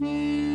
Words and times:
Mm-hmm. 0.00 0.51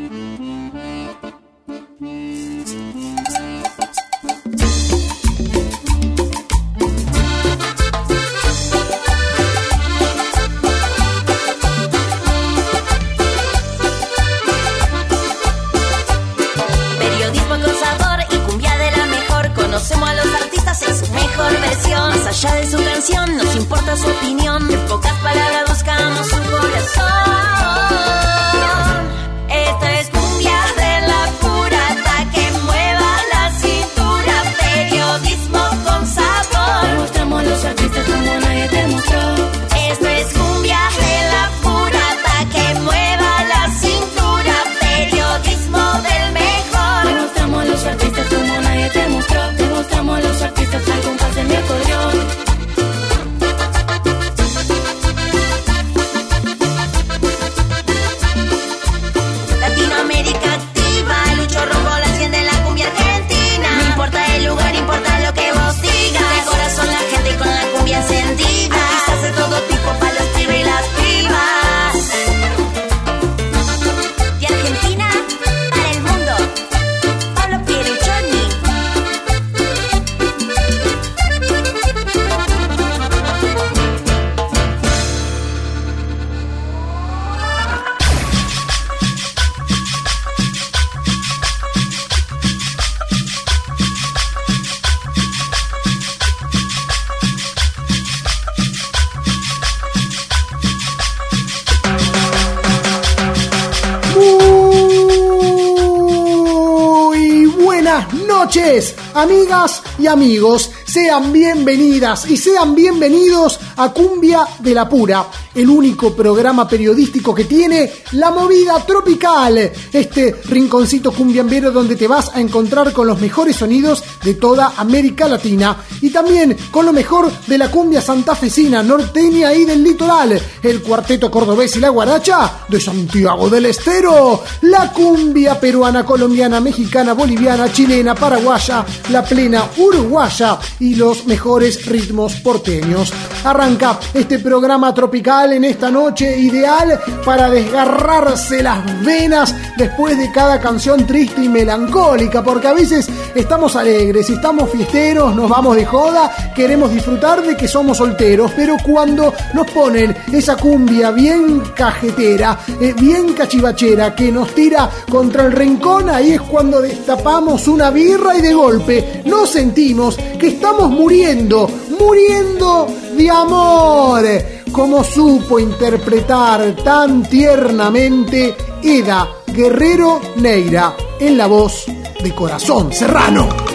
Amigos. 110.07 110.71
Sean 110.85 111.31
bienvenidas 111.31 112.29
y 112.29 112.37
sean 112.37 112.73
bienvenidos 112.73 113.59
a 113.75 113.91
Cumbia 113.91 114.47
de 114.59 114.73
la 114.73 114.87
Pura, 114.87 115.27
el 115.53 115.69
único 115.69 116.15
programa 116.15 116.67
periodístico 116.67 117.33
que 117.35 117.43
tiene 117.43 117.91
la 118.13 118.31
movida 118.31 118.85
tropical. 118.85 119.57
Este 119.91 120.35
rinconcito 120.45 121.11
cumbiambero 121.11 121.71
donde 121.71 121.95
te 121.95 122.07
vas 122.07 122.31
a 122.33 122.39
encontrar 122.39 122.93
con 122.93 123.07
los 123.07 123.19
mejores 123.19 123.57
sonidos 123.57 124.03
de 124.23 124.35
toda 124.35 124.73
América 124.77 125.27
Latina 125.27 125.77
y 126.01 126.09
también 126.09 126.55
con 126.71 126.85
lo 126.85 126.93
mejor 126.93 127.31
de 127.47 127.57
la 127.57 127.71
cumbia 127.71 128.01
santafesina, 128.01 128.83
norteña 128.83 129.53
y 129.53 129.65
del 129.65 129.83
litoral. 129.83 130.39
El 130.61 130.81
cuarteto 130.81 131.29
cordobés 131.29 131.75
y 131.75 131.79
la 131.79 131.89
guaracha 131.89 132.65
de 132.67 132.79
Santiago 132.79 133.49
del 133.49 133.67
Estero. 133.67 134.43
La 134.61 134.91
cumbia 134.91 135.59
peruana, 135.59 136.05
colombiana, 136.05 136.59
mexicana, 136.59 137.13
boliviana, 137.13 137.71
chilena, 137.71 138.15
paraguaya, 138.15 138.85
la 139.09 139.23
plena 139.23 139.69
uruguaya 139.77 140.59
y 140.79 140.95
los 140.95 141.25
mejores 141.25 141.85
ritmos 141.85 142.35
porteños. 142.35 143.11
Arranca 143.43 143.99
este 144.13 144.39
programa 144.39 144.93
tropical 144.93 145.53
en 145.53 145.63
esta 145.63 145.89
noche 145.89 146.37
ideal 146.37 146.99
para 147.23 147.49
desgarrarse 147.49 148.61
las 148.61 149.03
venas 149.03 149.55
después 149.77 150.17
de 150.17 150.31
cada 150.31 150.59
canción 150.59 151.05
triste 151.05 151.43
y 151.43 151.49
melancólica, 151.49 152.43
porque 152.43 152.67
a 152.67 152.73
veces 152.73 153.07
estamos 153.35 153.75
alegres, 153.75 154.29
estamos 154.29 154.69
fiesteros, 154.69 155.35
nos 155.35 155.49
vamos 155.49 155.75
de 155.75 155.85
joda, 155.85 156.31
queremos 156.55 156.91
disfrutar 156.91 157.41
de 157.41 157.55
que 157.55 157.67
somos 157.67 157.97
solteros, 157.97 158.51
pero 158.55 158.75
cuando 158.83 159.33
nos 159.53 159.69
ponen 159.71 160.15
esa 160.31 160.57
cumbia 160.57 161.11
bien 161.11 161.61
cajetera, 161.75 162.59
eh, 162.81 162.93
bien 162.99 163.33
cachivachera, 163.33 164.15
que 164.15 164.31
nos 164.31 164.53
tira 164.53 164.89
contra 165.09 165.45
el 165.45 165.51
rincón, 165.51 166.09
ahí 166.09 166.33
es 166.33 166.41
cuando 166.41 166.81
destapamos 166.81 167.67
una 167.67 167.91
birra 167.91 168.37
y 168.37 168.41
de 168.41 168.53
golpe 168.53 169.21
nos 169.25 169.49
sentimos 169.49 170.17
que 170.39 170.47
estamos 170.47 170.89
muriendo, 170.89 171.69
muriendo 171.99 172.87
de 173.17 173.29
amor, 173.31 174.23
como 174.71 175.03
supo 175.03 175.59
interpretar 175.59 176.75
tan 176.83 177.23
tiernamente 177.23 178.55
Eda 178.83 179.27
Guerrero 179.47 180.21
Neira 180.35 180.95
en 181.19 181.37
la 181.37 181.47
voz 181.47 181.85
de 182.21 182.35
Corazón 182.35 182.93
Serrano. 182.93 183.66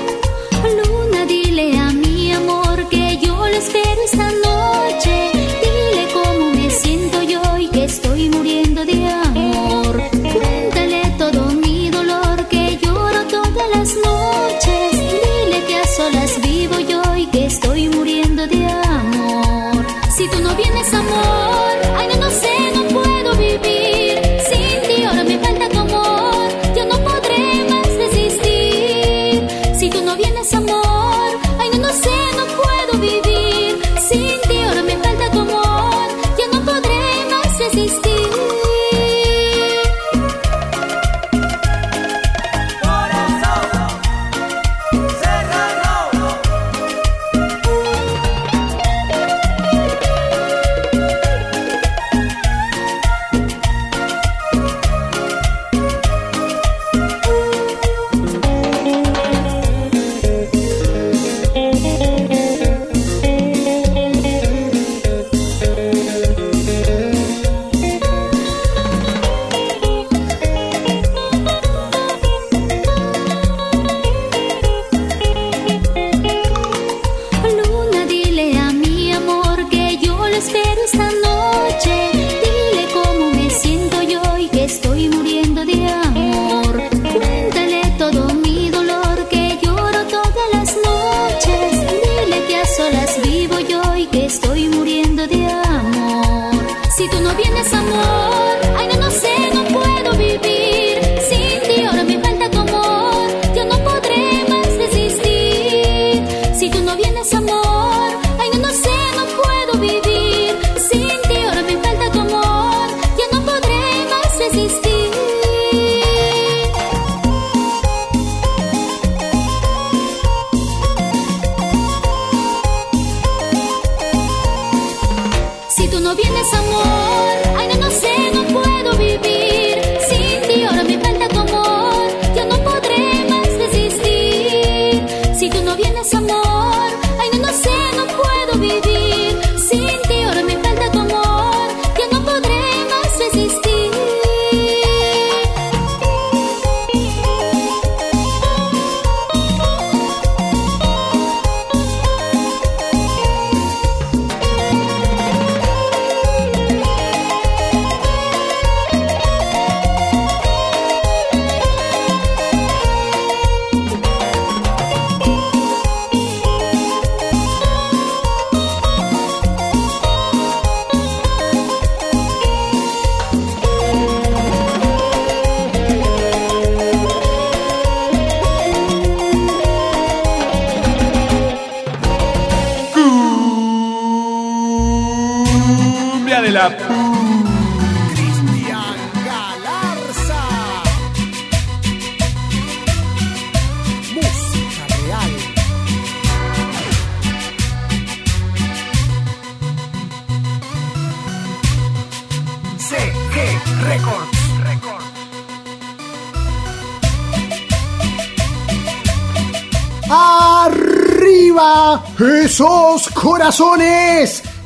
Vienes, 20.57 20.93
amor, 20.93 21.72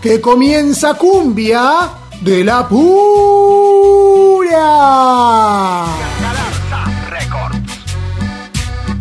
que 0.01 0.21
comienza 0.21 0.95
cumbia 0.95 1.91
de 2.21 2.45
la 2.45 2.69
pura. 2.69 3.26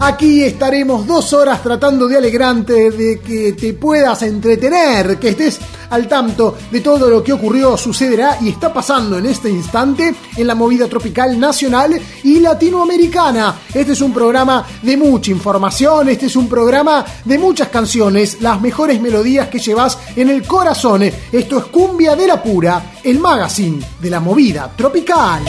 Aquí 0.06 0.44
estaremos 0.44 1.08
dos 1.08 1.34
horas 1.34 1.64
tratando 1.64 2.08
de 2.08 2.16
alegrarte, 2.16 2.92
de 2.92 3.20
que 3.20 3.54
te 3.54 3.74
puedas 3.74 4.22
entretener, 4.22 5.18
que 5.18 5.30
estés 5.30 5.60
al 5.90 6.08
tanto 6.08 6.56
de 6.70 6.80
todo 6.82 7.10
lo 7.10 7.24
que 7.24 7.34
ocurrió, 7.34 7.76
sucederá 7.76 8.38
y 8.40 8.50
está 8.50 8.72
pasando 8.72 9.18
en 9.18 9.26
este 9.26 9.50
instante 9.50 10.14
en 10.38 10.46
la 10.46 10.54
movida 10.54 10.88
tropical 10.88 11.40
nacional 11.40 12.00
y 12.24 12.40
latinoamericana. 12.40 13.62
Este 13.74 13.94
es 13.94 14.02
un 14.02 14.14
programa 14.14 14.64
de 14.84 14.96
mucha 14.96 15.32
información, 15.32 16.08
este 16.10 16.28
es 16.28 16.36
un 16.36 16.48
programa 16.48 17.04
de 17.26 17.40
muchas 17.40 17.70
canciones, 17.70 18.40
las 18.42 18.62
mejores 18.62 19.02
melodías 19.02 19.48
que 19.48 19.58
llevas 19.58 19.98
en 20.16 20.30
el 20.30 20.46
corazón. 20.46 21.02
Esto 21.02 21.58
es 21.58 21.66
Cumbia 21.66 22.16
de 22.16 22.28
la 22.28 22.44
Pura, 22.44 22.94
el 23.04 23.18
magazine 23.18 23.84
de 24.00 24.10
la 24.12 24.20
movida 24.20 24.72
tropical 24.78 25.42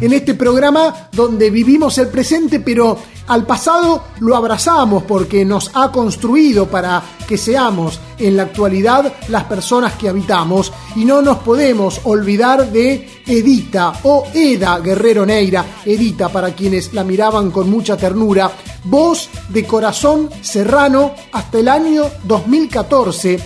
en 0.00 0.12
este 0.12 0.34
programa 0.34 1.08
donde 1.12 1.50
vivimos 1.50 1.98
el 1.98 2.08
presente, 2.08 2.60
pero 2.60 2.98
al 3.28 3.44
pasado 3.44 4.04
lo 4.20 4.36
abrazamos 4.36 5.02
porque 5.02 5.44
nos 5.44 5.70
ha 5.74 5.92
construido 5.92 6.66
para 6.66 7.02
que 7.26 7.36
seamos 7.36 8.00
en 8.18 8.36
la 8.36 8.44
actualidad 8.44 9.12
las 9.28 9.44
personas 9.44 9.94
que 9.94 10.08
habitamos. 10.08 10.72
Y 10.96 11.04
no 11.04 11.20
nos 11.20 11.38
podemos 11.38 12.00
olvidar 12.04 12.70
de 12.72 13.22
Edita 13.26 13.92
o 14.04 14.26
Eda 14.32 14.78
Guerrero 14.78 15.26
Neira, 15.26 15.64
Edita 15.84 16.30
para 16.30 16.54
quienes 16.54 16.94
la 16.94 17.04
miraban 17.04 17.50
con 17.50 17.68
mucha 17.70 17.96
ternura, 17.96 18.50
voz 18.84 19.28
de 19.48 19.64
corazón 19.64 20.30
serrano 20.40 21.12
hasta 21.32 21.58
el 21.58 21.68
año 21.68 22.04
2014, 22.24 23.38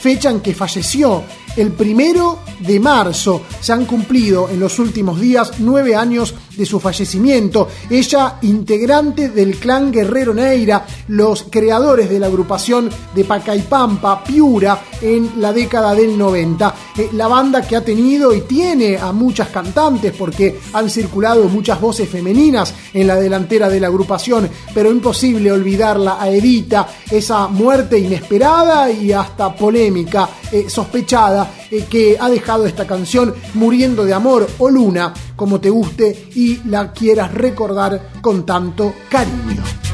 fecha 0.00 0.30
en 0.30 0.40
que 0.40 0.54
falleció 0.54 1.22
el 1.56 1.72
primero 1.72 2.38
de 2.60 2.78
marzo. 2.80 3.42
Se 3.60 3.72
han 3.72 3.84
cumplido 3.84 4.48
en 4.48 4.60
los 4.60 4.78
últimos 4.78 5.20
días 5.20 5.54
nueve 5.58 5.96
años 5.96 6.34
de 6.56 6.66
su 6.66 6.80
fallecimiento. 6.80 7.68
Ella, 7.88 8.38
integrante 8.42 9.28
del 9.28 9.56
clan 9.56 9.92
Guerrero 9.92 10.34
Neira, 10.34 10.84
los 11.08 11.44
creadores 11.50 12.08
de 12.08 12.18
la 12.18 12.26
agrupación 12.26 12.90
de 13.14 13.24
Pacaipampa, 13.24 14.22
Piura, 14.24 14.80
en 15.00 15.40
la 15.40 15.52
década 15.52 15.94
del 15.94 16.16
90. 16.16 16.74
Eh, 16.96 17.10
la 17.12 17.28
banda 17.28 17.62
que 17.62 17.76
ha 17.76 17.84
tenido 17.84 18.34
y 18.34 18.42
tiene 18.42 18.96
a 18.96 19.12
muchas 19.12 19.48
cantantes 19.48 20.12
porque 20.16 20.58
han 20.72 20.90
circulado 20.90 21.44
muchas 21.48 21.80
voces 21.80 22.08
femeninas 22.08 22.74
en 22.92 23.06
la 23.06 23.16
delantera 23.16 23.68
de 23.68 23.80
la 23.80 23.88
agrupación, 23.88 24.48
pero 24.74 24.90
imposible 24.90 25.52
olvidarla 25.52 26.16
a 26.20 26.30
Edita, 26.30 26.88
esa 27.10 27.48
muerte 27.48 27.98
inesperada 27.98 28.90
y 28.90 29.12
hasta 29.12 29.54
polémica, 29.54 30.28
eh, 30.50 30.66
sospechada, 30.68 31.50
que 31.90 32.16
ha 32.20 32.28
dejado 32.28 32.66
esta 32.66 32.86
canción 32.86 33.34
muriendo 33.54 34.04
de 34.04 34.14
amor 34.14 34.46
o 34.58 34.70
luna, 34.70 35.12
como 35.34 35.60
te 35.60 35.70
guste 35.70 36.28
y 36.34 36.60
la 36.68 36.92
quieras 36.92 37.32
recordar 37.34 38.12
con 38.20 38.44
tanto 38.44 38.94
cariño. 39.08 39.85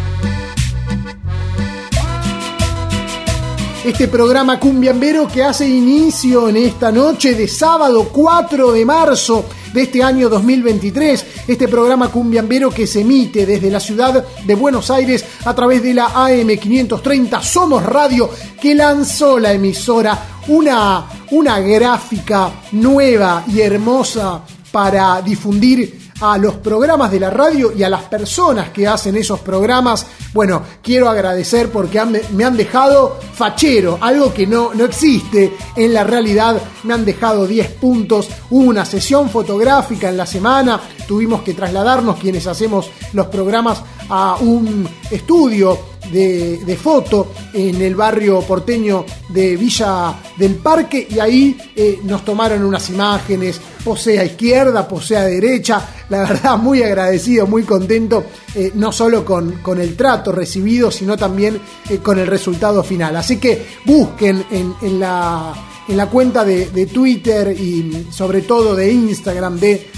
Este 3.84 4.06
programa 4.06 4.60
cumbiambero 4.60 5.26
que 5.26 5.42
hace 5.42 5.68
inicio 5.68 6.48
en 6.48 6.56
esta 6.56 6.92
noche 6.92 7.34
de 7.34 7.48
sábado 7.48 8.10
4 8.12 8.70
de 8.70 8.84
marzo 8.84 9.44
de 9.74 9.82
este 9.82 10.00
año 10.04 10.28
2023. 10.28 11.26
Este 11.48 11.66
programa 11.66 12.08
cumbiambero 12.08 12.70
que 12.70 12.86
se 12.86 13.00
emite 13.00 13.44
desde 13.44 13.72
la 13.72 13.80
ciudad 13.80 14.24
de 14.44 14.54
Buenos 14.54 14.88
Aires 14.92 15.24
a 15.44 15.52
través 15.52 15.82
de 15.82 15.94
la 15.94 16.10
AM530 16.10 17.42
Somos 17.42 17.84
Radio 17.84 18.30
que 18.60 18.72
lanzó 18.72 19.40
la 19.40 19.52
emisora 19.52 20.16
una, 20.46 21.04
una 21.32 21.58
gráfica 21.58 22.52
nueva 22.70 23.42
y 23.48 23.62
hermosa 23.62 24.42
para 24.70 25.20
difundir 25.22 26.01
a 26.22 26.38
los 26.38 26.54
programas 26.54 27.10
de 27.10 27.18
la 27.18 27.30
radio 27.30 27.72
y 27.76 27.82
a 27.82 27.90
las 27.90 28.02
personas 28.02 28.70
que 28.70 28.86
hacen 28.86 29.16
esos 29.16 29.40
programas. 29.40 30.06
Bueno, 30.32 30.62
quiero 30.80 31.08
agradecer 31.08 31.68
porque 31.70 32.00
me 32.30 32.44
han 32.44 32.56
dejado 32.56 33.18
fachero, 33.34 33.98
algo 34.00 34.32
que 34.32 34.46
no, 34.46 34.72
no 34.72 34.84
existe 34.84 35.52
en 35.74 35.92
la 35.92 36.04
realidad. 36.04 36.62
Me 36.84 36.94
han 36.94 37.04
dejado 37.04 37.44
10 37.44 37.72
puntos, 37.72 38.28
hubo 38.50 38.70
una 38.70 38.84
sesión 38.84 39.30
fotográfica 39.30 40.08
en 40.08 40.16
la 40.16 40.26
semana, 40.26 40.80
tuvimos 41.08 41.42
que 41.42 41.54
trasladarnos 41.54 42.18
quienes 42.18 42.46
hacemos 42.46 42.88
los 43.12 43.26
programas 43.26 43.82
a 44.08 44.36
un 44.40 44.88
estudio 45.10 45.91
de, 46.10 46.78
foto 46.80 47.32
en 47.52 47.80
el 47.80 47.94
barrio 47.94 48.40
porteño 48.40 49.04
de 49.28 49.56
Villa 49.56 50.14
del 50.36 50.56
Parque 50.56 51.06
y 51.08 51.18
ahí 51.18 51.56
eh, 51.76 52.00
nos 52.04 52.24
tomaron 52.24 52.64
unas 52.64 52.88
imágenes, 52.90 53.60
posee 53.84 54.18
a 54.18 54.24
izquierda, 54.24 54.86
posee 54.86 55.16
a 55.16 55.24
derecha, 55.24 55.86
la 56.08 56.20
verdad 56.20 56.58
muy 56.58 56.82
agradecido, 56.82 57.46
muy 57.46 57.62
contento, 57.62 58.24
eh, 58.54 58.72
no 58.74 58.90
solo 58.92 59.24
con, 59.24 59.58
con, 59.62 59.80
el 59.80 59.96
trato 59.96 60.32
recibido, 60.32 60.90
sino 60.90 61.16
también 61.16 61.60
eh, 61.88 61.98
con 61.98 62.18
el 62.18 62.26
resultado 62.26 62.82
final. 62.82 63.16
Así 63.16 63.38
que 63.38 63.66
busquen 63.84 64.44
en, 64.50 65.00
la 65.00 65.54
en 65.88 65.96
la 65.96 66.06
cuenta 66.06 66.44
de, 66.44 66.86
Twitter 66.86 67.56
y 67.58 68.08
sobre 68.10 68.42
todo 68.42 68.74
de 68.74 68.92
Instagram 68.92 69.58
de 69.58 69.88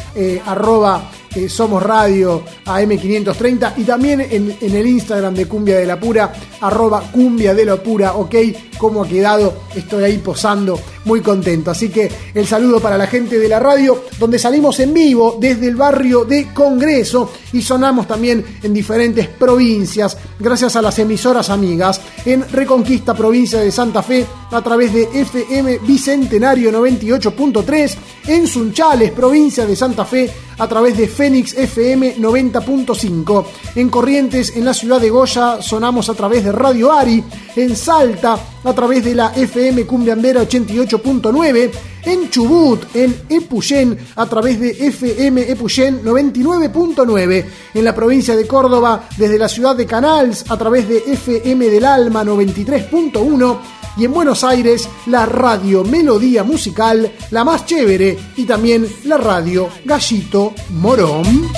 arroba 0.47 1.11
somos 1.49 1.83
Radio 1.83 2.43
AM530 2.65 3.75
y 3.79 3.85
también 3.85 4.21
en, 4.21 4.57
el 4.61 4.87
Instagram 4.87 5.35
de 5.35 5.47
Cumbia 5.47 5.79
de 5.79 5.87
la 5.87 5.99
Pura, 5.99 6.33
arroba 6.61 7.03
Cumbia 7.13 7.55
de 7.55 7.65
la 7.65 7.77
Pura, 7.77 8.15
ok, 8.15 8.35
cómo 8.79 9.05
ha 9.05 9.09
quedado, 9.09 9.63
estoy 9.75 10.05
ahí 10.05 10.19
posando, 10.19 10.79
muy 11.05 11.21
contento. 11.21 11.71
Así 11.71 11.89
que 11.89 12.11
el 12.35 12.47
saludo 12.47 12.81
para 12.81 12.99
la 12.99 13.07
gente 13.07 13.39
de 13.39 13.49
la 13.49 13.61
radio, 13.61 14.05
donde 14.19 14.39
salimos 14.39 14.79
en 14.81 14.95
vivo 14.95 15.37
desde 15.41 15.69
el 15.69 15.77
barrio 15.77 16.25
de 16.25 16.53
Congreso 16.53 17.33
y 17.53 17.63
sonamos 17.63 18.07
también 18.07 18.45
en 18.63 18.73
diferentes 18.73 19.29
provincias, 19.29 20.17
gracias 20.39 20.77
a 20.77 20.83
las 20.83 20.99
emisoras 20.99 21.51
amigas, 21.51 22.01
en 22.25 22.45
Reconquista, 22.51 23.15
provincia 23.15 23.61
de 23.61 23.71
Santa 23.71 24.03
Fe, 24.03 24.27
a 24.51 24.63
través 24.63 24.93
de 24.93 25.09
FM 25.13 25.79
Bicentenario 25.79 26.71
98.3, 26.71 27.97
en 28.29 28.47
Sunchales, 28.47 29.11
provincia 29.11 29.67
de 29.67 29.77
Santa 29.77 30.05
Fe, 30.05 30.31
a 30.59 30.69
través 30.69 30.97
de 30.97 31.09
Fénix 31.09 31.55
FM 31.55 32.17
90.5. 32.17 33.45
En 33.77 33.89
Corrientes, 33.89 34.57
en 34.57 34.65
la 34.65 34.75
ciudad 34.75 35.01
de 35.01 35.11
Goya, 35.11 35.61
sonamos 35.61 36.09
a 36.09 36.15
través 36.15 36.45
de 36.45 36.53
Radio 36.53 36.93
Ari. 36.93 37.23
En 37.57 37.77
Salta, 37.77 38.39
a 38.65 38.73
través 38.73 39.05
de 39.05 39.15
la 39.15 39.33
FM 39.35 39.87
Cumbiambera 39.87 40.43
88.9. 40.43 41.71
En 42.07 42.29
Chubut, 42.29 42.85
en 42.95 43.17
Epuyén, 43.29 43.97
a 44.17 44.27
través 44.27 44.61
de 44.61 44.71
FM 44.71 45.51
Epuyén 45.51 46.03
99.9. 46.05 47.45
En 47.75 47.85
la 47.85 47.95
provincia 47.95 48.37
de 48.37 48.47
Córdoba, 48.47 49.09
desde 49.17 49.39
la 49.39 49.49
ciudad 49.49 49.75
de 49.75 49.87
Canals, 49.87 50.45
a 50.51 50.57
través 50.59 50.89
de 50.89 50.99
FM 50.99 51.71
del 51.71 51.85
Alma 51.85 52.23
93.1 52.25 53.84
y 53.97 54.05
en 54.05 54.13
Buenos 54.13 54.45
Aires 54.45 54.89
la 55.07 55.27
radio 55.27 55.85
Melodía 55.85 56.43
Musical, 56.43 57.13
la 57.31 57.45
más 57.45 57.67
chévere, 57.67 58.19
y 58.37 58.45
también 58.45 58.87
la 59.05 59.17
radio 59.17 59.69
Gallito 59.85 60.53
Morón. 60.71 61.49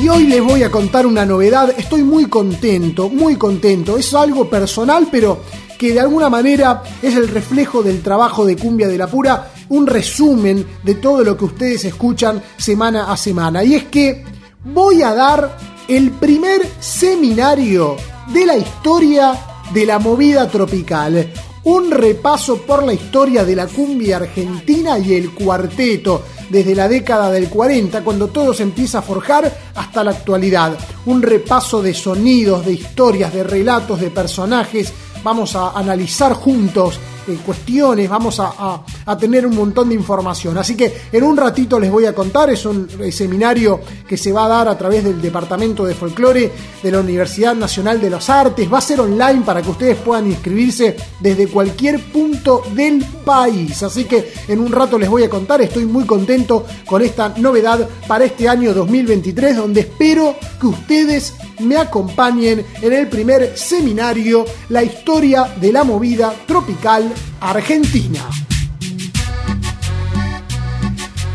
Y 0.00 0.08
hoy 0.08 0.24
les 0.24 0.42
voy 0.42 0.62
a 0.62 0.70
contar 0.70 1.06
una 1.06 1.24
novedad, 1.24 1.72
estoy 1.78 2.02
muy 2.02 2.26
contento, 2.26 3.08
muy 3.08 3.36
contento, 3.36 3.96
es 3.96 4.12
algo 4.12 4.50
personal, 4.50 5.08
pero 5.10 5.40
que 5.78 5.92
de 5.92 6.00
alguna 6.00 6.28
manera 6.28 6.82
es 7.00 7.14
el 7.16 7.28
reflejo 7.28 7.82
del 7.82 8.02
trabajo 8.02 8.44
de 8.44 8.56
Cumbia 8.56 8.88
de 8.88 8.98
la 8.98 9.06
Pura, 9.06 9.50
un 9.68 9.86
resumen 9.86 10.66
de 10.82 10.96
todo 10.96 11.24
lo 11.24 11.36
que 11.36 11.46
ustedes 11.46 11.84
escuchan 11.84 12.42
semana 12.56 13.10
a 13.10 13.16
semana. 13.16 13.64
Y 13.64 13.74
es 13.74 13.84
que 13.84 14.24
voy 14.64 15.02
a 15.02 15.14
dar 15.14 15.56
el 15.88 16.10
primer 16.10 16.62
seminario 16.80 17.96
de 18.32 18.46
la 18.46 18.56
historia 18.56 19.34
de 19.72 19.86
la 19.86 19.98
movida 19.98 20.48
tropical. 20.48 21.32
Un 21.64 21.90
repaso 21.90 22.58
por 22.58 22.82
la 22.82 22.92
historia 22.92 23.44
de 23.44 23.56
la 23.56 23.66
cumbia 23.66 24.16
argentina 24.16 24.98
y 24.98 25.14
el 25.14 25.32
cuarteto, 25.32 26.22
desde 26.50 26.74
la 26.74 26.88
década 26.88 27.30
del 27.30 27.48
40, 27.48 28.04
cuando 28.04 28.28
todo 28.28 28.52
se 28.52 28.62
empieza 28.62 28.98
a 28.98 29.02
forjar, 29.02 29.50
hasta 29.74 30.04
la 30.04 30.10
actualidad. 30.10 30.78
Un 31.06 31.22
repaso 31.22 31.80
de 31.80 31.94
sonidos, 31.94 32.66
de 32.66 32.74
historias, 32.74 33.32
de 33.32 33.44
relatos, 33.44 34.00
de 34.00 34.10
personajes, 34.10 34.92
vamos 35.22 35.56
a 35.56 35.70
analizar 35.70 36.34
juntos 36.34 36.98
eh, 37.26 37.38
cuestiones, 37.44 38.08
vamos 38.08 38.40
a, 38.40 38.82
a, 39.06 39.18
tener 39.18 39.46
un 39.46 39.56
montón 39.56 39.88
de 39.88 39.94
información. 39.94 40.58
Así 40.58 40.76
que 40.76 40.92
en 41.12 41.22
un 41.22 41.36
ratito 41.36 41.78
les 41.78 41.90
voy 41.90 42.06
a 42.06 42.14
contar, 42.14 42.50
es 42.50 42.66
un 42.66 42.88
eh, 43.00 43.10
seminario 43.12 43.80
que 44.06 44.16
se 44.16 44.32
va 44.32 44.46
a 44.46 44.48
dar 44.48 44.68
a 44.68 44.76
través 44.76 45.04
del 45.04 45.20
Departamento 45.20 45.84
de 45.84 45.94
Folclore 45.94 46.52
de 46.82 46.90
la 46.90 47.00
Universidad 47.00 47.54
Nacional 47.54 48.00
de 48.00 48.10
las 48.10 48.28
Artes, 48.28 48.72
va 48.72 48.78
a 48.78 48.82
ser 48.82 49.00
online 49.00 49.42
para 49.44 49.62
que 49.62 49.70
ustedes 49.70 49.96
puedan 49.96 50.26
inscribirse 50.26 50.96
desde 51.20 51.48
cualquier 51.48 52.00
punto 52.12 52.62
del 52.74 53.04
país. 53.24 53.82
Así 53.82 54.04
que 54.04 54.32
en 54.48 54.60
un 54.60 54.72
rato 54.72 54.98
les 54.98 55.08
voy 55.08 55.22
a 55.24 55.30
contar, 55.30 55.62
estoy 55.62 55.86
muy 55.86 56.04
contento 56.04 56.66
con 56.84 57.02
esta 57.02 57.34
novedad 57.38 57.88
para 58.06 58.24
este 58.24 58.48
año 58.48 58.74
2023, 58.74 59.56
donde 59.56 59.80
espero 59.80 60.36
que 60.60 60.66
ustedes 60.66 61.34
me 61.60 61.76
acompañen 61.76 62.64
en 62.82 62.92
el 62.92 63.08
primer 63.08 63.56
seminario 63.56 64.44
La 64.68 64.82
historia 64.82 65.54
de 65.60 65.72
la 65.72 65.84
movida 65.84 66.34
tropical 66.46 67.12
argentina. 67.40 68.20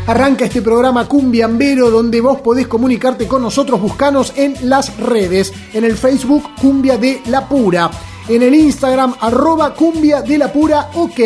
Arranca 0.06 0.44
este 0.44 0.60
programa 0.60 1.06
Cumbiambero 1.06 1.90
donde 1.90 2.20
vos 2.20 2.40
podés 2.40 2.66
comunicarte 2.66 3.28
con 3.28 3.42
nosotros, 3.42 3.80
buscanos 3.80 4.32
en 4.36 4.56
las 4.68 4.96
redes, 4.98 5.52
en 5.72 5.84
el 5.84 5.96
Facebook 5.96 6.44
Cumbia 6.60 6.98
de 6.98 7.22
la 7.26 7.48
Pura 7.48 7.90
en 8.28 8.42
el 8.42 8.54
Instagram 8.54 9.14
arroba 9.20 9.74
cumbia 9.74 10.22
de 10.22 10.38
la 10.38 10.52
pura 10.52 10.90
ok. 10.94 11.20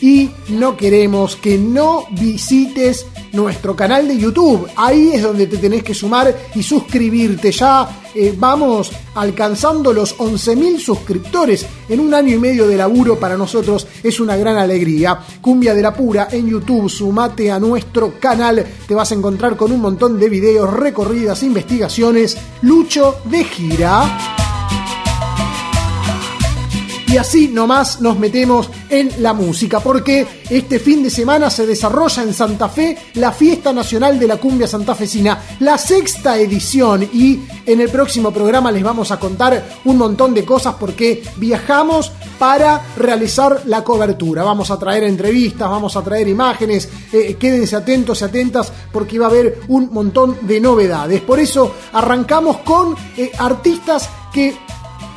Y 0.00 0.30
no 0.50 0.76
queremos 0.76 1.36
que 1.36 1.58
no 1.58 2.06
visites 2.10 3.06
nuestro 3.32 3.74
canal 3.76 4.08
de 4.08 4.18
YouTube. 4.18 4.68
Ahí 4.76 5.10
es 5.12 5.22
donde 5.22 5.46
te 5.46 5.58
tenés 5.58 5.82
que 5.82 5.94
sumar 5.94 6.34
y 6.54 6.62
suscribirte. 6.62 7.52
Ya 7.52 7.88
eh, 8.14 8.34
vamos 8.36 8.90
alcanzando 9.14 9.92
los 9.92 10.16
11.000 10.18 10.78
suscriptores 10.78 11.66
en 11.88 12.00
un 12.00 12.14
año 12.14 12.34
y 12.34 12.38
medio 12.38 12.66
de 12.66 12.76
laburo 12.76 13.18
para 13.18 13.36
nosotros. 13.36 13.86
Es 14.02 14.20
una 14.20 14.36
gran 14.36 14.56
alegría. 14.56 15.18
Cumbia 15.40 15.74
de 15.74 15.82
la 15.82 15.94
Pura 15.94 16.28
en 16.30 16.48
YouTube. 16.48 16.88
Sumate 16.88 17.50
a 17.50 17.58
nuestro 17.58 18.14
canal. 18.18 18.64
Te 18.86 18.94
vas 18.94 19.12
a 19.12 19.14
encontrar 19.14 19.56
con 19.56 19.72
un 19.72 19.80
montón 19.80 20.18
de 20.18 20.28
videos, 20.28 20.72
recorridas, 20.72 21.42
investigaciones. 21.42 22.36
Lucho 22.62 23.16
de 23.24 23.44
gira. 23.44 24.47
Y 27.10 27.16
así 27.16 27.48
nomás 27.48 28.02
nos 28.02 28.18
metemos 28.18 28.68
en 28.90 29.22
la 29.22 29.32
música, 29.32 29.80
porque 29.80 30.26
este 30.50 30.78
fin 30.78 31.02
de 31.02 31.08
semana 31.08 31.48
se 31.48 31.66
desarrolla 31.66 32.22
en 32.22 32.34
Santa 32.34 32.68
Fe 32.68 32.98
la 33.14 33.32
Fiesta 33.32 33.72
Nacional 33.72 34.18
de 34.18 34.26
la 34.26 34.36
Cumbia 34.36 34.66
Santafesina, 34.66 35.42
la 35.60 35.78
sexta 35.78 36.38
edición, 36.38 37.08
y 37.10 37.40
en 37.64 37.80
el 37.80 37.88
próximo 37.88 38.30
programa 38.30 38.70
les 38.70 38.82
vamos 38.82 39.10
a 39.10 39.18
contar 39.18 39.78
un 39.86 39.96
montón 39.96 40.34
de 40.34 40.44
cosas 40.44 40.74
porque 40.78 41.22
viajamos 41.36 42.12
para 42.38 42.82
realizar 42.98 43.62
la 43.64 43.82
cobertura. 43.82 44.44
Vamos 44.44 44.70
a 44.70 44.78
traer 44.78 45.04
entrevistas, 45.04 45.70
vamos 45.70 45.96
a 45.96 46.02
traer 46.02 46.28
imágenes, 46.28 46.90
eh, 47.10 47.36
quédense 47.40 47.74
atentos 47.74 48.20
y 48.20 48.24
atentas 48.24 48.70
porque 48.92 49.18
va 49.18 49.26
a 49.26 49.30
haber 49.30 49.60
un 49.68 49.90
montón 49.94 50.36
de 50.42 50.60
novedades. 50.60 51.22
Por 51.22 51.40
eso 51.40 51.74
arrancamos 51.94 52.58
con 52.58 52.94
eh, 53.16 53.32
artistas 53.38 54.10
que 54.30 54.54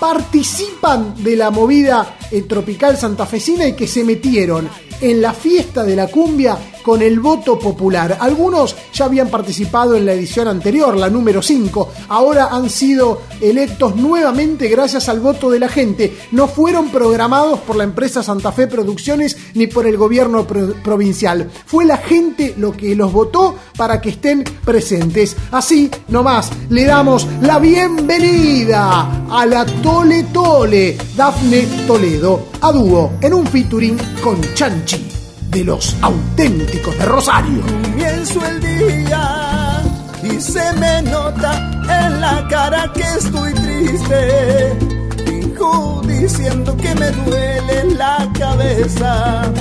participan 0.01 1.13
de 1.23 1.35
la 1.35 1.51
movida 1.51 2.17
tropical 2.47 2.97
santafesina 2.97 3.67
y 3.67 3.73
que 3.73 3.85
se 3.85 4.03
metieron 4.03 4.67
en 4.99 5.21
la 5.21 5.31
fiesta 5.31 5.83
de 5.83 5.95
la 5.95 6.07
cumbia 6.07 6.57
con 6.83 7.01
el 7.01 7.19
voto 7.19 7.57
popular. 7.59 8.17
Algunos 8.19 8.75
ya 8.93 9.05
habían 9.05 9.29
participado 9.29 9.95
en 9.95 10.05
la 10.05 10.13
edición 10.13 10.47
anterior, 10.47 10.95
la 10.97 11.09
número 11.09 11.41
5. 11.41 11.91
Ahora 12.09 12.49
han 12.51 12.69
sido 12.69 13.21
electos 13.39 13.95
nuevamente 13.95 14.67
gracias 14.67 15.09
al 15.09 15.19
voto 15.19 15.49
de 15.49 15.59
la 15.59 15.69
gente. 15.69 16.17
No 16.31 16.47
fueron 16.47 16.89
programados 16.89 17.59
por 17.59 17.75
la 17.75 17.83
empresa 17.83 18.23
Santa 18.23 18.51
Fe 18.51 18.67
Producciones 18.67 19.37
ni 19.53 19.67
por 19.67 19.85
el 19.87 19.97
gobierno 19.97 20.45
provincial. 20.45 21.49
Fue 21.65 21.85
la 21.85 21.97
gente 21.97 22.55
lo 22.57 22.71
que 22.71 22.95
los 22.95 23.11
votó 23.11 23.55
para 23.77 24.01
que 24.01 24.09
estén 24.09 24.43
presentes. 24.65 25.35
Así 25.51 25.89
nomás 26.07 26.49
le 26.69 26.85
damos 26.85 27.27
la 27.41 27.59
bienvenida 27.59 29.25
a 29.29 29.45
la 29.45 29.65
Tole 29.65 30.23
Tole, 30.33 30.97
Dafne 31.15 31.67
Toledo, 31.87 32.47
a 32.61 32.71
dúo 32.71 33.13
en 33.21 33.33
un 33.33 33.45
featuring 33.47 33.97
con 34.21 34.39
Chanchi 34.53 35.10
de 35.51 35.63
los 35.65 35.95
auténticos 36.01 36.97
de 36.97 37.05
Rosario. 37.05 37.61
Comienzo 37.61 38.45
el 38.45 38.59
día 38.61 39.81
y 40.23 40.39
se 40.39 40.73
me 40.73 41.01
nota 41.03 41.71
en 41.83 42.21
la 42.21 42.47
cara 42.49 42.91
que 42.93 43.01
estoy 43.01 43.53
triste. 43.53 44.77
Fijo 45.25 46.01
diciendo 46.07 46.75
que 46.77 46.95
me 46.95 47.11
duele 47.11 47.95
la 47.97 48.29
cabeza, 48.37 49.51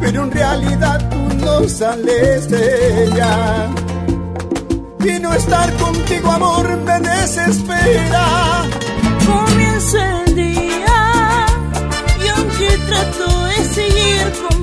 pero 0.00 0.24
en 0.24 0.30
realidad 0.32 1.08
tú 1.08 1.36
no 1.44 1.68
sales 1.68 2.50
de 2.50 3.04
ella. 3.04 3.68
Y 5.04 5.18
no 5.18 5.32
estar 5.32 5.72
contigo, 5.76 6.30
amor, 6.30 6.76
me 6.78 7.00
desespera. 7.00 8.64
Comienza 9.26 10.22
el 10.24 10.34
día 10.34 11.46
y 12.22 12.28
aunque 12.28 12.78
trato 12.86 13.44
de 13.46 13.64
seguir 13.74 14.32
con 14.42 14.59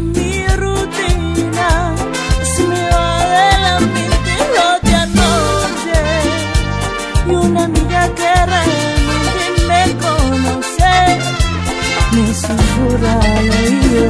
susurra 12.38 13.20
al 13.20 13.50
oído, 13.50 14.10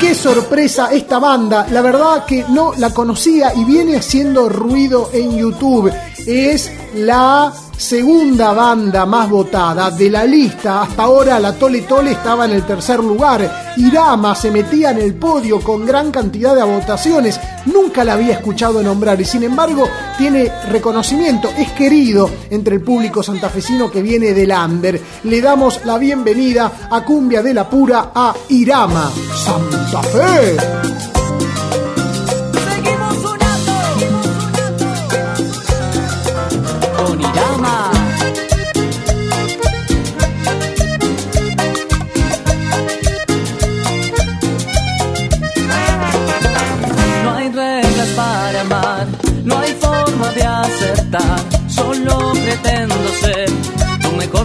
qué 0.00 0.14
sorpresa 0.14 0.88
esta 0.92 1.18
banda, 1.18 1.66
la 1.70 1.82
verdad 1.82 2.24
que 2.24 2.44
no 2.48 2.72
la 2.78 2.90
conocía 2.90 3.52
y 3.54 3.64
viene 3.64 3.96
haciendo 3.96 4.48
ruido 4.48 5.10
en 5.12 5.36
YouTube. 5.36 5.92
Es 6.26 6.70
la 6.94 7.52
segunda 7.88 8.52
banda 8.52 9.06
más 9.06 9.30
votada 9.30 9.90
de 9.90 10.10
la 10.10 10.26
lista. 10.26 10.82
Hasta 10.82 11.04
ahora 11.04 11.40
la 11.40 11.54
Tole 11.54 11.80
Tole 11.80 12.10
estaba 12.10 12.44
en 12.44 12.50
el 12.50 12.66
tercer 12.66 13.02
lugar. 13.02 13.74
Irama 13.78 14.34
se 14.34 14.50
metía 14.50 14.90
en 14.90 14.98
el 14.98 15.14
podio 15.14 15.58
con 15.60 15.86
gran 15.86 16.10
cantidad 16.10 16.54
de 16.54 16.64
votaciones. 16.64 17.40
Nunca 17.64 18.04
la 18.04 18.12
había 18.12 18.34
escuchado 18.34 18.82
nombrar 18.82 19.18
y 19.22 19.24
sin 19.24 19.42
embargo 19.42 19.88
tiene 20.18 20.52
reconocimiento. 20.68 21.48
Es 21.56 21.72
querido 21.72 22.28
entre 22.50 22.74
el 22.74 22.82
público 22.82 23.22
santafesino 23.22 23.90
que 23.90 24.02
viene 24.02 24.34
del 24.34 24.52
Ander. 24.52 25.00
Le 25.24 25.40
damos 25.40 25.80
la 25.86 25.96
bienvenida 25.96 26.88
a 26.90 27.02
Cumbia 27.06 27.42
de 27.42 27.54
la 27.54 27.70
Pura 27.70 28.12
a 28.14 28.34
Irama, 28.50 29.10
Santa 29.34 30.02
Fe. 30.02 31.17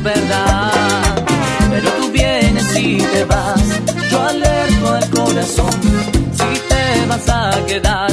Pero 0.03 1.89
tú 1.98 2.12
vienes 2.12 2.77
y 2.77 2.98
te 2.98 3.24
vas, 3.24 3.62
yo 4.12 4.22
alerto 4.22 4.93
al 4.95 5.10
corazón. 5.10 5.72
Si 6.33 6.60
te 6.67 7.05
vas 7.07 7.29
a 7.29 7.65
quedar, 7.65 8.12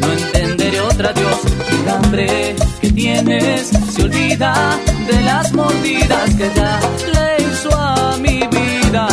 no 0.00 0.12
entenderé 0.12 0.80
otra 0.82 1.14
Dios. 1.14 1.38
El 1.70 1.88
hambre 1.88 2.54
que 2.82 2.92
tienes 2.92 3.68
se 3.68 4.02
olvida 4.02 4.78
de 5.06 5.22
las 5.22 5.50
mordidas 5.54 6.34
que 6.34 6.50
ya 6.54 6.78
le 7.14 7.42
hizo 7.42 7.74
a 7.74 8.18
mi 8.18 8.40
vida. 8.40 9.08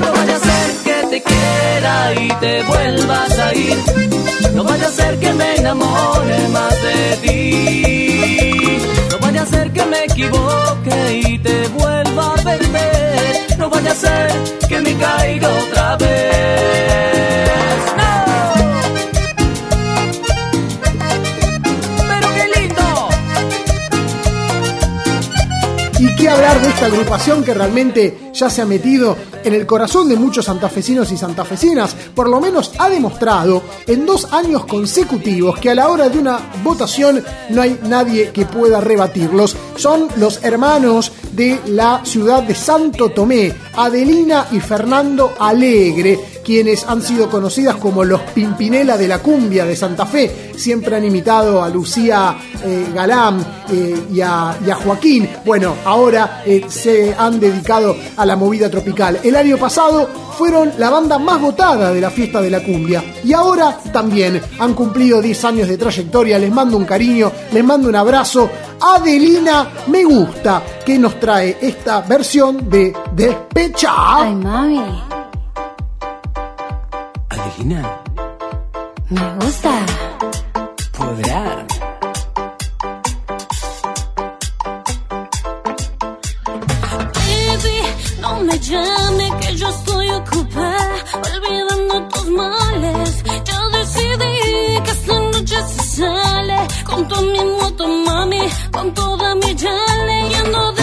No 0.00 0.12
vaya 0.12 0.36
a 0.36 0.40
ser 0.48 0.68
que 0.84 1.06
te 1.10 1.22
quiera 1.22 2.14
y 2.14 2.28
te 2.38 2.62
vuelvas 2.62 3.38
a 3.40 3.52
ir. 3.52 3.78
No 4.54 4.62
vaya 4.62 4.86
a 4.86 4.92
ser 4.92 5.18
que 5.18 5.32
me 5.32 5.56
enamore 5.56 6.48
más 6.52 6.74
de 6.82 7.16
ti. 7.22 8.47
Vaya 9.38 9.50
a 9.50 9.54
ser 9.54 9.72
que 9.72 9.84
me 9.84 10.04
equivoque 10.04 11.22
y 11.24 11.38
te 11.38 11.68
vuelva 11.68 12.34
a 12.34 12.42
perder. 12.42 13.56
No 13.56 13.70
vaya 13.70 13.92
a 13.92 13.94
ser 13.94 14.32
que 14.68 14.80
me 14.80 14.96
caiga 14.96 15.48
otra 15.48 15.96
vez. 15.96 17.07
De 26.54 26.70
esta 26.70 26.86
agrupación 26.86 27.44
que 27.44 27.52
realmente 27.52 28.30
ya 28.32 28.48
se 28.48 28.62
ha 28.62 28.64
metido 28.64 29.14
en 29.44 29.52
el 29.52 29.66
corazón 29.66 30.08
de 30.08 30.16
muchos 30.16 30.46
santafesinos 30.46 31.12
y 31.12 31.16
santafesinas, 31.16 31.94
por 32.14 32.26
lo 32.28 32.40
menos 32.40 32.72
ha 32.78 32.88
demostrado 32.88 33.62
en 33.86 34.06
dos 34.06 34.32
años 34.32 34.64
consecutivos 34.64 35.58
que 35.58 35.68
a 35.68 35.74
la 35.74 35.88
hora 35.88 36.08
de 36.08 36.18
una 36.18 36.38
votación 36.64 37.22
no 37.50 37.60
hay 37.60 37.78
nadie 37.84 38.30
que 38.30 38.46
pueda 38.46 38.80
rebatirlos. 38.80 39.56
Son 39.76 40.08
los 40.16 40.42
hermanos 40.42 41.12
de 41.32 41.60
la 41.66 42.00
ciudad 42.04 42.42
de 42.42 42.54
Santo 42.54 43.10
Tomé, 43.10 43.54
Adelina 43.76 44.46
y 44.50 44.60
Fernando 44.60 45.34
Alegre, 45.38 46.18
quienes 46.48 46.82
han 46.84 47.02
sido 47.02 47.28
conocidas 47.28 47.76
como 47.76 48.02
los 48.02 48.22
Pimpinela 48.22 48.96
de 48.96 49.06
la 49.06 49.18
cumbia 49.18 49.66
de 49.66 49.76
Santa 49.76 50.06
Fe. 50.06 50.50
Siempre 50.56 50.96
han 50.96 51.04
imitado 51.04 51.62
a 51.62 51.68
Lucía 51.68 52.38
eh, 52.64 52.86
Galán 52.94 53.38
eh, 53.70 54.06
y, 54.10 54.22
a, 54.22 54.56
Joaquín. 54.82 55.28
Bueno, 55.44 55.74
ahora 55.84 56.42
eh, 56.46 56.64
se 56.66 57.14
han 57.18 57.38
dedicado 57.38 57.94
a 58.16 58.24
la 58.24 58.34
movida 58.34 58.70
tropical. 58.70 59.20
El 59.22 59.36
año 59.36 59.58
pasado 59.58 60.08
fueron 60.38 60.72
la 60.78 60.88
banda 60.88 61.18
más 61.18 61.38
votada 61.38 61.92
de 61.92 62.00
la 62.00 62.08
fiesta 62.08 62.40
de 62.40 62.48
la 62.48 62.64
cumbia. 62.64 63.04
Y 63.22 63.34
ahora 63.34 63.78
también 63.92 64.40
han 64.58 64.72
cumplido 64.72 65.20
10 65.20 65.44
años 65.44 65.68
de 65.68 65.76
trayectoria. 65.76 66.38
Les 66.38 66.50
mando 66.50 66.78
un 66.78 66.86
cariño, 66.86 67.30
les 67.52 67.62
mando 67.62 67.90
un 67.90 67.96
abrazo. 67.96 68.48
Adelina 68.80 69.68
Me 69.88 70.02
Gusta, 70.02 70.62
que 70.86 70.98
nos 70.98 71.20
trae 71.20 71.58
esta 71.60 72.00
versión 72.00 72.70
de 72.70 72.94
Despecha. 73.12 73.90
Ay, 73.92 74.34
mami, 74.34 75.17
Me 77.64 79.34
gusta. 79.40 79.86
podrá. 80.96 81.66
Baby, 87.14 87.78
no 88.20 88.40
me 88.42 88.58
llame 88.60 89.32
que 89.40 89.56
yo 89.56 89.68
estoy 89.68 90.08
ocupada 90.10 91.04
olvidando 91.14 92.08
tus 92.08 92.26
males. 92.30 93.24
Yo 93.44 93.70
decidí 93.70 94.80
que 94.84 94.90
esta 94.90 95.20
noche 95.20 95.56
se 95.62 95.82
sale 95.96 96.58
con 96.84 97.08
tu 97.08 97.16
mi 97.22 97.44
moto, 97.44 97.88
mami, 97.88 98.40
con 98.72 98.94
toda 98.94 99.34
mi 99.34 99.54
yale 99.56 100.28
y 100.30 100.34
ando 100.34 100.77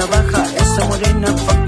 trabaja, 0.00 0.44
esa 0.56 0.84
morena, 0.86 1.59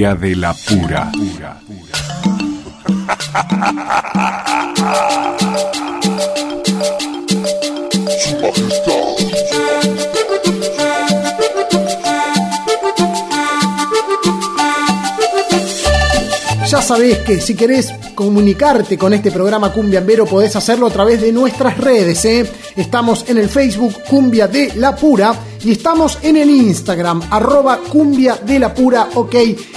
De 0.00 0.34
la 0.34 0.54
pura. 0.54 1.12
Ya 16.66 16.80
sabés 16.80 17.18
que 17.18 17.38
si 17.38 17.54
querés 17.54 17.92
comunicarte 18.14 18.96
con 18.96 19.12
este 19.12 19.30
programa 19.30 19.70
Cumbiambero 19.70 20.24
podés 20.24 20.56
hacerlo 20.56 20.86
a 20.86 20.90
través 20.90 21.20
de 21.20 21.30
nuestras 21.30 21.76
redes. 21.76 22.24
¿eh? 22.24 22.50
Estamos 22.74 23.28
en 23.28 23.36
el 23.36 23.50
Facebook 23.50 24.02
Cumbia 24.08 24.48
de 24.48 24.72
la 24.76 24.96
Pura 24.96 25.34
y 25.62 25.72
estamos 25.72 26.18
en 26.22 26.36
el 26.36 26.50
Instagram 26.50 27.22
arroba 27.30 27.78
Cumbia 27.78 28.36
de 28.36 28.58
la 28.58 28.74
Pura. 28.74 29.08
Ok, 29.14 29.34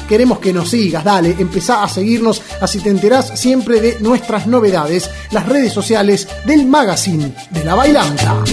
queremos 0.07 0.39
que 0.39 0.53
nos 0.53 0.69
sigas, 0.69 1.03
dale, 1.03 1.35
empezá 1.37 1.83
a 1.83 1.89
seguirnos 1.89 2.41
así 2.61 2.79
te 2.79 2.89
enterás 2.89 3.39
siempre 3.39 3.81
de 3.81 3.99
nuestras 3.99 4.47
novedades. 4.47 5.09
Las 5.31 5.47
redes 5.47 5.73
sociales 5.73 6.27
del 6.45 6.65
magazine 6.65 7.33
de 7.49 7.63
la 7.63 7.75
bailanta. 7.75 8.43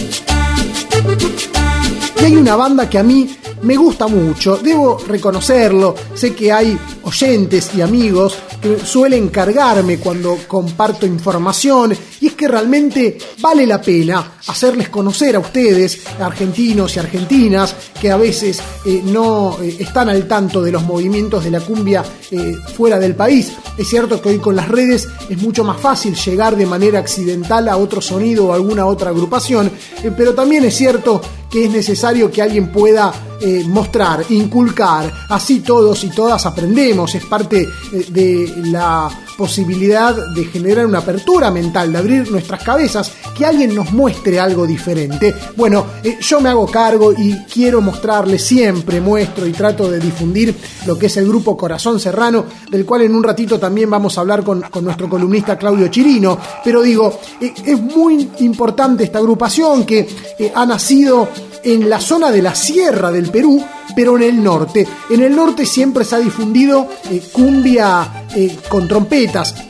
Y 2.20 2.24
hay 2.24 2.36
una 2.36 2.56
banda 2.56 2.88
que 2.88 2.98
a 2.98 3.02
mí 3.02 3.36
me 3.62 3.76
gusta 3.76 4.06
mucho, 4.06 4.56
debo 4.56 4.98
reconocerlo, 5.06 5.94
sé 6.14 6.34
que 6.34 6.52
hay 6.52 6.78
oyentes 7.02 7.70
y 7.74 7.80
amigos 7.80 8.36
que 8.60 8.78
suelen 8.78 9.28
cargarme 9.28 9.98
cuando 9.98 10.36
comparto 10.46 11.06
información, 11.06 11.96
y 12.20 12.26
es 12.26 12.34
que 12.34 12.48
realmente 12.48 13.18
vale 13.40 13.66
la 13.66 13.80
pena 13.80 14.32
hacerles 14.46 14.88
conocer 14.88 15.36
a 15.36 15.38
ustedes, 15.38 16.02
argentinos 16.20 16.96
y 16.96 16.98
argentinas, 16.98 17.74
que 18.00 18.10
a 18.10 18.16
veces 18.16 18.60
eh, 18.84 19.02
no 19.04 19.56
eh, 19.60 19.76
están 19.78 20.08
al 20.08 20.26
tanto 20.28 20.62
de 20.62 20.72
los 20.72 20.82
movimientos 20.82 21.44
de 21.44 21.50
la 21.50 21.60
cumbia 21.60 22.04
eh, 22.30 22.56
fuera 22.76 22.98
del 22.98 23.14
país. 23.14 23.52
Es 23.78 23.88
cierto 23.88 24.20
que 24.20 24.30
hoy 24.30 24.38
con 24.38 24.56
las 24.56 24.68
redes 24.68 25.08
es 25.28 25.38
mucho 25.38 25.64
más 25.64 25.80
fácil 25.80 26.14
llegar 26.14 26.56
de 26.56 26.66
manera 26.66 26.98
accidental 26.98 27.68
a 27.68 27.76
otro 27.76 28.00
sonido 28.00 28.46
o 28.46 28.52
alguna 28.52 28.86
otra 28.86 29.10
agrupación, 29.10 29.70
pero 30.16 30.34
también 30.34 30.64
es 30.64 30.76
cierto 30.76 31.20
que 31.50 31.64
es 31.64 31.70
necesario 31.70 32.30
que 32.30 32.42
alguien 32.42 32.70
pueda 32.70 33.12
eh, 33.40 33.64
mostrar, 33.66 34.24
inculcar, 34.30 35.12
así 35.28 35.60
todos 35.60 36.04
y 36.04 36.10
todas 36.10 36.46
aprendemos, 36.46 37.14
es 37.14 37.24
parte 37.24 37.68
eh, 37.92 38.06
de 38.08 38.54
la 38.66 39.10
posibilidad 39.40 40.14
de 40.34 40.44
generar 40.44 40.84
una 40.84 40.98
apertura 40.98 41.50
mental, 41.50 41.90
de 41.90 41.98
abrir 41.98 42.30
nuestras 42.30 42.62
cabezas, 42.62 43.10
que 43.34 43.46
alguien 43.46 43.74
nos 43.74 43.90
muestre 43.90 44.38
algo 44.38 44.66
diferente. 44.66 45.34
Bueno, 45.56 45.86
eh, 46.04 46.18
yo 46.20 46.42
me 46.42 46.50
hago 46.50 46.66
cargo 46.66 47.14
y 47.14 47.34
quiero 47.44 47.80
mostrarle 47.80 48.38
siempre, 48.38 49.00
muestro 49.00 49.46
y 49.46 49.52
trato 49.52 49.90
de 49.90 49.98
difundir 49.98 50.54
lo 50.84 50.98
que 50.98 51.06
es 51.06 51.16
el 51.16 51.26
grupo 51.26 51.56
Corazón 51.56 51.98
Serrano, 51.98 52.44
del 52.70 52.84
cual 52.84 53.00
en 53.00 53.14
un 53.14 53.22
ratito 53.22 53.58
también 53.58 53.88
vamos 53.88 54.18
a 54.18 54.20
hablar 54.20 54.44
con, 54.44 54.62
nuestro 54.82 55.08
columnista 55.08 55.56
Claudio 55.56 55.88
Chirino, 55.88 56.38
pero 56.62 56.82
digo, 56.82 57.18
eh, 57.40 57.54
es 57.64 57.80
muy 57.80 58.28
importante 58.40 59.04
esta 59.04 59.20
agrupación 59.20 59.86
que 59.86 60.06
eh, 60.38 60.52
ha 60.54 60.66
nacido 60.66 61.30
en 61.64 61.88
la 61.88 61.98
zona 61.98 62.30
de 62.30 62.42
la 62.42 62.54
sierra 62.54 63.10
del 63.10 63.30
Perú, 63.30 63.64
pero 63.96 64.16
en 64.16 64.22
el 64.22 64.42
norte. 64.42 64.86
En 65.08 65.22
el 65.22 65.34
norte 65.34 65.64
siempre 65.64 66.04
se 66.04 66.16
ha 66.16 66.18
difundido 66.18 66.88
cumbia 67.32 68.26
con 68.68 68.86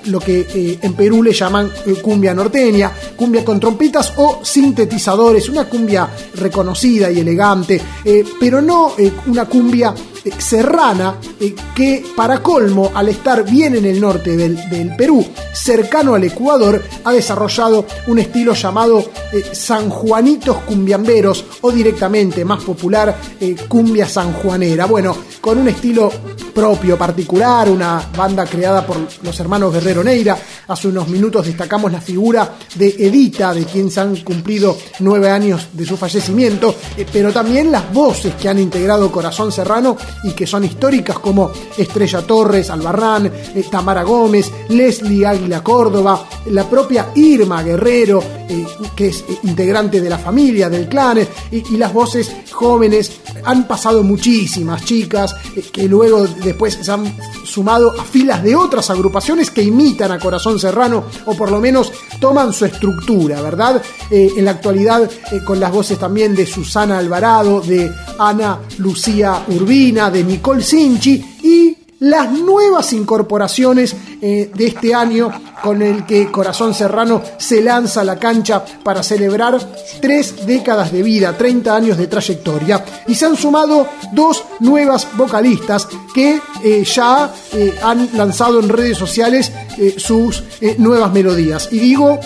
lo 0.07 0.21
que 0.21 0.41
eh, 0.41 0.79
en 0.83 0.95
Perú 0.95 1.23
le 1.23 1.33
llaman 1.33 1.71
eh, 1.87 1.95
cumbia 2.03 2.35
norteña, 2.35 2.93
cumbia 3.17 3.45
con 3.45 3.61
trompetas 3.61 4.13
o 4.17 4.41
sintetizadores, 4.43 5.49
una 5.49 5.69
cumbia 5.69 6.09
reconocida 6.35 7.11
y 7.11 7.21
elegante, 7.21 7.81
eh, 8.05 8.25
pero 8.39 8.61
no 8.61 8.95
una 9.27 9.45
cumbia 9.45 9.95
serrana 10.39 11.17
eh, 11.39 11.55
que 11.75 12.05
para 12.15 12.43
colmo 12.43 12.91
al 12.95 13.09
estar 13.09 13.45
bien 13.45 13.77
en 13.77 13.85
el 13.85 14.01
norte 14.01 14.37
del, 14.37 14.59
Perú 14.97 15.25
cercano 15.53 16.15
al 16.15 16.25
Ecuador 16.25 16.83
ha 17.05 17.13
desarrollado 17.13 17.87
un 18.09 18.19
estilo 18.19 18.55
llamado 18.55 19.11
eh, 19.33 19.43
sanjuanitos 19.53 20.59
cumbiamberos 20.59 21.45
o 21.61 21.71
directamente 21.71 22.45
más 22.45 22.63
popular 22.63 23.17
eh, 23.41 23.57
cumbia 23.69 24.09
sanjuanera. 24.09 24.87
Bueno 24.87 25.17
con 25.41 25.59
un 25.59 25.69
estilo 25.69 26.11
propio 26.55 26.99
particular 26.99 27.69
una 27.71 28.03
banda 28.17 28.45
creada 28.47 28.85
por 28.87 28.97
los 29.23 29.41
hermanos 29.41 29.73
Guerrero 29.73 30.03
Neira. 30.03 30.37
Hace 30.69 30.89
unos 30.89 31.09
minutos 31.09 31.47
destacamos 31.47 31.93
la 31.93 32.01
figura 32.01 32.57
de 32.75 32.89
Edita 32.99 33.55
de 33.55 33.65
quien 33.65 33.91
se 33.91 34.01
han 34.01 34.17
cumplido 34.17 34.77
nueve 35.01 35.31
años 35.31 35.69
de 35.73 35.87
su 35.87 35.97
fallecimiento 35.97 36.75
eh, 36.97 37.07
pero 37.11 37.33
también 37.33 37.71
las 37.71 37.93
voces 37.93 38.35
que 38.35 38.49
han 38.49 38.59
integrado 38.59 39.11
Corazón 39.11 39.53
Serrano 39.53 39.97
y 40.23 40.33
que 40.33 40.47
son 40.47 40.65
históricas 40.65 41.19
como 41.19 41.51
Estrella 41.77 42.23
Torres, 42.23 42.71
Albarrán, 42.71 43.27
eh, 43.27 43.65
Tamara 43.71 44.03
Gómez, 44.03 44.51
Leslie 44.69 45.27
Águila 45.27 45.63
Córdoba, 45.63 46.29
la 46.47 46.69
propia 46.69 47.11
Irma 47.15 47.63
Guerrero, 47.63 48.23
eh, 48.49 48.67
que 48.95 49.09
es 49.09 49.21
eh, 49.29 49.39
integrante 49.45 50.01
de 50.01 50.11
la 50.11 50.19
familia, 50.19 50.69
del 50.69 50.89
clan, 50.89 51.19
y, 51.51 51.77
las 51.77 51.93
voces 51.93 52.31
jóvenes. 52.51 53.13
Han 53.45 53.67
pasado 53.67 54.03
muchísimas 54.03 54.85
chicas 54.85 55.35
que 55.73 55.89
luego 55.89 56.27
después 56.27 56.79
se 56.83 56.91
han 56.91 57.17
sumado 57.45 57.99
a 57.99 58.05
filas 58.05 58.43
de 58.43 58.55
otras 58.55 58.91
agrupaciones 58.91 59.51
que 59.51 59.63
imitan 59.63 60.13
a 60.13 60.19
Corazón 60.19 60.59
Serrano 60.59 61.05
o 61.25 61.35
por 61.35 61.51
lo 61.51 61.59
menos 61.59 61.91
toman 62.21 62.53
su 62.53 62.67
estructura, 62.67 63.41
¿verdad? 63.41 63.81
En 64.11 64.45
la 64.45 64.51
actualidad 64.53 65.11
con 65.47 65.59
las 65.59 65.73
voces 65.73 65.99
también 65.99 66.35
de 66.35 66.45
Susana 66.45 66.99
Alvarado, 66.99 67.63
de 67.63 67.91
Ana 68.19 68.59
Lucía 68.79 69.45
Urbina, 69.49 70.00
de 70.09 70.25
Nicole 70.25 70.63
Sinchi 70.63 71.23
y 71.43 71.77
las 71.99 72.33
nuevas 72.33 72.95
incorporaciones 72.95 73.95
eh, 74.23 74.51
de 74.55 74.67
este 74.67 74.95
año 74.95 75.31
con 75.63 75.83
el 75.83 76.07
que 76.07 76.31
Corazón 76.31 76.73
Serrano 76.73 77.21
se 77.37 77.61
lanza 77.61 78.01
a 78.01 78.05
la 78.05 78.19
cancha 78.19 78.65
para 78.83 79.03
celebrar 79.03 79.59
tres 80.01 80.47
décadas 80.47 80.91
de 80.93 81.03
vida, 81.03 81.37
30 81.37 81.77
años 81.77 81.99
de 81.99 82.07
trayectoria. 82.07 82.83
Y 83.07 83.15
se 83.15 83.27
han 83.27 83.37
sumado 83.37 83.87
dos 84.13 84.43
nuevas 84.61 85.09
vocalistas 85.15 85.87
que 86.15 86.41
eh, 86.65 86.85
ya 86.85 87.35
eh, 87.53 87.79
han 87.83 88.09
lanzado 88.15 88.61
en 88.61 88.71
redes 88.71 88.97
sociales 88.97 89.53
sus 89.99 90.43
nuevas 90.79 91.13
melodías. 91.13 91.69
Y 91.71 91.79
digo 91.79 92.19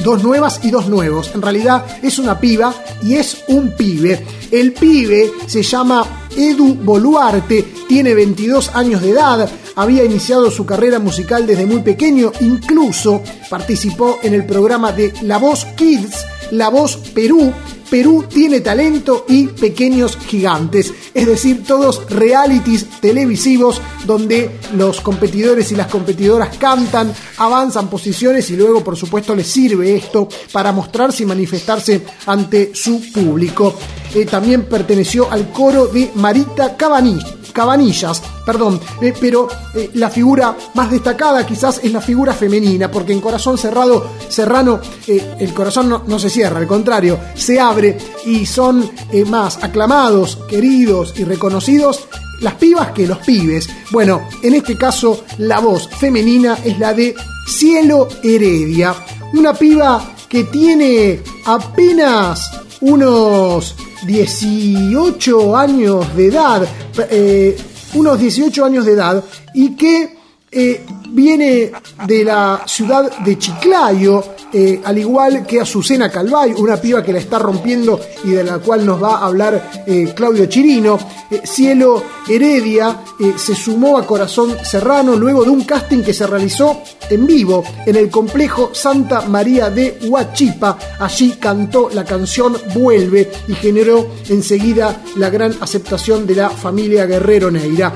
dos 0.00 0.24
nuevas 0.24 0.60
y 0.64 0.70
dos 0.72 0.88
nuevos. 0.88 1.30
En 1.34 1.42
realidad 1.42 1.84
es 2.02 2.18
una 2.18 2.40
piba 2.40 2.74
y 3.02 3.14
es 3.14 3.44
un 3.46 3.70
pibe. 3.76 4.24
El 4.50 4.72
pibe 4.72 5.30
se 5.46 5.62
llama 5.62 6.23
Edu 6.36 6.74
Boluarte, 6.74 7.64
tiene 7.88 8.14
22 8.14 8.74
años 8.74 9.02
de 9.02 9.10
edad, 9.10 9.48
había 9.76 10.04
iniciado 10.04 10.50
su 10.50 10.66
carrera 10.66 10.98
musical 10.98 11.46
desde 11.46 11.66
muy 11.66 11.80
pequeño, 11.80 12.32
incluso 12.40 13.22
participó 13.50 14.18
en 14.22 14.34
el 14.34 14.46
programa 14.46 14.92
de 14.92 15.12
La 15.22 15.38
Voz 15.38 15.64
Kids, 15.76 16.24
La 16.50 16.68
Voz 16.68 16.96
Perú, 17.14 17.52
Perú 17.90 18.24
tiene 18.28 18.60
talento 18.60 19.24
y 19.28 19.46
pequeños 19.46 20.16
gigantes, 20.16 20.92
es 21.12 21.26
decir, 21.26 21.64
todos 21.64 22.10
realities 22.10 22.86
televisivos 23.00 23.80
donde 24.04 24.58
los 24.76 25.00
competidores 25.00 25.70
y 25.72 25.76
las 25.76 25.88
competidoras 25.88 26.56
cantan, 26.56 27.12
avanzan 27.38 27.88
posiciones 27.88 28.50
y 28.50 28.56
luego 28.56 28.82
por 28.82 28.96
supuesto 28.96 29.34
les 29.34 29.46
sirve 29.46 29.96
esto 29.96 30.28
para 30.52 30.72
mostrarse 30.72 31.22
y 31.22 31.26
manifestarse 31.26 32.02
ante 32.26 32.74
su 32.74 33.12
público. 33.12 33.74
Eh, 34.14 34.26
también 34.26 34.64
perteneció 34.64 35.30
al 35.30 35.50
coro 35.50 35.86
de 35.86 36.10
Marita 36.14 36.76
Cabanillas. 36.76 37.43
Cabanillas, 37.54 38.20
perdón, 38.44 38.80
eh, 39.00 39.14
pero 39.18 39.46
eh, 39.74 39.90
la 39.94 40.10
figura 40.10 40.56
más 40.74 40.90
destacada 40.90 41.46
quizás 41.46 41.80
es 41.82 41.92
la 41.92 42.00
figura 42.00 42.34
femenina, 42.34 42.90
porque 42.90 43.12
en 43.12 43.20
Corazón 43.20 43.56
Cerrado, 43.56 44.04
Serrano, 44.28 44.80
eh, 45.06 45.36
el 45.38 45.54
corazón 45.54 45.88
no, 45.88 46.02
no 46.06 46.18
se 46.18 46.28
cierra, 46.28 46.58
al 46.58 46.66
contrario, 46.66 47.18
se 47.34 47.60
abre 47.60 47.96
y 48.26 48.44
son 48.44 48.90
más 49.28 49.62
aclamados, 49.62 50.36
queridos 50.48 51.14
y 51.16 51.22
reconocidos 51.24 52.08
las 52.40 52.54
pibas 52.54 52.90
que 52.90 53.06
los 53.06 53.18
pibes. 53.18 53.68
Bueno, 53.92 54.28
en 54.42 54.54
este 54.54 54.76
caso 54.76 55.24
la 55.38 55.60
voz 55.60 55.88
femenina 55.88 56.58
es 56.64 56.78
la 56.80 56.92
de 56.92 57.14
Cielo 57.46 58.08
Heredia, 58.22 58.94
una 59.32 59.54
piba 59.54 60.14
que 60.28 60.42
tiene 60.44 61.22
apenas 61.46 62.50
unos 62.80 63.76
18 64.06 65.56
años 65.56 66.16
de 66.16 66.26
edad, 66.26 66.66
eh, 67.10 67.56
unos 67.94 68.18
18 68.18 68.64
años 68.64 68.84
de 68.84 68.92
edad, 68.92 69.24
y 69.54 69.76
que 69.76 70.16
eh, 70.50 70.84
viene 71.14 71.70
de 72.06 72.24
la 72.24 72.62
ciudad 72.66 73.18
de 73.18 73.38
Chiclayo, 73.38 74.22
eh, 74.52 74.80
al 74.84 74.98
igual 74.98 75.46
que 75.46 75.60
Azucena 75.60 76.10
Calvay, 76.10 76.52
una 76.58 76.76
piba 76.76 77.02
que 77.02 77.12
la 77.12 77.20
está 77.20 77.38
rompiendo 77.38 78.00
y 78.24 78.30
de 78.30 78.44
la 78.44 78.58
cual 78.58 78.84
nos 78.84 79.02
va 79.02 79.18
a 79.18 79.26
hablar 79.26 79.84
eh, 79.86 80.12
Claudio 80.14 80.46
Chirino. 80.46 80.98
Eh, 81.30 81.42
Cielo 81.44 82.02
Heredia 82.28 83.00
se 83.36 83.54
sumó 83.54 83.96
a 83.96 84.06
Corazón 84.06 84.56
Serrano 84.64 85.14
luego 85.14 85.44
de 85.44 85.50
un 85.50 85.64
casting 85.64 86.02
que 86.02 86.12
se 86.12 86.26
realizó 86.26 86.82
en 87.08 87.26
vivo 87.26 87.62
en 87.86 87.96
el 87.96 88.10
complejo 88.10 88.70
Santa 88.72 89.22
María 89.22 89.70
de 89.70 89.98
Huachipa. 90.02 90.78
Allí 90.98 91.32
cantó 91.38 91.90
la 91.92 92.04
canción 92.04 92.56
Vuelve 92.74 93.30
y 93.46 93.54
generó 93.54 94.08
enseguida 94.28 95.02
la 95.16 95.30
gran 95.30 95.54
aceptación 95.60 96.26
de 96.26 96.34
la 96.34 96.50
familia 96.50 97.06
Guerrero 97.06 97.50
Neira. 97.50 97.92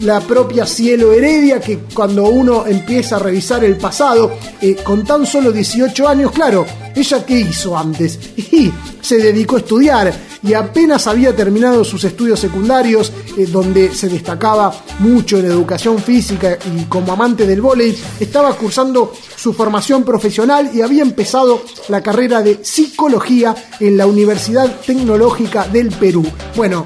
La 0.00 0.20
propia 0.20 0.64
Cielo 0.64 1.12
Heredia, 1.12 1.60
que 1.60 1.80
cuando 1.92 2.28
uno 2.38 2.66
empieza 2.66 3.16
a 3.16 3.18
revisar 3.18 3.64
el 3.64 3.76
pasado, 3.76 4.30
eh, 4.60 4.76
con 4.84 5.04
tan 5.04 5.26
solo 5.26 5.50
18 5.50 6.08
años, 6.08 6.30
claro, 6.30 6.64
ella 6.94 7.26
qué 7.26 7.40
hizo 7.40 7.76
antes? 7.76 8.18
Y 8.58 8.72
se 9.00 9.18
dedicó 9.18 9.56
a 9.56 9.58
estudiar 9.60 10.12
y 10.42 10.54
apenas 10.54 11.06
había 11.06 11.34
terminado 11.34 11.84
sus 11.84 12.02
estudios 12.04 12.40
secundarios, 12.40 13.12
eh, 13.36 13.46
donde 13.46 13.94
se 13.94 14.08
destacaba 14.08 14.72
mucho 15.00 15.38
en 15.38 15.46
educación 15.46 15.98
física 15.98 16.58
y 16.76 16.84
como 16.84 17.12
amante 17.12 17.46
del 17.46 17.60
vóley, 17.60 17.96
estaba 18.18 18.52
cursando 18.54 19.12
su 19.36 19.52
formación 19.52 20.04
profesional 20.04 20.70
y 20.74 20.82
había 20.82 21.02
empezado 21.02 21.62
la 21.88 22.02
carrera 22.02 22.42
de 22.42 22.64
psicología 22.64 23.54
en 23.80 23.96
la 23.96 24.06
Universidad 24.06 24.80
Tecnológica 24.84 25.68
del 25.68 25.88
Perú. 25.90 26.24
Bueno, 26.56 26.84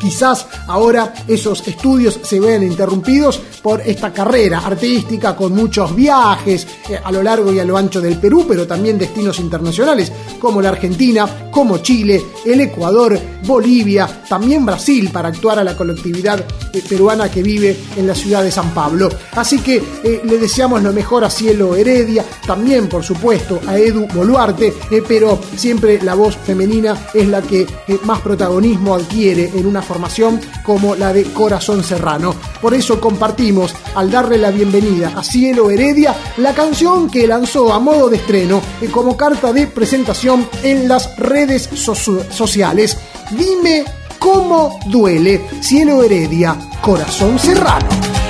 Quizás 0.00 0.46
ahora 0.66 1.14
esos 1.26 1.66
estudios 1.66 2.18
se 2.22 2.40
vean 2.40 2.62
interrumpidos 2.62 3.40
por 3.62 3.80
esta 3.80 4.12
carrera 4.12 4.58
artística 4.64 5.34
con 5.34 5.54
muchos 5.54 5.94
viajes 5.94 6.66
eh, 6.88 6.98
a 7.02 7.10
lo 7.10 7.22
largo 7.22 7.52
y 7.52 7.58
a 7.58 7.64
lo 7.64 7.76
ancho 7.76 8.00
del 8.00 8.18
Perú, 8.18 8.44
pero 8.46 8.66
también 8.66 8.98
destinos 8.98 9.40
internacionales 9.40 10.12
como 10.38 10.60
la 10.62 10.68
Argentina, 10.68 11.48
como 11.50 11.78
Chile, 11.78 12.22
el 12.44 12.60
Ecuador, 12.60 13.18
Bolivia, 13.44 14.22
también 14.28 14.64
Brasil 14.64 15.10
para 15.12 15.28
actuar 15.28 15.58
a 15.58 15.64
la 15.64 15.76
colectividad 15.76 16.44
eh, 16.72 16.82
peruana 16.88 17.30
que 17.30 17.42
vive 17.42 17.76
en 17.96 18.06
la 18.06 18.14
ciudad 18.14 18.42
de 18.42 18.52
San 18.52 18.70
Pablo. 18.70 19.08
Así 19.32 19.58
que 19.58 19.82
eh, 20.04 20.20
le 20.24 20.38
deseamos 20.38 20.82
lo 20.82 20.92
mejor 20.92 21.24
a 21.24 21.30
Cielo 21.30 21.74
Heredia, 21.74 22.24
también 22.46 22.88
por 22.88 23.02
supuesto 23.02 23.60
a 23.66 23.78
Edu 23.78 24.06
Boluarte, 24.14 24.72
pero 25.08 25.40
siempre 25.56 26.00
la 26.02 26.14
voz 26.14 26.36
femenina 26.36 27.08
es 27.12 27.26
la 27.28 27.42
que 27.42 27.66
más 28.04 28.20
protagonismo 28.20 28.94
adquiere 28.94 29.50
en 29.54 29.66
una 29.66 29.82
formación 29.86 30.40
como 30.62 30.94
la 30.94 31.12
de 31.12 31.24
Corazón 31.32 31.82
Serrano. 31.82 32.34
Por 32.60 32.74
eso 32.74 33.00
compartimos, 33.00 33.74
al 33.94 34.10
darle 34.10 34.36
la 34.36 34.50
bienvenida 34.50 35.12
a 35.16 35.22
Cielo 35.22 35.70
Heredia, 35.70 36.14
la 36.36 36.52
canción 36.52 37.08
que 37.08 37.26
lanzó 37.26 37.72
a 37.72 37.78
modo 37.78 38.10
de 38.10 38.16
estreno 38.16 38.60
como 38.90 39.16
carta 39.16 39.52
de 39.52 39.66
presentación 39.66 40.48
en 40.62 40.88
las 40.88 41.16
redes 41.16 41.68
sociales. 41.72 42.98
Dime 43.30 43.84
cómo 44.18 44.78
duele 44.86 45.46
Cielo 45.60 46.02
Heredia, 46.02 46.56
Corazón 46.82 47.38
Serrano. 47.38 48.25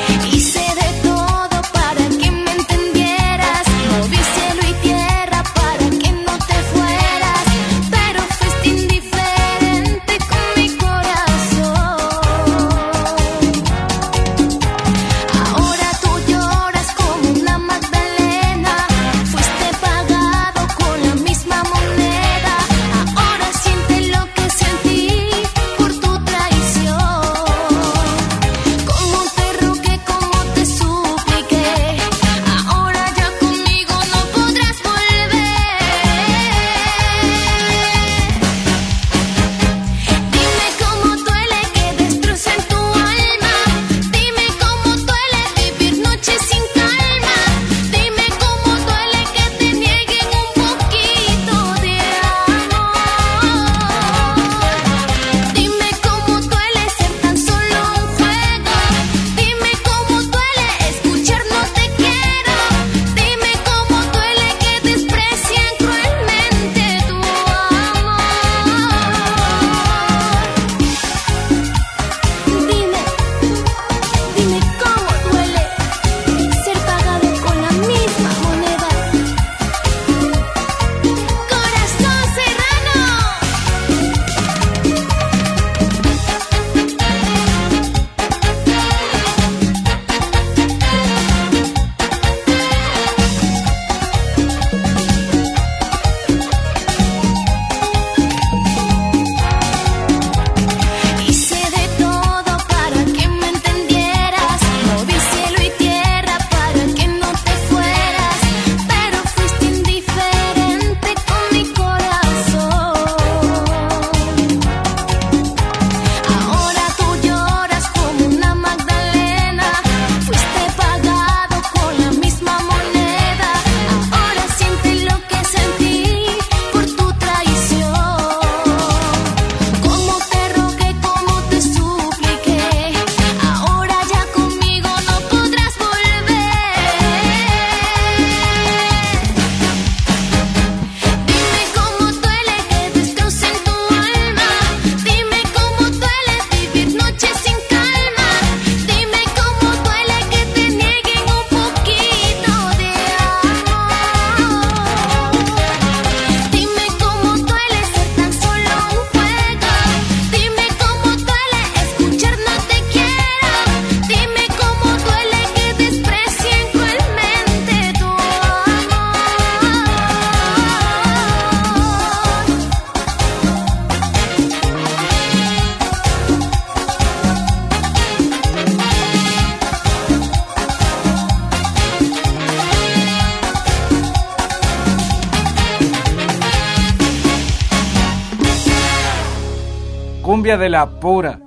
Cumbia 190.57 190.65
de 190.65 190.71
la 190.71 190.87
Pura. 191.01 191.39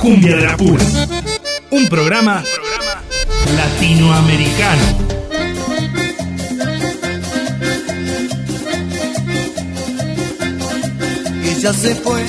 Cumbia 0.00 0.36
de 0.36 0.46
la 0.46 0.56
Pura. 0.56 0.84
Un 1.72 1.88
programa, 1.88 2.44
latinoamericano. 3.56 4.82
Y 11.42 11.60
ya 11.60 11.72
se 11.72 11.94
fue. 11.96 12.24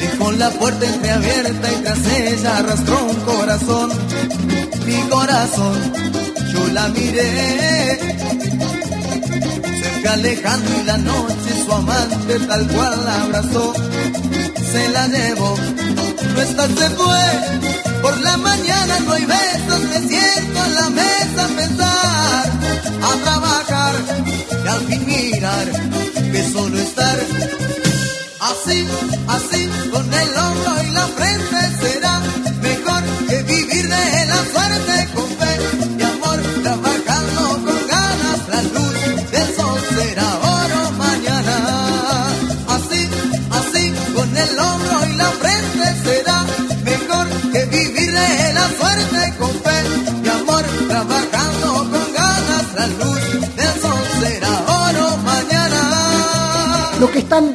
Dejó 0.00 0.32
la 0.32 0.50
puerta 0.50 0.86
entreabierta 0.86 1.72
y 1.72 1.82
tras 1.82 2.12
ella 2.12 2.58
arrastró 2.58 3.04
un 3.06 3.20
corazón. 3.20 3.90
Mi 4.84 5.00
corazón, 5.08 5.92
yo 6.52 6.68
la 6.74 6.88
miré. 6.88 7.98
Cerca 9.82 10.12
alejando 10.12 10.70
y 10.78 10.84
la 10.84 10.98
noche 10.98 11.45
su 11.66 11.72
amante 11.72 12.38
tal 12.46 12.66
cual 12.68 13.04
la 13.04 13.22
abrazó, 13.22 13.74
se 14.72 14.88
la 14.90 15.08
llevó, 15.08 15.56
no 16.34 16.40
está, 16.40 16.68
se 16.68 16.90
fue, 16.90 17.24
por 18.02 18.20
la 18.20 18.36
mañana 18.36 19.00
no 19.00 19.12
hay 19.12 19.24
besos, 19.24 19.80
me 19.90 19.98
siento 20.08 20.64
en 20.64 20.74
la 20.74 20.90
mesa 20.90 21.44
a 21.44 21.56
pensar, 21.56 22.52
a 23.02 23.16
trabajar 23.24 23.94
y 24.64 24.68
al 24.68 24.80
fin 24.86 25.06
mirar 25.06 25.66
que 26.32 26.50
solo 26.52 26.78
estar 26.78 27.18
así, 28.40 28.86
así, 29.28 29.68
con 29.90 30.14
el 30.14 30.35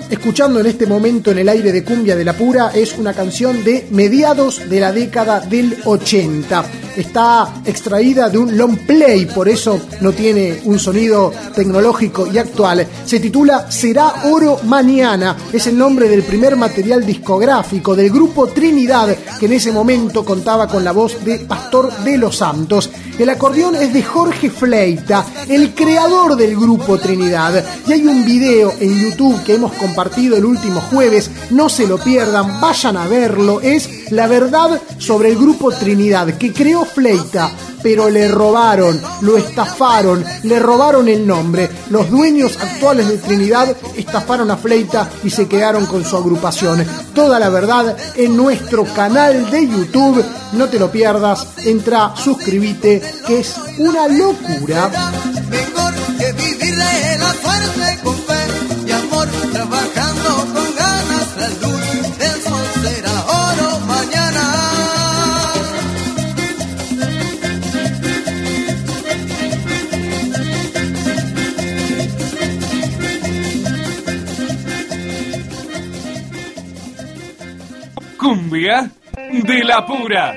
escuchando 0.09 0.59
en 0.59 0.65
este 0.65 0.85
momento 0.85 1.31
en 1.31 1.39
el 1.39 1.49
aire 1.49 1.71
de 1.71 1.83
Cumbia 1.83 2.15
de 2.15 2.25
la 2.25 2.33
Pura 2.33 2.71
es 2.73 2.97
una 2.97 3.13
canción 3.13 3.63
de 3.63 3.87
mediados 3.91 4.69
de 4.69 4.79
la 4.79 4.91
década 4.91 5.39
del 5.39 5.77
80. 5.85 6.65
Está 6.95 7.61
extraída 7.65 8.29
de 8.29 8.37
un 8.37 8.57
long 8.57 8.77
play, 8.85 9.25
por 9.25 9.47
eso 9.47 9.79
no 10.01 10.11
tiene 10.11 10.59
un 10.65 10.77
sonido 10.77 11.31
tecnológico 11.55 12.27
y 12.27 12.37
actual. 12.37 12.85
Se 13.05 13.19
titula 13.19 13.71
Será 13.71 14.25
Oro 14.25 14.59
Mañana. 14.63 15.37
Es 15.53 15.67
el 15.67 15.77
nombre 15.77 16.09
del 16.09 16.23
primer 16.23 16.57
material 16.57 17.05
discográfico 17.05 17.95
del 17.95 18.09
grupo 18.09 18.47
Trinidad, 18.47 19.15
que 19.39 19.45
en 19.45 19.53
ese 19.53 19.71
momento 19.71 20.25
contaba 20.25 20.67
con 20.67 20.83
la 20.83 20.91
voz 20.91 21.23
de 21.23 21.39
Pastor 21.39 22.03
de 22.03 22.17
los 22.17 22.37
Santos. 22.37 22.89
El 23.17 23.29
acordeón 23.29 23.75
es 23.75 23.93
de 23.93 24.03
Jorge 24.03 24.49
Fleita, 24.49 25.25
el 25.47 25.73
creador 25.73 26.35
del 26.35 26.57
grupo 26.57 26.97
Trinidad. 26.97 27.63
Y 27.87 27.93
hay 27.93 28.05
un 28.05 28.25
video 28.25 28.73
en 28.79 28.99
YouTube 28.99 29.43
que 29.43 29.55
hemos 29.55 29.71
compartido 29.73 29.90
el 29.95 30.45
último 30.45 30.81
jueves, 30.81 31.29
no 31.49 31.69
se 31.69 31.87
lo 31.87 31.97
pierdan, 31.97 32.59
vayan 32.61 32.97
a 32.97 33.07
verlo. 33.07 33.61
Es 33.61 34.11
la 34.11 34.27
verdad 34.27 34.81
sobre 34.97 35.29
el 35.29 35.37
grupo 35.37 35.71
Trinidad 35.71 36.37
que 36.37 36.53
creó 36.53 36.85
Fleita, 36.85 37.49
pero 37.83 38.09
le 38.09 38.27
robaron, 38.27 38.99
lo 39.21 39.37
estafaron, 39.37 40.23
le 40.43 40.59
robaron 40.59 41.07
el 41.07 41.25
nombre. 41.25 41.69
Los 41.89 42.09
dueños 42.09 42.57
actuales 42.61 43.07
de 43.07 43.17
Trinidad 43.17 43.75
estafaron 43.95 44.49
a 44.51 44.57
Fleita 44.57 45.09
y 45.23 45.29
se 45.29 45.47
quedaron 45.47 45.85
con 45.85 46.05
su 46.05 46.15
agrupación. 46.15 46.85
Toda 47.13 47.39
la 47.39 47.49
verdad 47.49 47.95
en 48.15 48.35
nuestro 48.37 48.85
canal 48.85 49.49
de 49.49 49.67
YouTube. 49.67 50.23
No 50.53 50.67
te 50.67 50.79
lo 50.79 50.91
pierdas, 50.91 51.47
entra, 51.65 52.13
suscríbete, 52.15 53.01
que 53.25 53.39
es 53.39 53.55
una 53.77 54.07
locura. 54.07 54.89
Mejor 55.49 55.93
que 56.17 56.31
vivirle 56.33 57.17
la 57.17 57.33
fuerte 57.33 58.20
De 78.51 79.63
la 79.63 79.85
pura. 79.85 80.35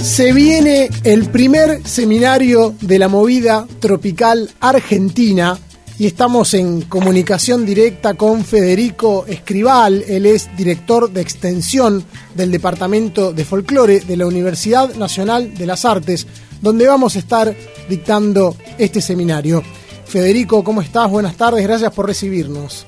Se 0.00 0.32
viene 0.32 0.88
el 1.04 1.26
primer 1.26 1.86
seminario 1.86 2.74
de 2.80 2.98
la 2.98 3.08
movida 3.08 3.66
tropical 3.80 4.48
argentina 4.60 5.58
y 5.98 6.06
estamos 6.06 6.52
en 6.54 6.82
comunicación 6.82 7.64
directa 7.64 8.14
con 8.14 8.44
Federico 8.44 9.24
Escribal. 9.26 10.04
Él 10.06 10.26
es 10.26 10.54
director 10.56 11.10
de 11.10 11.22
extensión 11.22 12.04
del 12.34 12.50
Departamento 12.50 13.32
de 13.32 13.44
Folclore 13.44 14.00
de 14.00 14.16
la 14.16 14.26
Universidad 14.26 14.94
Nacional 14.94 15.54
de 15.54 15.66
las 15.66 15.84
Artes, 15.84 16.26
donde 16.60 16.86
vamos 16.86 17.16
a 17.16 17.20
estar 17.20 17.54
dictando 17.88 18.56
este 18.78 19.00
seminario. 19.00 19.62
Federico, 20.04 20.62
¿cómo 20.62 20.82
estás? 20.82 21.10
Buenas 21.10 21.36
tardes, 21.36 21.66
gracias 21.66 21.92
por 21.92 22.06
recibirnos. 22.06 22.86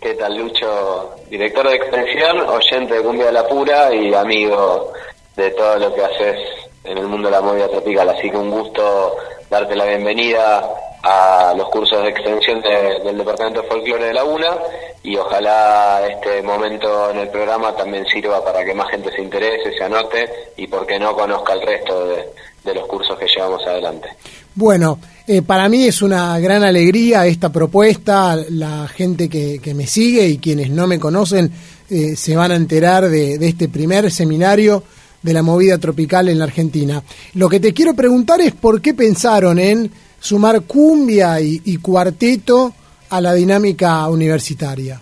¿Qué 0.00 0.14
tal, 0.14 0.36
Lucho? 0.36 1.14
Director 1.30 1.68
de 1.68 1.76
extensión, 1.76 2.40
oyente 2.40 2.94
de 2.94 3.02
Cumbia 3.02 3.26
de 3.26 3.32
la 3.32 3.46
Pura 3.46 3.94
y 3.94 4.12
amigo 4.14 4.92
de 5.36 5.50
todo 5.50 5.78
lo 5.78 5.94
que 5.94 6.02
haces 6.02 6.36
en 6.84 6.98
el 6.98 7.06
mundo 7.06 7.28
de 7.28 7.32
la 7.32 7.40
movida 7.40 7.68
tropical. 7.68 8.08
Así 8.08 8.30
que 8.30 8.36
un 8.36 8.50
gusto 8.50 9.14
darte 9.48 9.76
la 9.76 9.84
bienvenida 9.84 10.68
a 11.02 11.52
los 11.56 11.68
cursos 11.68 12.02
de 12.02 12.10
extensión 12.10 12.60
de- 12.60 13.00
del 13.04 13.18
Departamento 13.18 13.62
de 13.62 13.68
Folclore 13.68 14.04
de 14.06 14.14
la 14.14 14.24
UNA 14.24 14.56
y 15.02 15.16
ojalá 15.16 16.00
este 16.08 16.42
momento 16.42 17.10
en 17.10 17.18
el 17.18 17.28
programa 17.28 17.74
también 17.74 18.06
sirva 18.06 18.44
para 18.44 18.64
que 18.64 18.72
más 18.72 18.88
gente 18.90 19.10
se 19.10 19.20
interese, 19.20 19.72
se 19.76 19.84
anote 19.84 20.28
y, 20.56 20.66
por 20.68 20.86
qué 20.86 20.98
no, 20.98 21.14
conozca 21.14 21.54
el 21.54 21.62
resto 21.62 22.06
de, 22.06 22.74
los 22.74 22.86
cursos 22.86 23.18
que 23.18 23.26
llevamos 23.26 23.66
adelante. 23.66 24.08
Bueno, 24.54 25.00
eh, 25.26 25.42
para 25.42 25.68
mí 25.68 25.84
es 25.84 26.00
una 26.02 26.38
gran 26.38 26.62
alegría 26.62 27.26
esta 27.26 27.50
propuesta. 27.50 28.36
La 28.50 28.86
gente 28.86 29.28
que, 29.28 29.58
que 29.60 29.74
me 29.74 29.86
sigue 29.88 30.26
y 30.28 30.38
quienes 30.38 30.70
no 30.70 30.86
me 30.86 31.00
conocen 31.00 31.50
eh, 31.90 32.14
se 32.14 32.36
van 32.36 32.52
a 32.52 32.56
enterar 32.56 33.08
de, 33.08 33.38
de 33.38 33.48
este 33.48 33.68
primer 33.68 34.10
seminario 34.12 34.84
de 35.20 35.32
la 35.32 35.42
movida 35.42 35.78
tropical 35.78 36.28
en 36.28 36.38
la 36.38 36.44
Argentina. 36.44 37.02
Lo 37.34 37.48
que 37.48 37.58
te 37.60 37.72
quiero 37.72 37.94
preguntar 37.94 38.40
es 38.40 38.52
por 38.52 38.80
qué 38.80 38.94
pensaron 38.94 39.58
en 39.58 39.90
sumar 40.22 40.62
cumbia 40.62 41.40
y, 41.40 41.60
y 41.64 41.76
cuarteto 41.78 42.72
a 43.10 43.20
la 43.20 43.34
dinámica 43.34 44.08
universitaria. 44.08 45.00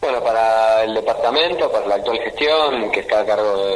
Bueno, 0.00 0.22
para 0.22 0.82
el 0.84 0.94
departamento, 0.94 1.70
para 1.70 1.86
la 1.86 1.96
actual 1.96 2.18
gestión, 2.20 2.90
que 2.90 3.00
está 3.00 3.20
a 3.20 3.26
cargo 3.26 3.66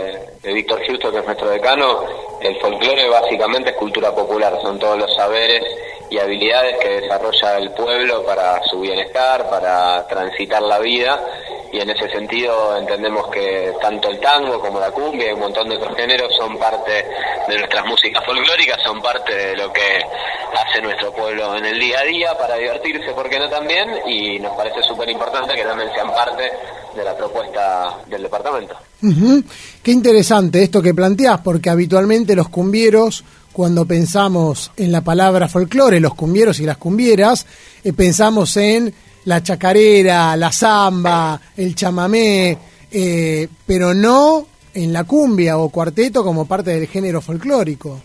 de, 0.43 0.53
Víctor 0.55 0.81
Justo, 0.87 1.13
que 1.13 1.19
es 1.19 1.25
nuestro 1.27 1.51
decano, 1.51 2.03
el 2.41 2.59
folclore 2.61 3.09
básicamente 3.09 3.71
es 3.71 3.77
cultura 3.77 4.15
popular, 4.15 4.59
son 4.63 4.79
todos 4.79 4.99
los 4.99 5.15
saberes 5.15 5.63
y 6.15 6.19
habilidades 6.21 6.77
que 6.79 7.01
desarrolla 7.01 7.59
el 7.59 7.71
pueblo 7.73 8.25
para 8.25 8.63
su 8.71 8.81
bienestar, 8.81 9.51
para 9.51 10.07
transitar 10.07 10.63
la 10.63 10.79
vida, 10.79 11.21
y 11.73 11.81
en 11.81 11.91
ese 11.91 12.09
sentido 12.09 12.77
entendemos 12.77 13.27
que 13.33 13.73
tanto 13.81 14.11
el 14.11 14.21
tango 14.21 14.61
como 14.61 14.79
la 14.79 14.93
cumbia 14.93 15.31
y 15.31 15.33
un 15.33 15.41
montón 15.41 15.69
de 15.69 15.77
otros 15.77 15.97
géneros 15.97 16.33
son 16.37 16.57
parte 16.57 17.05
de 17.49 17.59
nuestras 17.59 17.85
músicas 17.87 18.25
folclóricas, 18.25 18.79
son 18.85 19.03
parte 19.03 19.35
de 19.35 19.57
lo 19.57 19.73
que 19.73 19.81
hace 20.57 20.81
nuestro 20.81 21.13
pueblo 21.13 21.57
en 21.57 21.65
el 21.65 21.81
día 21.81 21.99
a 21.99 22.05
día 22.05 22.39
para 22.39 22.55
divertirse, 22.55 23.13
¿por 23.13 23.29
qué 23.29 23.41
no 23.41 23.51
también? 23.51 23.89
Y 24.07 24.39
nos 24.39 24.57
parece 24.57 24.83
súper 24.83 25.11
importante 25.11 25.57
que 25.57 25.65
también 25.65 25.93
sean 25.95 26.15
parte 26.15 26.49
de 26.95 27.03
la 27.03 27.17
propuesta 27.17 27.97
del 28.07 28.23
departamento. 28.23 28.77
Qué 29.83 29.91
interesante 29.91 30.63
esto 30.63 30.81
que 30.81 30.95
planteás, 30.95 31.41
porque 31.41 31.71
habitualmente 31.71 32.37
los 32.37 32.51
cumbieros, 32.51 33.25
cuando 33.55 33.87
pensamos 33.87 34.73
en 34.77 34.91
la 34.91 35.03
palabra 35.03 35.49
folclore, 35.49 36.01
los 36.01 36.15
cumbieros 36.15 36.59
y 36.59 36.65
las 36.65 36.77
cumbieras, 36.77 37.47
eh, 37.85 37.93
pensamos 37.93 38.57
en 38.57 38.93
la 39.27 39.45
chacarera, 39.45 40.37
la 40.37 40.51
samba, 40.51 41.41
el 41.57 41.77
chamamé, 41.77 42.59
eh, 42.91 43.49
pero 43.65 43.95
no 43.95 44.45
en 44.75 44.93
la 44.93 45.05
cumbia 45.05 45.57
o 45.57 45.69
cuarteto 45.69 46.25
como 46.25 46.47
parte 46.47 46.73
del 46.73 46.89
género 46.89 47.21
folclórico. 47.21 48.01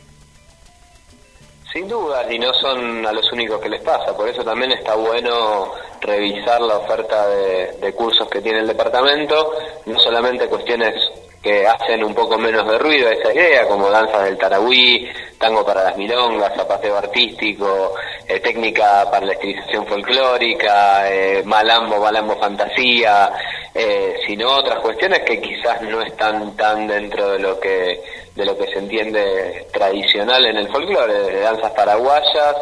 Sin 1.74 1.88
duda, 1.88 2.32
y 2.32 2.38
no 2.38 2.54
son 2.54 3.04
a 3.08 3.12
los 3.12 3.32
únicos 3.32 3.60
que 3.60 3.70
les 3.70 3.82
pasa, 3.82 4.16
por 4.16 4.30
eso 4.30 4.44
también 4.44 4.72
está 4.74 4.94
bueno 4.94 5.72
revisar 6.02 6.62
la 6.62 6.78
oferta 6.78 7.28
de, 7.28 7.72
de 7.82 7.94
cursos 7.94 8.30
que 8.30 8.42
tiene 8.42 8.60
el 8.60 8.68
departamento, 8.68 9.52
no 9.88 10.00
solamente 10.00 10.48
cuestiones 10.48 10.94
que 11.42 11.66
hacen 11.66 12.04
un 12.04 12.14
poco 12.14 12.38
menos 12.38 12.68
de 12.68 12.78
ruido 12.78 13.08
a 13.08 13.14
esa 13.14 13.34
idea, 13.34 13.68
como 13.68 13.90
danzas 13.90 14.26
del 14.26 14.38
tarahui, 14.38 15.10
tango 15.38 15.66
para 15.66 15.84
las 15.84 15.98
milongas, 15.98 16.56
zapateo 16.56 16.98
artístico, 16.98 17.94
eh, 18.28 18.40
técnica 18.40 19.10
para 19.10 19.26
la 19.26 19.34
estilización 19.34 19.88
folclórica, 19.88 21.10
eh, 21.10 21.42
malambo, 21.46 22.00
malambo 22.00 22.36
fantasía, 22.38 23.32
eh, 23.74 24.16
sino 24.28 24.52
otras 24.52 24.80
cuestiones 24.80 25.20
que 25.22 25.40
quizás 25.40 25.82
no 25.84 26.02
están 26.02 26.56
tan 26.58 26.88
dentro 26.88 27.32
de 27.32 27.40
lo 27.40 27.60
que 27.60 28.02
de 28.36 28.46
lo 28.46 28.58
que 28.58 28.68
se 28.68 28.80
entiende 28.80 29.68
tradicional 29.74 30.46
en 30.46 30.58
el 30.58 30.70
folclore, 30.70 31.14
de 31.14 31.42
danzas 31.42 31.72
paraguayas, 31.72 32.56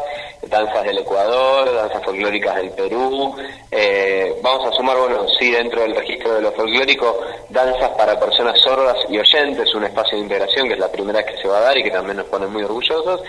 danzas 0.44 0.84
del 0.84 1.00
Ecuador, 1.00 1.74
danzas 1.74 2.04
folclóricas 2.04 2.56
del 2.56 2.72
Perú. 2.72 3.36
Eh, 3.72 4.36
vamos 4.42 4.68
a 4.68 4.72
sumar, 4.72 4.98
bueno, 4.98 5.26
sí, 5.40 5.52
dentro 5.52 5.82
del 5.82 5.96
registro 5.96 6.36
de 6.36 6.42
lo 6.42 6.52
folclórico, 6.52 7.20
danzas 7.50 7.90
para 7.92 8.20
personas 8.20 8.60
sordas 8.62 8.98
y 9.10 9.18
oyentes, 9.18 9.74
un 9.76 9.86
espacio 9.86 10.18
de 10.18 10.24
integración 10.24 10.68
que 10.68 10.74
es 10.74 10.80
la 10.80 10.92
primera 10.92 11.26
que 11.26 11.38
se 11.38 11.48
va 11.48 11.58
a 11.58 11.62
dar 11.62 11.78
y 11.78 11.84
que 11.84 11.92
también 11.92 12.18
nos 12.18 12.28
pone 12.28 12.48
muy 12.48 12.64
orgullosos. 12.64 13.22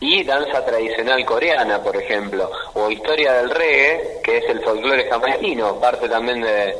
Y 0.00 0.24
danza 0.24 0.64
tradicional 0.64 1.24
coreana, 1.24 1.82
por 1.82 1.96
ejemplo, 1.96 2.50
o 2.74 2.90
historia 2.90 3.34
del 3.34 3.50
reggae, 3.50 4.20
que 4.22 4.38
es 4.38 4.44
el 4.48 4.60
folclore 4.60 5.08
jamaicano, 5.08 5.80
parte 5.80 6.08
también 6.08 6.42
de, 6.42 6.74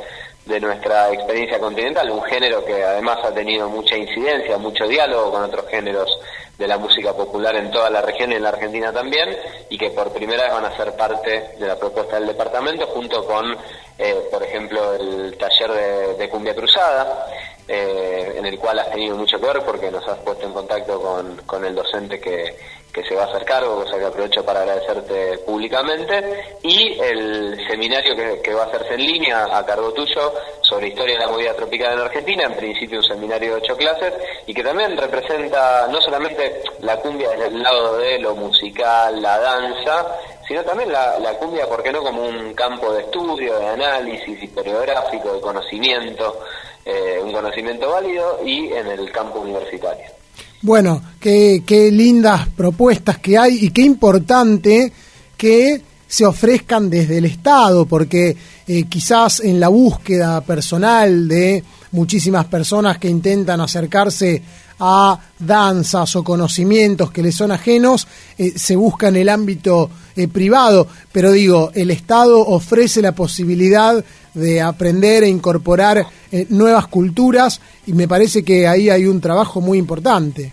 de 0.46 0.60
nuestra 0.60 1.10
experiencia 1.10 1.58
continental, 1.58 2.10
un 2.10 2.22
género 2.24 2.64
que 2.64 2.84
además 2.84 3.18
ha 3.24 3.32
tenido 3.32 3.68
mucha 3.68 3.96
incidencia, 3.96 4.58
mucho 4.58 4.86
diálogo 4.86 5.30
con 5.30 5.42
otros 5.42 5.66
géneros 5.68 6.10
de 6.58 6.68
la 6.68 6.78
música 6.78 7.12
popular 7.12 7.56
en 7.56 7.70
toda 7.70 7.90
la 7.90 8.02
región 8.02 8.30
y 8.30 8.36
en 8.36 8.42
la 8.42 8.50
Argentina 8.50 8.92
también, 8.92 9.36
y 9.70 9.78
que 9.78 9.90
por 9.90 10.12
primera 10.12 10.44
vez 10.44 10.52
van 10.52 10.64
a 10.66 10.76
ser 10.76 10.94
parte 10.94 11.54
de 11.58 11.66
la 11.66 11.76
propuesta 11.76 12.16
del 12.16 12.28
departamento, 12.28 12.86
junto 12.88 13.24
con, 13.24 13.56
eh, 13.98 14.28
por 14.30 14.42
ejemplo, 14.42 14.94
el 14.94 15.36
taller 15.36 16.16
de, 16.16 16.28
Cumbia 16.28 16.54
Cruzada, 16.54 17.26
eh, 17.66 18.34
en 18.36 18.44
el 18.46 18.58
cual 18.58 18.78
has 18.78 18.90
tenido 18.90 19.16
mucho 19.16 19.40
que 19.40 19.46
ver 19.46 19.62
porque 19.62 19.90
nos 19.90 20.06
has 20.06 20.18
puesto 20.18 20.46
en 20.46 20.52
contacto 20.52 21.00
con, 21.00 21.38
con 21.46 21.64
el 21.64 21.74
docente 21.74 22.20
que, 22.20 22.54
que 22.94 23.02
se 23.02 23.16
va 23.16 23.24
a 23.24 23.26
hacer 23.26 23.44
cargo, 23.44 23.82
cosa 23.82 23.98
que 23.98 24.04
aprovecho 24.04 24.44
para 24.44 24.60
agradecerte 24.60 25.38
públicamente, 25.38 26.58
y 26.62 26.96
el 27.00 27.58
seminario 27.66 28.14
que, 28.40 28.54
va 28.54 28.62
a 28.62 28.66
hacerse 28.66 28.94
en 28.94 29.04
línea 29.04 29.48
a 29.50 29.66
cargo 29.66 29.92
tuyo 29.92 30.32
sobre 30.62 30.88
historia 30.88 31.14
de 31.14 31.26
la 31.26 31.32
movida 31.32 31.54
tropical 31.54 31.94
en 31.94 31.98
Argentina, 31.98 32.44
en 32.44 32.54
principio 32.54 32.98
un 32.98 33.04
seminario 33.04 33.56
de 33.56 33.62
ocho 33.62 33.76
clases, 33.76 34.14
y 34.46 34.54
que 34.54 34.62
también 34.62 34.96
representa 34.96 35.88
no 35.90 36.00
solamente 36.00 36.62
la 36.80 36.96
cumbia 36.98 37.30
desde 37.30 37.48
el 37.48 37.62
lado 37.62 37.98
de 37.98 38.20
lo 38.20 38.36
musical, 38.36 39.20
la 39.20 39.40
danza, 39.40 40.16
sino 40.46 40.62
también 40.62 40.92
la, 40.92 41.36
cumbia, 41.40 41.66
¿por 41.66 41.82
qué 41.82 41.90
no?, 41.90 42.00
como 42.00 42.22
un 42.22 42.54
campo 42.54 42.92
de 42.92 43.02
estudio, 43.02 43.58
de 43.58 43.66
análisis 43.66 44.40
historiográfico, 44.40 45.34
de 45.34 45.40
conocimiento, 45.40 46.44
eh, 46.84 47.18
un 47.20 47.32
conocimiento 47.32 47.90
válido, 47.90 48.38
y 48.44 48.72
en 48.72 48.86
el 48.86 49.10
campo 49.10 49.40
universitario. 49.40 50.23
Bueno, 50.64 51.02
qué, 51.20 51.62
qué 51.66 51.92
lindas 51.92 52.48
propuestas 52.48 53.18
que 53.18 53.36
hay 53.36 53.66
y 53.66 53.68
qué 53.68 53.82
importante 53.82 54.90
que 55.36 55.82
se 56.08 56.24
ofrezcan 56.24 56.88
desde 56.88 57.18
el 57.18 57.26
Estado, 57.26 57.84
porque 57.84 58.34
eh, 58.66 58.84
quizás 58.84 59.40
en 59.40 59.60
la 59.60 59.68
búsqueda 59.68 60.40
personal 60.40 61.28
de 61.28 61.62
muchísimas 61.92 62.46
personas 62.46 62.96
que 62.96 63.10
intentan 63.10 63.60
acercarse 63.60 64.42
a 64.80 65.20
danzas 65.38 66.16
o 66.16 66.24
conocimientos 66.24 67.10
que 67.10 67.22
les 67.22 67.34
son 67.34 67.52
ajenos, 67.52 68.08
eh, 68.38 68.54
se 68.56 68.74
busca 68.74 69.08
en 69.08 69.16
el 69.16 69.28
ámbito 69.28 69.90
eh, 70.16 70.28
privado, 70.28 70.88
pero 71.12 71.30
digo, 71.30 71.72
el 71.74 71.90
Estado 71.90 72.40
ofrece 72.40 73.02
la 73.02 73.12
posibilidad 73.12 74.02
de 74.34 74.60
aprender 74.60 75.22
e 75.22 75.28
incorporar 75.28 76.06
eh, 76.30 76.46
nuevas 76.50 76.86
culturas 76.88 77.60
y 77.86 77.92
me 77.92 78.08
parece 78.08 78.44
que 78.44 78.66
ahí 78.66 78.90
hay 78.90 79.06
un 79.06 79.20
trabajo 79.20 79.60
muy 79.60 79.78
importante. 79.78 80.52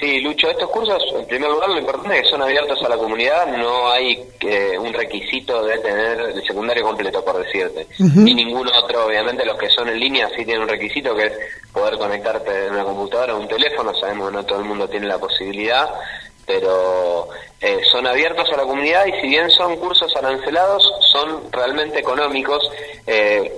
Sí, 0.00 0.18
Lucho, 0.20 0.48
estos 0.48 0.70
cursos, 0.70 1.02
en 1.14 1.26
primer 1.26 1.50
lugar, 1.50 1.68
lo 1.68 1.78
importante 1.78 2.16
es 2.16 2.22
que 2.22 2.30
son 2.30 2.40
abiertos 2.40 2.82
a 2.82 2.88
la 2.88 2.96
comunidad, 2.96 3.54
no 3.58 3.90
hay 3.90 4.18
eh, 4.40 4.78
un 4.78 4.94
requisito 4.94 5.62
de 5.62 5.76
tener 5.76 6.18
el 6.20 6.42
secundario 6.42 6.84
completo, 6.84 7.22
por 7.22 7.44
decirte, 7.44 7.86
ni 7.98 8.34
ningún 8.34 8.66
otro, 8.68 9.04
obviamente 9.04 9.44
los 9.44 9.58
que 9.58 9.68
son 9.68 9.90
en 9.90 10.00
línea 10.00 10.30
sí 10.30 10.46
tienen 10.46 10.62
un 10.62 10.68
requisito 10.68 11.14
que 11.14 11.26
es 11.26 11.32
poder 11.70 11.98
conectarte 11.98 12.68
en 12.68 12.72
una 12.72 12.84
computadora 12.84 13.34
o 13.34 13.40
un 13.40 13.48
teléfono, 13.48 13.94
sabemos 13.94 14.30
que 14.30 14.36
no 14.36 14.46
todo 14.46 14.60
el 14.60 14.64
mundo 14.64 14.88
tiene 14.88 15.06
la 15.06 15.18
posibilidad, 15.18 15.90
pero 16.50 17.28
eh, 17.60 17.80
son 17.92 18.06
abiertos 18.06 18.48
a 18.52 18.56
la 18.56 18.64
comunidad 18.64 19.06
y 19.06 19.12
si 19.20 19.28
bien 19.28 19.48
son 19.50 19.76
cursos 19.76 20.12
arancelados, 20.16 20.82
son 21.12 21.52
realmente 21.52 22.00
económicos. 22.00 22.68
Eh, 23.06 23.52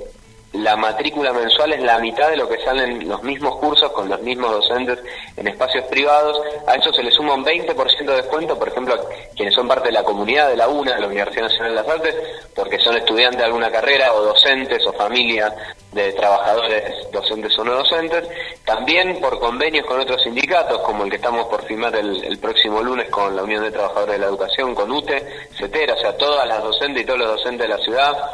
la 0.53 0.76
matrícula 0.76 1.32
mensual 1.32 1.72
es 1.72 1.82
la 1.82 1.98
mitad 1.98 2.28
de 2.28 2.36
lo 2.36 2.48
que 2.48 2.61
salen 2.61 3.09
los 3.09 3.22
mismos 3.22 3.57
cursos 3.57 3.90
con 3.92 4.09
los 4.09 4.20
mismos 4.20 4.53
docentes 4.53 4.98
en 5.36 5.48
espacios 5.48 5.84
privados. 5.86 6.38
A 6.66 6.74
eso 6.74 6.92
se 6.92 7.03
le 7.03 7.11
suma 7.11 7.34
un 7.34 7.44
20% 7.44 8.05
de 8.05 8.16
descuento, 8.16 8.59
por 8.59 8.68
ejemplo, 8.68 8.94
quienes 9.34 9.55
son 9.55 9.66
parte 9.66 9.88
de 9.88 9.92
la 9.92 10.05
comunidad 10.05 10.48
de 10.48 10.57
la 10.57 10.68
UNA, 10.68 10.94
de 10.94 11.00
la 11.00 11.07
Universidad 11.07 11.44
Nacional 11.44 11.70
de 11.70 11.76
las 11.76 11.88
Artes, 11.88 12.16
porque 12.55 12.78
son 12.80 12.96
estudiantes 12.96 13.38
de 13.38 13.46
alguna 13.46 13.70
carrera 13.70 14.12
o 14.12 14.22
docentes 14.22 14.86
o 14.86 14.92
familia 14.92 15.55
de 15.92 16.12
trabajadores 16.12 17.11
docentes 17.11 17.59
o 17.59 17.64
no 17.64 17.72
docentes. 17.72 18.28
También 18.66 19.20
por 19.20 19.38
convenios 19.40 19.86
con 19.86 20.00
otros 20.00 20.22
sindicatos, 20.22 20.80
como 20.82 21.05
el 21.05 21.11
que 21.11 21.16
estamos 21.16 21.46
por 21.46 21.64
firmar 21.64 21.96
el, 21.96 22.38
próximo 22.38 22.82
lunes 22.82 23.09
con 23.09 23.34
la 23.34 23.42
Unión 23.42 23.62
de 23.62 23.70
Trabajadores 23.70 24.14
de 24.14 24.18
la 24.18 24.26
Educación, 24.26 24.74
con 24.74 24.90
UTE, 24.90 25.48
CETERA, 25.57 25.94
o 25.94 25.98
sea, 25.98 26.16
todas 26.16 26.46
las 26.46 26.62
docentes 26.62 27.03
y 27.03 27.07
todos 27.07 27.20
los 27.20 27.28
docentes 27.28 27.68
de 27.68 27.74
la 27.74 27.78
ciudad 27.78 28.32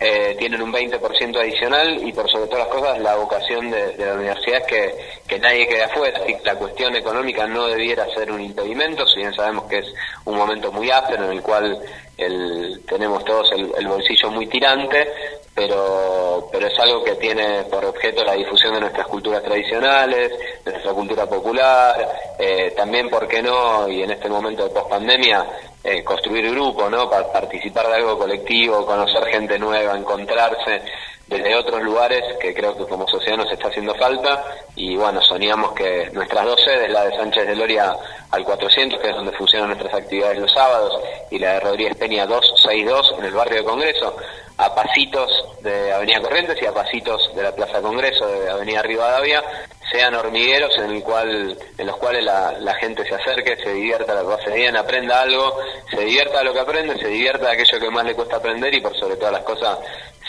eh, 0.00 0.36
tienen 0.38 0.62
un 0.62 0.72
20% 0.72 1.36
adicional 1.38 2.06
y 2.06 2.12
por 2.12 2.30
sobre 2.30 2.46
todas 2.46 2.68
las 2.68 2.74
cosas 2.74 2.98
la 3.00 3.16
vocación 3.16 3.70
de, 3.70 3.96
la 3.96 4.14
universidad 4.14 4.60
es 4.60 4.66
que, 4.66 4.94
que 5.26 5.38
nadie 5.38 5.66
quede 5.66 5.84
afuera. 5.84 6.20
La 6.44 6.54
cuestión 6.54 6.94
económica 6.94 7.46
no 7.46 7.66
debiera 7.66 8.06
ser 8.14 8.30
un 8.30 8.40
impedimento, 8.40 9.06
si 9.06 9.18
bien 9.18 9.34
sabemos 9.34 9.64
que 9.64 9.78
es 9.78 9.94
un 10.24 10.36
momento 10.36 10.70
muy 10.70 10.90
áspero 10.90 11.24
en 11.24 11.32
el 11.32 11.42
cual 11.42 11.80
el, 12.18 12.82
tenemos 12.86 13.24
todos 13.24 13.50
el, 13.52 13.86
bolsillo 13.86 14.30
muy 14.30 14.46
tirante, 14.48 15.08
pero, 15.54 16.48
pero 16.50 16.66
es 16.66 16.78
algo 16.80 17.04
que 17.04 17.14
tiene 17.14 17.62
por 17.64 17.84
objeto 17.84 18.24
la 18.24 18.34
difusión 18.34 18.74
de 18.74 18.80
nuestras 18.80 19.06
culturas 19.06 19.42
tradicionales, 19.42 20.32
de 20.64 20.72
nuestra 20.72 20.92
cultura 20.92 21.26
popular, 21.26 22.34
eh, 22.38 22.74
también, 22.76 23.08
¿por 23.08 23.26
qué 23.28 23.40
no? 23.40 23.88
Y 23.88 24.02
en 24.02 24.10
este 24.10 24.28
momento 24.28 24.64
de 24.64 24.70
pospandemia, 24.70 25.46
eh, 25.82 26.02
construir 26.02 26.50
grupo, 26.50 26.90
¿no? 26.90 27.08
Para 27.08 27.32
participar 27.32 27.86
de 27.86 27.94
algo 27.94 28.18
colectivo, 28.18 28.84
conocer 28.84 29.24
gente 29.26 29.58
nueva, 29.58 29.96
encontrarse 29.96 30.82
desde 31.28 31.54
otros 31.54 31.82
lugares 31.82 32.22
que 32.40 32.54
creo 32.54 32.76
que 32.76 32.86
como 32.86 33.06
sociedad 33.06 33.36
nos 33.36 33.52
está 33.52 33.68
haciendo 33.68 33.94
falta. 33.94 34.44
Y 34.74 34.96
bueno, 34.96 35.20
soñamos 35.22 35.72
que 35.72 36.10
nuestras 36.12 36.44
dos 36.44 36.60
sedes, 36.64 36.90
la 36.90 37.04
de 37.04 37.16
Sánchez 37.16 37.46
de 37.46 37.56
Loria 37.56 37.94
al 38.30 38.44
400, 38.44 39.00
que 39.00 39.10
es 39.10 39.16
donde 39.16 39.32
funcionan 39.32 39.68
nuestras 39.68 39.94
actividades 39.94 40.38
los 40.38 40.52
sábados, 40.52 41.00
y 41.30 41.38
la 41.38 41.54
de 41.54 41.60
Rodríguez 41.60 41.96
Peña 41.96 42.26
262 42.26 43.14
en 43.18 43.24
el 43.24 43.34
barrio 43.34 43.58
de 43.58 43.64
Congreso, 43.64 44.16
a 44.56 44.74
pasitos 44.74 45.30
de 45.62 45.92
Avenida 45.92 46.20
Corrientes 46.20 46.60
y 46.60 46.66
a 46.66 46.74
pasitos 46.74 47.30
de 47.34 47.42
la 47.42 47.54
Plaza 47.54 47.80
Congreso 47.80 48.26
de 48.26 48.50
Avenida 48.50 48.82
Rivadavia, 48.82 49.42
sean 49.90 50.14
hormigueros 50.14 50.76
en 50.78 50.90
el 50.96 51.02
cual 51.02 51.56
en 51.78 51.86
los 51.86 51.96
cuales 51.96 52.24
la, 52.24 52.74
gente 52.80 53.04
se 53.04 53.14
acerque, 53.14 53.56
se 53.56 53.72
divierta 53.72 54.14
lo 54.20 54.28
que 54.28 54.42
hace 54.42 54.54
bien, 54.54 54.76
aprenda 54.76 55.22
algo, 55.22 55.58
se 55.90 56.04
divierta 56.04 56.42
lo 56.42 56.52
que 56.52 56.60
aprende, 56.60 56.98
se 56.98 57.08
divierta 57.08 57.50
aquello 57.50 57.80
que 57.80 57.90
más 57.90 58.04
le 58.04 58.14
cuesta 58.14 58.36
aprender 58.36 58.74
y 58.74 58.80
por 58.80 58.96
sobre 58.98 59.16
todas 59.16 59.32
las 59.32 59.42
cosas 59.42 59.78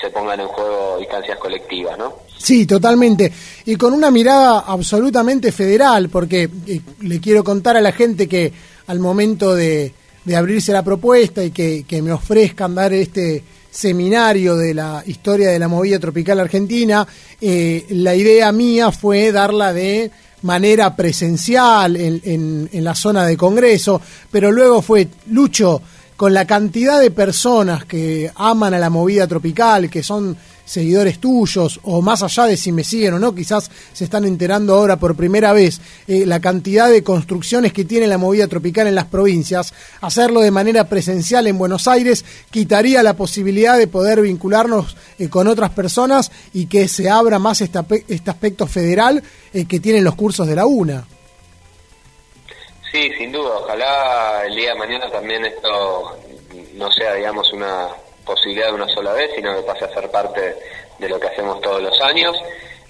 se 0.02 0.10
pongan 0.10 0.40
en 0.40 0.48
juego 0.48 0.98
instancias 1.00 1.38
colectivas, 1.40 1.98
¿no? 1.98 2.14
Sí, 2.38 2.66
totalmente. 2.66 3.32
Y 3.66 3.76
con 3.76 3.94
una 3.94 4.12
mirada 4.12 4.60
absolutamente 4.60 5.52
federal, 5.52 6.10
porque 6.10 6.50
eh, 6.68 6.82
le 7.02 7.20
quiero 7.20 7.44
contar 7.44 7.76
a 7.78 7.82
la 7.82 7.92
gente 7.92 8.28
que 8.28 8.52
al 8.88 9.00
momento 9.00 9.56
de, 9.56 9.94
abrirse 10.36 10.72
la 10.72 10.84
propuesta 10.84 11.44
y 11.44 11.52
que, 11.52 12.02
me 12.02 12.12
ofrezcan 12.12 12.76
dar 12.76 12.94
este 12.94 13.44
seminario 13.72 14.56
de 14.56 14.74
la 14.74 15.04
historia 15.06 15.50
de 15.50 15.60
la 15.60 15.68
movida 15.68 16.00
tropical 16.00 16.40
argentina, 16.40 17.06
eh, 17.42 17.86
la 17.90 18.16
idea 18.16 18.52
mía 18.52 18.92
fue 18.92 19.32
darla 19.32 19.74
de 19.74 20.12
manera 20.44 20.96
presencial 20.96 21.96
en, 21.98 22.70
en, 22.72 22.84
la 22.84 22.96
zona 22.96 23.26
de 23.26 23.36
Congreso, 23.36 24.02
pero 24.32 24.52
luego 24.52 24.82
fue, 24.82 25.08
Lucho, 25.28 25.82
con 26.20 26.34
la 26.34 26.46
cantidad 26.46 27.00
de 27.00 27.12
personas 27.12 27.86
que 27.86 28.30
aman 28.36 28.74
a 28.74 28.78
la 28.78 28.90
movida 28.90 29.26
tropical, 29.26 29.90
que 29.90 30.04
son 30.04 30.36
seguidores 30.66 31.18
tuyos, 31.18 31.80
o 31.84 32.02
más 32.02 32.22
allá 32.22 32.44
de 32.44 32.58
si 32.58 32.74
me 32.74 32.84
siguen 32.84 33.14
o 33.14 33.20
no, 33.20 33.34
quizás 33.34 33.72
se 33.94 34.04
están 34.04 34.26
enterando 34.26 34.74
ahora 34.74 35.00
por 35.00 35.16
primera 35.16 35.54
vez, 35.54 35.80
eh, 36.10 36.26
la 36.26 36.42
cantidad 36.42 36.90
de 36.90 37.04
construcciones 37.04 37.72
que 37.72 37.86
tiene 37.86 38.06
la 38.06 38.18
movida 38.18 38.50
tropical 38.50 38.88
en 38.88 38.96
las 38.96 39.06
provincias, 39.06 39.74
hacerlo 40.02 40.42
de 40.42 40.52
manera 40.52 40.90
presencial 40.90 41.48
en 41.48 41.58
Buenos 41.58 41.88
Aires 41.88 42.26
quitaría 42.52 43.02
la 43.02 43.16
posibilidad 43.16 43.78
de 43.78 43.88
poder 43.88 44.20
vincularnos 44.20 44.98
eh, 45.20 45.30
con 45.30 45.48
otras 45.48 45.70
personas 45.70 46.34
y 46.54 46.66
que 46.66 46.90
se 46.90 47.10
abra 47.10 47.40
más 47.40 47.62
este, 47.62 47.80
este 48.10 48.30
aspecto 48.30 48.68
federal 48.68 49.24
eh, 49.54 49.64
que 49.64 49.80
tienen 49.80 50.04
los 50.04 50.16
cursos 50.16 50.46
de 50.48 50.56
la 50.58 50.66
UNA. 50.66 51.06
Sí, 52.92 53.12
sin 53.18 53.32
duda. 53.32 53.58
Ojalá 53.58 54.44
el 54.46 54.56
día 54.56 54.74
de 54.74 54.80
mañana 54.80 55.12
también 55.12 55.46
esto 55.46 56.18
no 56.74 56.92
sea, 56.92 57.14
digamos, 57.14 57.52
una 57.54 57.90
posibilidad 58.26 58.68
de 58.68 58.74
una 58.74 58.88
sola 58.88 59.14
vez, 59.14 59.32
sino 59.36 59.56
que 59.56 59.62
pase 59.62 59.86
a 59.86 59.94
ser 59.94 60.10
parte 60.10 60.56
de 60.98 61.10
lo 61.10 61.20
que 61.20 61.28
hacemos 61.28 61.62
todos 61.62 61.82
los 61.82 62.00
años. 62.02 62.36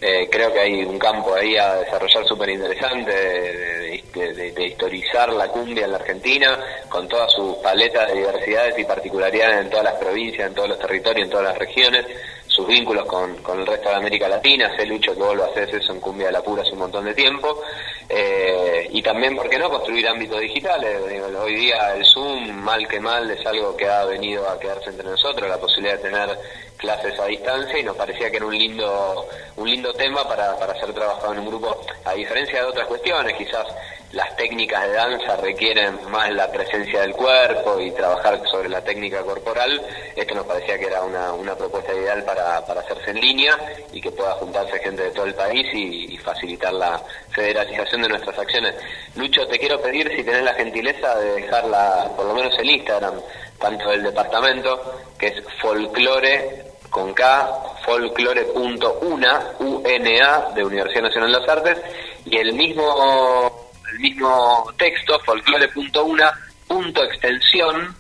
Eh, 0.02 0.30
creo 0.32 0.54
que 0.54 0.60
hay 0.62 0.84
un 0.86 0.98
campo 0.98 1.36
ahí 1.36 1.58
a 1.58 1.76
desarrollar 1.76 2.26
súper 2.26 2.50
interesante 2.50 3.12
de, 3.12 4.66
historizar 4.66 5.34
la 5.34 5.50
cumbia 5.50 5.86
en 5.86 5.92
la 5.92 5.98
Argentina 5.98 6.58
con 6.88 7.08
toda 7.08 7.28
su 7.30 7.62
paleta 7.62 8.06
de 8.06 8.16
diversidades 8.16 8.80
y 8.80 8.86
particularidades 8.86 9.62
en 9.62 9.70
todas 9.70 9.86
las 9.86 9.96
provincias, 9.96 10.48
en 10.48 10.54
todos 10.54 10.70
los 10.70 10.80
territorios, 10.80 11.26
en 11.26 11.30
todas 11.30 11.48
las 11.48 11.58
regiones, 11.58 12.06
sus 12.50 12.68
vínculos 12.68 13.06
con, 13.06 13.36
con 13.38 13.60
el 13.60 13.66
resto 13.66 13.90
de 13.90 13.96
América 13.96 14.28
Latina. 14.28 14.76
Sé, 14.76 14.86
Lucho, 14.86 15.14
que 15.14 15.22
vos 15.22 15.36
lo 15.36 15.46
haces 15.46 15.74
eso 15.74 15.94
en 15.94 16.02
Cumbia 16.02 16.28
de 16.28 16.34
la 16.34 16.42
Pura 16.42 16.64
hace 16.64 16.74
un 16.74 16.80
montón 16.80 17.06
de 17.06 17.14
tiempo. 17.14 17.62
Eh, 18.10 18.90
y 18.92 19.02
también, 19.02 19.36
¿por 19.36 19.50
qué 19.50 19.60
no?, 19.60 19.70
construir 19.70 20.08
ámbitos 20.08 20.40
digitales. 20.42 21.00
hoy 21.40 21.56
día 21.56 21.96
el 21.96 22.04
Zoom, 22.06 22.52
mal 22.52 22.88
que 22.88 23.00
mal, 23.00 23.30
es 23.30 23.46
algo 23.46 23.78
que 23.78 23.88
ha 23.88 24.04
venido 24.06 24.50
a 24.50 24.60
quedarse 24.60 24.90
entre 24.90 25.08
nosotros, 25.08 25.48
la 25.48 25.60
posibilidad 25.60 25.98
de 25.98 26.10
tener 26.10 26.40
clases 26.78 27.20
a 27.20 27.26
distancia 27.26 27.78
y 27.78 27.84
nos 27.84 27.96
parecía 27.96 28.32
que 28.32 28.38
era 28.38 28.46
un 28.46 28.58
lindo 28.58 29.28
un 29.58 29.70
lindo 29.70 29.94
tema 29.94 30.26
para, 30.28 30.58
para 30.58 30.80
ser 30.80 30.94
trabajado 30.94 31.34
en 31.34 31.40
un 31.40 31.48
grupo, 31.48 31.82
a 32.06 32.14
diferencia 32.14 32.62
de 32.62 32.66
otras 32.66 32.88
cuestiones, 32.88 33.36
quizás 33.36 33.68
las 34.12 34.36
técnicas 34.36 34.88
de 34.88 34.94
danza 34.94 35.36
requieren 35.38 36.00
más 36.10 36.32
la 36.32 36.52
presencia 36.52 37.02
del 37.02 37.14
cuerpo 37.14 37.80
y 37.80 37.92
trabajar 37.92 38.42
sobre 38.50 38.68
la 38.68 38.82
técnica 38.82 39.22
corporal, 39.22 39.82
esto 40.16 40.34
nos 40.34 40.46
parecía 40.46 40.80
que 40.80 40.88
era 40.88 41.02
una, 41.04 41.32
una 41.34 41.56
propuesta 41.56 41.94
ideal 41.94 42.24
para, 42.24 42.66
para 42.66 42.82
hacerse 42.82 43.12
en 43.12 43.22
línea 43.22 43.56
y 43.94 44.02
que 44.02 44.12
pueda 44.12 44.32
juntarse 44.32 44.80
gente 44.80 45.04
de 45.04 45.12
todo 45.12 45.26
el 45.26 45.36
país 45.36 45.68
y, 45.74 46.18
facilitar 46.20 46.74
la 46.74 47.02
federalización 47.32 48.02
de 48.02 48.10
nuestras 48.10 48.38
acciones. 48.38 48.76
Lucho, 49.16 49.48
te 49.48 49.58
quiero 49.58 49.82
pedir 49.82 50.14
si 50.16 50.22
tenés 50.22 50.44
la 50.44 50.54
gentileza 50.54 51.18
de 51.18 51.42
dejarla, 51.42 52.12
por 52.16 52.26
lo 52.26 52.36
menos 52.36 52.54
el 52.60 52.70
Instagram, 52.70 53.16
tanto 53.58 53.90
del 53.90 54.04
departamento, 54.04 55.00
que 55.18 55.28
es 55.28 55.44
folclore 55.62 56.66
con 56.90 57.14
K, 57.14 57.50
folclore.una, 57.86 59.44
UNA, 59.60 60.50
de 60.54 60.64
Universidad 60.64 61.04
Nacional 61.04 61.32
de 61.32 61.40
las 61.40 61.50
Artes, 61.50 61.78
y 62.26 62.38
el 62.38 62.54
mismo 62.54 63.69
el 63.94 64.00
mismo 64.00 64.72
texto, 64.78 65.20
folclore.una.extensión, 65.26 67.96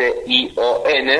X-T-E-N-S-I-O-N, 0.00 1.12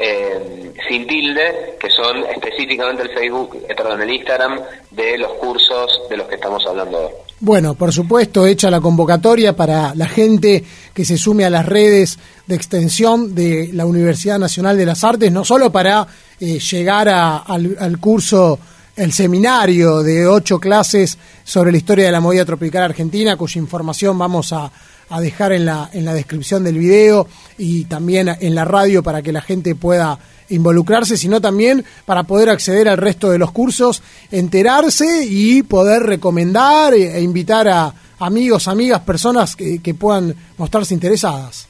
eh, 0.00 0.72
sin 0.88 1.06
tilde, 1.08 1.76
que 1.80 1.88
son 1.90 2.18
específicamente 2.34 3.02
el 3.02 3.10
Facebook, 3.10 3.56
eh, 3.68 3.74
perdón, 3.74 4.00
el 4.02 4.10
Instagram 4.10 4.60
de 4.92 5.18
los 5.18 5.32
cursos 5.34 5.90
de 6.08 6.16
los 6.16 6.28
que 6.28 6.36
estamos 6.36 6.64
hablando 6.66 6.98
hoy. 6.98 7.12
Bueno, 7.40 7.74
por 7.74 7.92
supuesto, 7.92 8.46
hecha 8.46 8.70
la 8.70 8.80
convocatoria 8.80 9.54
para 9.56 9.94
la 9.94 10.06
gente 10.06 10.64
que 10.94 11.04
se 11.04 11.16
sume 11.18 11.44
a 11.44 11.50
las 11.50 11.66
redes 11.66 12.18
de 12.46 12.54
extensión 12.56 13.34
de 13.34 13.70
la 13.72 13.86
Universidad 13.86 14.38
Nacional 14.38 14.76
de 14.76 14.86
las 14.86 15.02
Artes, 15.04 15.30
no 15.32 15.44
solo 15.44 15.70
para 15.70 16.06
eh, 16.40 16.58
llegar 16.60 17.08
a- 17.08 17.38
al 17.38 17.98
curso, 18.00 18.58
el 18.98 19.12
seminario 19.12 20.02
de 20.02 20.26
ocho 20.26 20.58
clases 20.58 21.18
sobre 21.44 21.70
la 21.70 21.78
historia 21.78 22.06
de 22.06 22.12
la 22.12 22.20
movida 22.20 22.44
tropical 22.44 22.82
argentina, 22.82 23.36
cuya 23.36 23.60
información 23.60 24.18
vamos 24.18 24.52
a, 24.52 24.72
a 25.08 25.20
dejar 25.20 25.52
en 25.52 25.66
la, 25.66 25.88
en 25.92 26.04
la 26.04 26.14
descripción 26.14 26.64
del 26.64 26.78
video 26.78 27.28
y 27.56 27.84
también 27.84 28.28
en 28.40 28.54
la 28.56 28.64
radio 28.64 29.02
para 29.04 29.22
que 29.22 29.30
la 29.32 29.40
gente 29.40 29.76
pueda 29.76 30.18
involucrarse, 30.48 31.16
sino 31.16 31.40
también 31.40 31.84
para 32.06 32.24
poder 32.24 32.50
acceder 32.50 32.88
al 32.88 32.96
resto 32.96 33.30
de 33.30 33.38
los 33.38 33.52
cursos, 33.52 34.02
enterarse 34.32 35.24
y 35.24 35.62
poder 35.62 36.02
recomendar 36.02 36.92
e 36.92 37.18
e 37.18 37.22
invitar 37.22 37.68
a 37.68 37.94
amigos, 38.18 38.66
amigas, 38.66 39.00
personas 39.02 39.54
que, 39.54 39.80
que 39.80 39.94
puedan 39.94 40.34
mostrarse 40.56 40.92
interesadas. 40.92 41.67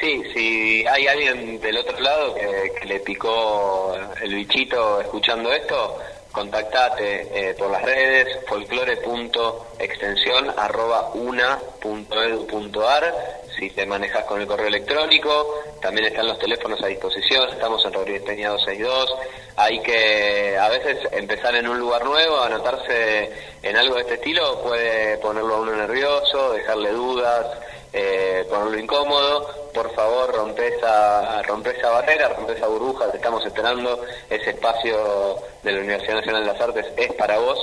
Sí, 0.00 0.22
si 0.32 0.86
hay 0.86 1.06
alguien 1.06 1.60
del 1.60 1.76
otro 1.76 2.00
lado 2.00 2.34
que, 2.34 2.72
le 2.86 3.00
picó 3.00 3.94
el 4.22 4.34
bichito 4.34 4.98
escuchando 5.00 5.52
esto, 5.52 5.98
contactate 6.32 7.50
eh, 7.50 7.54
por 7.54 7.70
las 7.70 7.82
redes 7.82 8.38
folclore.extensión 8.48 10.54
arroba 10.56 11.10
una.edu.ar 11.12 13.14
si 13.58 13.68
te 13.70 13.84
manejas 13.84 14.24
con 14.24 14.40
el 14.40 14.46
correo 14.46 14.68
electrónico, 14.68 15.62
también 15.82 16.06
están 16.06 16.28
los 16.28 16.38
teléfonos 16.38 16.82
a 16.82 16.86
disposición, 16.86 17.50
estamos 17.50 17.84
en 17.84 17.92
Rodríguez 17.92 18.22
Peña 18.22 18.48
262, 18.50 19.14
hay 19.56 19.82
que 19.82 20.56
a 20.58 20.70
veces 20.70 20.96
empezar 21.12 21.54
en 21.56 21.68
un 21.68 21.78
lugar 21.78 22.06
nuevo, 22.06 22.40
anotarse 22.40 23.30
en 23.62 23.76
algo 23.76 23.96
de 23.96 24.00
este 24.00 24.14
estilo 24.14 24.62
puede 24.62 25.18
ponerlo 25.18 25.56
a 25.56 25.60
uno 25.60 25.76
nervioso, 25.76 26.52
dejarle 26.52 26.92
dudas, 26.92 27.46
eh, 27.92 28.46
ponerlo 28.48 28.78
incómodo, 28.78 29.48
por 29.74 29.92
favor 29.94 30.32
rompe 30.34 30.68
esa, 30.68 31.42
rompe 31.42 31.70
esa 31.76 31.90
barrera, 31.90 32.28
rompe 32.28 32.52
esa 32.52 32.66
burbuja, 32.66 33.10
te 33.10 33.16
estamos 33.16 33.44
esperando, 33.44 34.00
ese 34.28 34.50
espacio 34.50 35.36
de 35.62 35.72
la 35.72 35.80
Universidad 35.80 36.16
Nacional 36.16 36.42
de 36.46 36.52
las 36.52 36.60
Artes 36.60 36.86
es 36.96 37.12
para 37.14 37.38
vos 37.38 37.58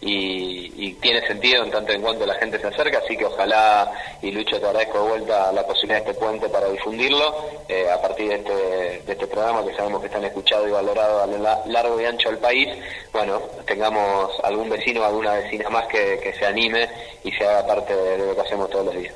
y, 0.00 0.92
tiene 1.00 1.26
sentido 1.26 1.64
en 1.64 1.70
tanto 1.70 1.92
en 1.92 2.02
cuanto 2.02 2.26
la 2.26 2.34
gente 2.34 2.58
se 2.58 2.66
acerca, 2.66 2.98
así 2.98 3.16
que 3.16 3.24
ojalá, 3.24 3.90
y 4.20 4.30
Lucho 4.30 4.60
te 4.60 4.66
agradezco 4.66 5.02
de 5.02 5.08
vuelta 5.08 5.50
la 5.52 5.66
posibilidad 5.66 6.04
de 6.04 6.10
este 6.10 6.20
puente 6.22 6.48
para 6.48 6.68
difundirlo, 6.68 7.34
eh, 7.68 7.90
a 7.90 8.00
partir 8.02 8.28
de 8.28 8.34
este, 8.36 9.02
de 9.06 9.12
este 9.12 9.26
programa 9.26 9.64
que 9.64 9.74
sabemos 9.74 10.00
que 10.00 10.06
están 10.08 10.24
escuchados 10.24 10.68
y 10.68 10.72
valorados 10.72 11.22
a 11.22 11.26
lo 11.26 11.38
la- 11.38 11.62
largo 11.66 11.98
y 12.00 12.04
ancho 12.04 12.28
del 12.28 12.38
país, 12.38 12.68
bueno, 13.12 13.40
tengamos 13.66 14.30
algún 14.42 14.68
vecino 14.68 15.04
alguna 15.04 15.34
vecina 15.34 15.70
más 15.70 15.86
que, 15.86 16.18
que 16.22 16.34
se 16.34 16.44
anime 16.44 16.88
y 17.24 17.32
se 17.32 17.46
haga 17.46 17.66
parte 17.66 17.94
de 17.96 18.18
lo 18.18 18.34
que 18.34 18.40
hacemos 18.42 18.68
todos 18.68 18.86
los 18.86 18.94
días. 18.94 19.14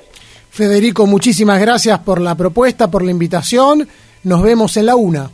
Federico, 0.54 1.04
muchísimas 1.04 1.60
gracias 1.60 1.98
por 1.98 2.20
la 2.20 2.36
propuesta, 2.36 2.88
por 2.88 3.02
la 3.02 3.10
invitación. 3.10 3.88
Nos 4.22 4.40
vemos 4.40 4.76
en 4.76 4.86
la 4.86 4.94
una. 4.94 5.28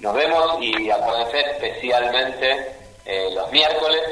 Nos 0.00 0.14
vemos 0.14 0.38
y 0.60 0.90
acuérdense 0.90 1.38
especialmente 1.52 2.50
eh, 3.06 3.30
los 3.34 3.50
miércoles 3.50 4.02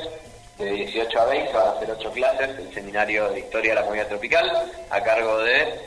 de 0.58 0.70
18 0.70 1.20
a 1.20 1.24
20 1.26 1.52
van 1.52 1.66
a 1.66 1.70
hacer 1.72 1.90
ocho 1.90 2.10
clases 2.12 2.58
el 2.58 2.72
seminario 2.72 3.28
de 3.28 3.40
historia 3.40 3.74
de 3.74 3.80
la 3.82 3.86
movida 3.86 4.08
tropical 4.08 4.50
a 4.88 5.02
cargo 5.02 5.38
de 5.40 5.80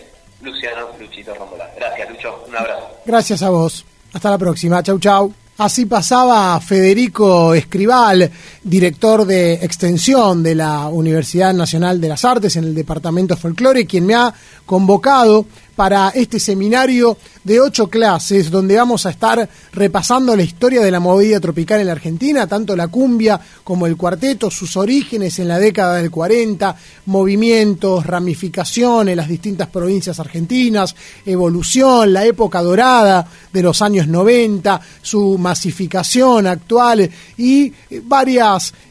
Luciano 0.43 0.89
Luchito 0.99 1.33
Rombolá. 1.33 1.71
Gracias 1.75 2.09
Lucho, 2.11 2.45
un 2.47 2.55
abrazo. 2.55 2.87
Gracias 3.03 3.41
a 3.41 3.49
vos. 3.49 3.83
Hasta 4.13 4.29
la 4.29 4.37
próxima. 4.37 4.83
Chau, 4.83 4.99
chau. 4.99 5.33
Así 5.57 5.87
pasaba 5.87 6.59
Federico 6.61 7.55
Escribal, 7.55 8.31
director 8.67 9.25
de 9.25 9.53
extensión 9.53 10.43
de 10.43 10.53
la 10.53 10.87
Universidad 10.89 11.53
Nacional 11.53 12.01
de 12.01 12.09
las 12.09 12.25
Artes 12.25 12.57
en 12.57 12.65
el 12.65 12.75
Departamento 12.75 13.37
Folclore, 13.37 13.85
quien 13.85 14.05
me 14.05 14.13
ha 14.13 14.33
convocado 14.65 15.45
para 15.77 16.09
este 16.09 16.39
seminario 16.39 17.17
de 17.43 17.61
ocho 17.61 17.87
clases 17.87 18.49
donde 18.49 18.75
vamos 18.75 19.05
a 19.05 19.11
estar 19.11 19.47
repasando 19.71 20.35
la 20.35 20.41
historia 20.41 20.81
de 20.81 20.89
la 20.89 20.99
movida 20.99 21.39
tropical 21.39 21.79
en 21.79 21.85
la 21.85 21.93
Argentina, 21.93 22.47
tanto 22.47 22.75
la 22.75 22.87
cumbia 22.87 23.39
como 23.63 23.85
el 23.85 23.95
cuarteto, 23.95 24.49
sus 24.49 24.75
orígenes 24.75 25.37
en 25.37 25.47
la 25.47 25.59
década 25.59 25.97
del 25.97 26.09
40, 26.09 26.75
movimientos, 27.05 28.07
ramificaciones, 28.07 29.15
las 29.15 29.29
distintas 29.29 29.67
provincias 29.67 30.19
argentinas, 30.19 30.95
evolución, 31.25 32.11
la 32.11 32.25
época 32.25 32.63
dorada 32.63 33.27
de 33.53 33.61
los 33.61 33.83
años 33.83 34.07
90, 34.07 34.81
su 35.03 35.37
masificación 35.37 36.47
actual 36.47 37.07
y 37.37 37.71
eh, 37.91 38.01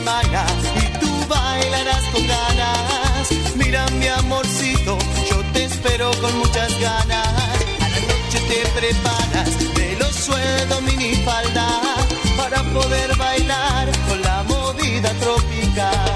Y 0.10 1.00
tú 1.00 1.28
bailarás 1.28 2.04
con 2.12 2.26
ganas. 2.28 3.30
Mira 3.56 3.86
mi 4.00 4.08
amorcito, 4.08 4.98
yo 5.30 5.44
te 5.54 5.66
espero 5.66 6.10
con 6.22 6.36
muchas 6.40 6.72
ganas. 6.80 7.28
A 7.84 7.90
la 7.94 8.00
noche 8.10 8.40
te 8.50 8.60
preparas 8.80 9.50
pelo, 9.76 10.12
sueldo, 10.12 10.82
minifalda 10.82 11.68
para 12.38 12.64
poder 12.74 13.16
bailar 13.18 13.88
con 14.08 14.22
la 14.22 14.44
movida 14.44 15.12
tropical. 15.22 16.09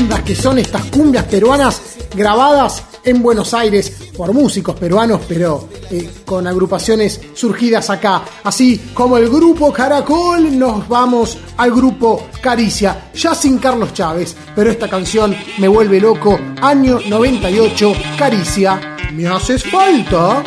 Lindas 0.00 0.22
que 0.22 0.34
son 0.34 0.58
estas 0.58 0.84
cumbias 0.86 1.26
peruanas 1.26 1.82
grabadas 2.14 2.82
en 3.04 3.22
Buenos 3.22 3.52
Aires 3.52 3.92
por 4.16 4.32
músicos 4.32 4.74
peruanos, 4.74 5.20
pero 5.28 5.68
eh, 5.90 6.08
con 6.24 6.46
agrupaciones 6.46 7.20
surgidas 7.34 7.90
acá. 7.90 8.22
Así 8.44 8.78
como 8.94 9.18
el 9.18 9.28
grupo 9.28 9.70
Caracol, 9.70 10.58
nos 10.58 10.88
vamos 10.88 11.36
al 11.58 11.72
grupo 11.72 12.28
Caricia, 12.40 13.10
ya 13.14 13.34
sin 13.34 13.58
Carlos 13.58 13.92
Chávez, 13.92 14.34
pero 14.56 14.70
esta 14.70 14.88
canción 14.88 15.36
me 15.58 15.68
vuelve 15.68 16.00
loco. 16.00 16.40
Año 16.62 17.00
98, 17.06 17.92
Caricia, 18.16 18.96
me 19.12 19.26
haces 19.26 19.62
falta. 19.64 20.42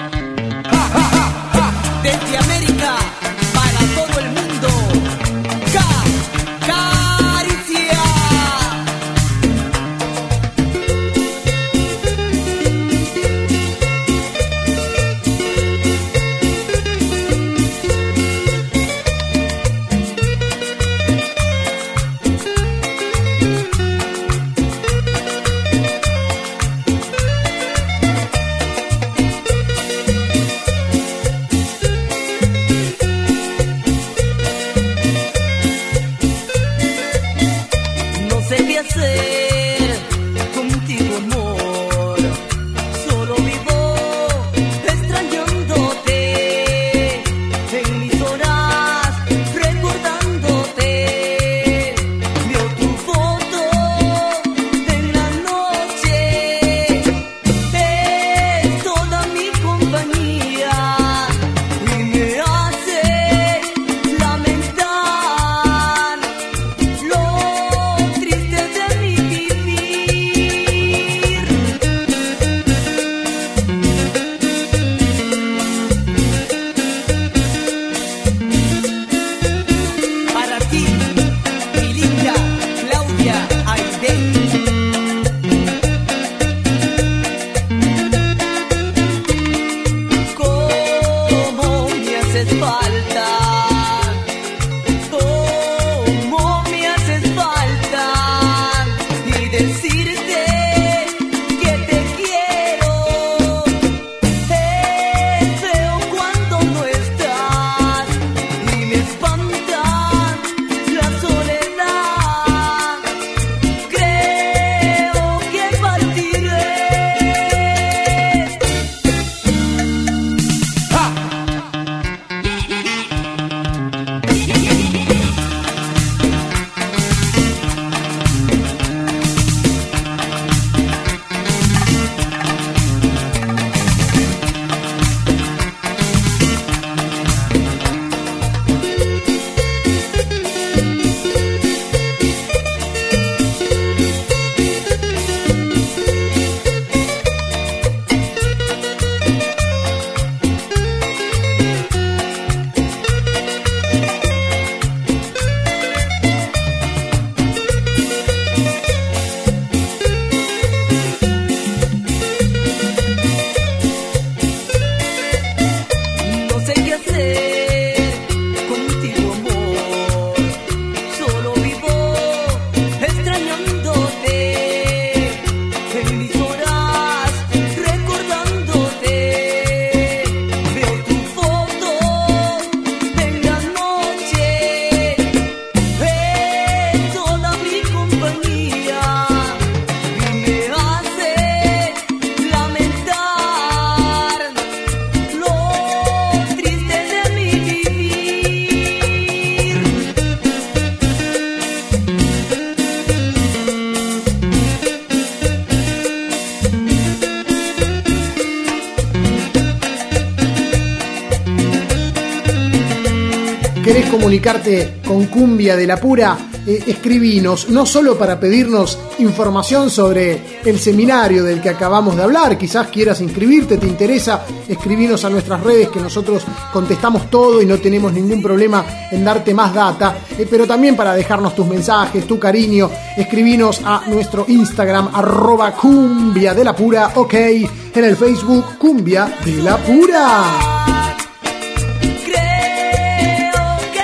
De 215.63 215.87
la 215.87 215.97
Pura? 215.97 216.37
Eh, 216.67 216.83
escribinos, 216.87 217.69
no 217.69 217.85
solo 217.85 218.17
para 218.17 218.39
pedirnos 218.39 218.99
información 219.19 219.89
sobre 219.89 220.59
el 220.65 220.77
seminario 220.77 221.43
del 221.43 221.61
que 221.61 221.69
acabamos 221.69 222.17
de 222.17 222.23
hablar, 222.23 222.57
quizás 222.57 222.87
quieras 222.87 223.21
inscribirte, 223.21 223.77
te 223.77 223.87
interesa, 223.87 224.43
escribinos 224.67 225.23
a 225.23 225.29
nuestras 225.29 225.61
redes 225.61 225.87
que 225.89 226.01
nosotros 226.01 226.43
contestamos 226.71 227.29
todo 227.29 227.61
y 227.61 227.65
no 227.65 227.77
tenemos 227.77 228.11
ningún 228.11 228.41
problema 228.41 228.85
en 229.09 229.23
darte 229.23 229.53
más 229.53 229.73
data, 229.73 230.15
eh, 230.37 230.45
pero 230.49 230.67
también 230.67 230.97
para 230.97 231.15
dejarnos 231.15 231.55
tus 231.55 231.67
mensajes, 231.67 232.27
tu 232.27 232.37
cariño, 232.37 232.89
escribinos 233.15 233.81
a 233.83 234.03
nuestro 234.07 234.45
Instagram 234.47 235.09
arroba 235.13 235.71
cumbia 235.71 236.53
de 236.53 236.63
la 236.63 236.75
pura, 236.75 237.11
ok, 237.15 237.33
en 237.33 238.03
el 238.03 238.17
Facebook 238.17 238.77
cumbia 238.77 239.37
de 239.45 239.63
la 239.63 239.77
pura. 239.77 240.43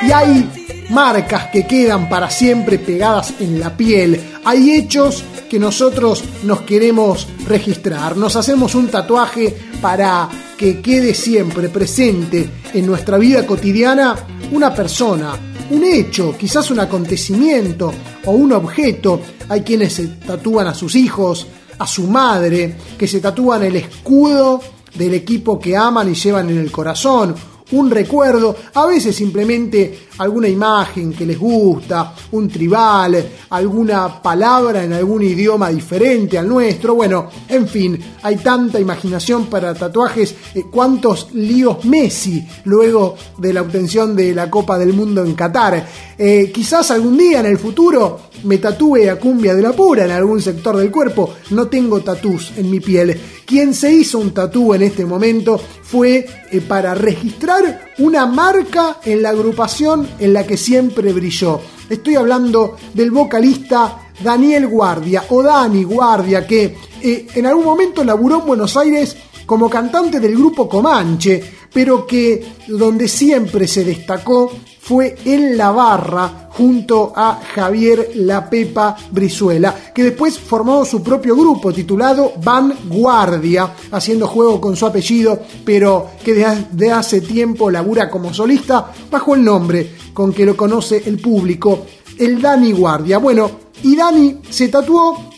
Y 0.01 0.12
hay 0.12 0.59
marcas 0.90 1.48
que 1.48 1.66
quedan 1.66 2.10
para 2.10 2.30
siempre 2.30 2.80
pegadas 2.80 3.34
en 3.40 3.60
la 3.60 3.76
piel. 3.76 4.20
Hay 4.46 4.72
hechos 4.72 5.24
que 5.50 5.60
nosotros 5.60 6.24
nos 6.44 6.62
queremos 6.62 7.28
registrar. 7.48 8.16
Nos 8.18 8.36
hacemos 8.36 8.76
un 8.76 8.88
tatuaje 8.88 9.56
para 9.82 10.30
que 10.58 10.82
quede 10.82 11.14
siempre 11.14 11.70
presente 11.70 12.50
en 12.74 12.86
nuestra 12.86 13.18
vida 13.18 13.46
cotidiana 13.46 14.16
una 14.52 14.74
persona, 14.74 15.36
un 15.70 15.84
hecho, 15.84 16.36
quizás 16.38 16.70
un 16.72 16.80
acontecimiento 16.80 17.94
o 18.26 18.32
un 18.32 18.54
objeto. 18.54 19.22
Hay 19.48 19.62
quienes 19.62 19.94
se 19.94 20.08
tatúan 20.08 20.68
a 20.68 20.74
sus 20.74 20.96
hijos, 20.96 21.48
a 21.78 21.88
su 21.88 22.08
madre, 22.08 22.76
que 22.98 23.08
se 23.08 23.20
tatúan 23.20 23.64
el 23.64 23.76
escudo 23.78 24.62
del 24.96 25.14
equipo 25.14 25.60
que 25.60 25.78
aman 25.78 26.12
y 26.12 26.16
llevan 26.16 26.50
en 26.50 26.58
el 26.58 26.72
corazón, 26.72 27.36
un 27.72 27.91
recuerdo, 27.91 28.55
a 28.74 28.86
veces 28.86 29.15
simplemente 29.15 30.07
alguna 30.17 30.47
imagen 30.47 31.13
que 31.13 31.26
les 31.26 31.38
gusta, 31.38 32.13
un 32.32 32.49
tribal, 32.49 33.24
alguna 33.49 34.22
palabra 34.22 34.84
en 34.84 34.93
algún 34.93 35.24
idioma 35.24 35.70
diferente 35.70 36.38
al 36.38 36.47
nuestro. 36.47 36.95
Bueno, 36.95 37.30
en 37.47 37.67
fin, 37.67 37.99
hay 38.24 38.38
tanta 38.38 38.80
imaginación 38.80 39.47
para 39.47 39.74
tatuajes. 39.74 40.36
Eh, 40.53 40.63
¿Cuántos 40.70 41.34
líos 41.34 41.86
Messi 41.86 42.45
luego 42.65 43.15
de 43.38 43.53
la 43.53 43.61
obtención 43.61 44.15
de 44.15 44.34
la 44.34 44.49
Copa 44.49 44.78
del 44.78 44.93
Mundo 44.93 45.24
en 45.24 45.34
Qatar? 45.36 45.88
Eh, 46.17 46.51
quizás 46.53 46.91
algún 46.91 47.17
día 47.17 47.39
en 47.39 47.45
el 47.45 47.57
futuro 47.57 48.20
me 48.43 48.57
tatúe 48.57 49.09
a 49.09 49.17
cumbia 49.17 49.53
de 49.55 49.61
la 49.61 49.74
pura 49.74 50.05
en 50.05 50.11
algún 50.11 50.41
sector 50.41 50.76
del 50.78 50.91
cuerpo. 50.91 51.34
No 51.51 51.67
tengo 51.67 52.01
tatús 52.01 52.53
en 52.57 52.70
mi 52.70 52.80
piel. 52.80 53.20
Quien 53.50 53.74
se 53.74 53.91
hizo 53.91 54.20
un 54.20 54.32
tatú 54.32 54.76
en 54.76 54.84
este 54.84 55.08
momento 55.08 55.58
fue 55.58 56.24
eh, 56.52 56.62
para 56.62 56.93
registrar 56.93 57.88
una 57.97 58.28
marca 58.28 58.97
en 59.04 59.24
la 59.24 59.30
agrupación 59.30 60.08
en 60.20 60.34
la 60.34 60.45
que 60.45 60.56
siempre 60.56 61.12
brilló. 61.14 61.60
Estoy 61.89 62.14
hablando 62.14 62.76
del 62.93 63.10
vocalista 63.10 64.02
Daniel 64.24 64.68
Guardia 64.68 65.24
o 65.30 65.41
Dani 65.41 65.84
Guardia, 65.84 66.45
que 66.45 66.78
eh, 67.02 67.28
en 67.34 67.45
algún 67.45 67.66
momento 67.66 68.04
laburó 68.04 68.39
en 68.39 68.45
Buenos 68.45 68.78
Aires 68.78 69.16
como 69.45 69.70
cantante 69.70 70.20
del 70.20 70.36
grupo 70.36 70.70
Comanche, 70.70 71.41
pero 71.74 72.06
que 72.06 72.45
donde 72.68 73.08
siempre 73.08 73.68
se 73.68 73.84
destacó 73.84 74.52
fue 74.80 75.16
en 75.26 75.58
la 75.58 75.72
barra 75.72 76.50
junto 76.52 77.14
a 77.16 77.39
Javier 77.54 78.12
La 78.16 78.50
Pepa 78.50 78.95
Brizuela, 79.12 79.76
que 79.93 80.04
después 80.04 80.39
formó 80.39 80.84
su 80.84 81.04
propio 81.04 81.36
grupo 81.36 81.72
titulado 81.72 82.34
Vanguardia, 82.43 83.74
haciendo 83.91 84.28
juego 84.28 84.60
con 84.60 84.76
su 84.76 84.86
apellido, 84.86 85.39
pero 85.64 86.10
que 86.24 86.34
desde 86.34 86.91
hace 86.91 87.22
tiempo 87.22 87.70
labura 87.70 88.10
como 88.10 88.34
solista 88.34 88.91
bajo 89.12 89.36
el 89.36 89.43
nombre 89.43 89.95
con 90.14 90.34
que 90.34 90.45
lo 90.45 90.58
conoce 90.58 91.04
el 91.06 91.20
público, 91.20 91.86
el 92.18 92.41
Dani 92.41 92.72
Guardia. 92.72 93.20
Bueno, 93.20 93.52
y 93.84 93.95
Dani 93.95 94.39
se 94.50 94.68
tatuó 94.68 95.28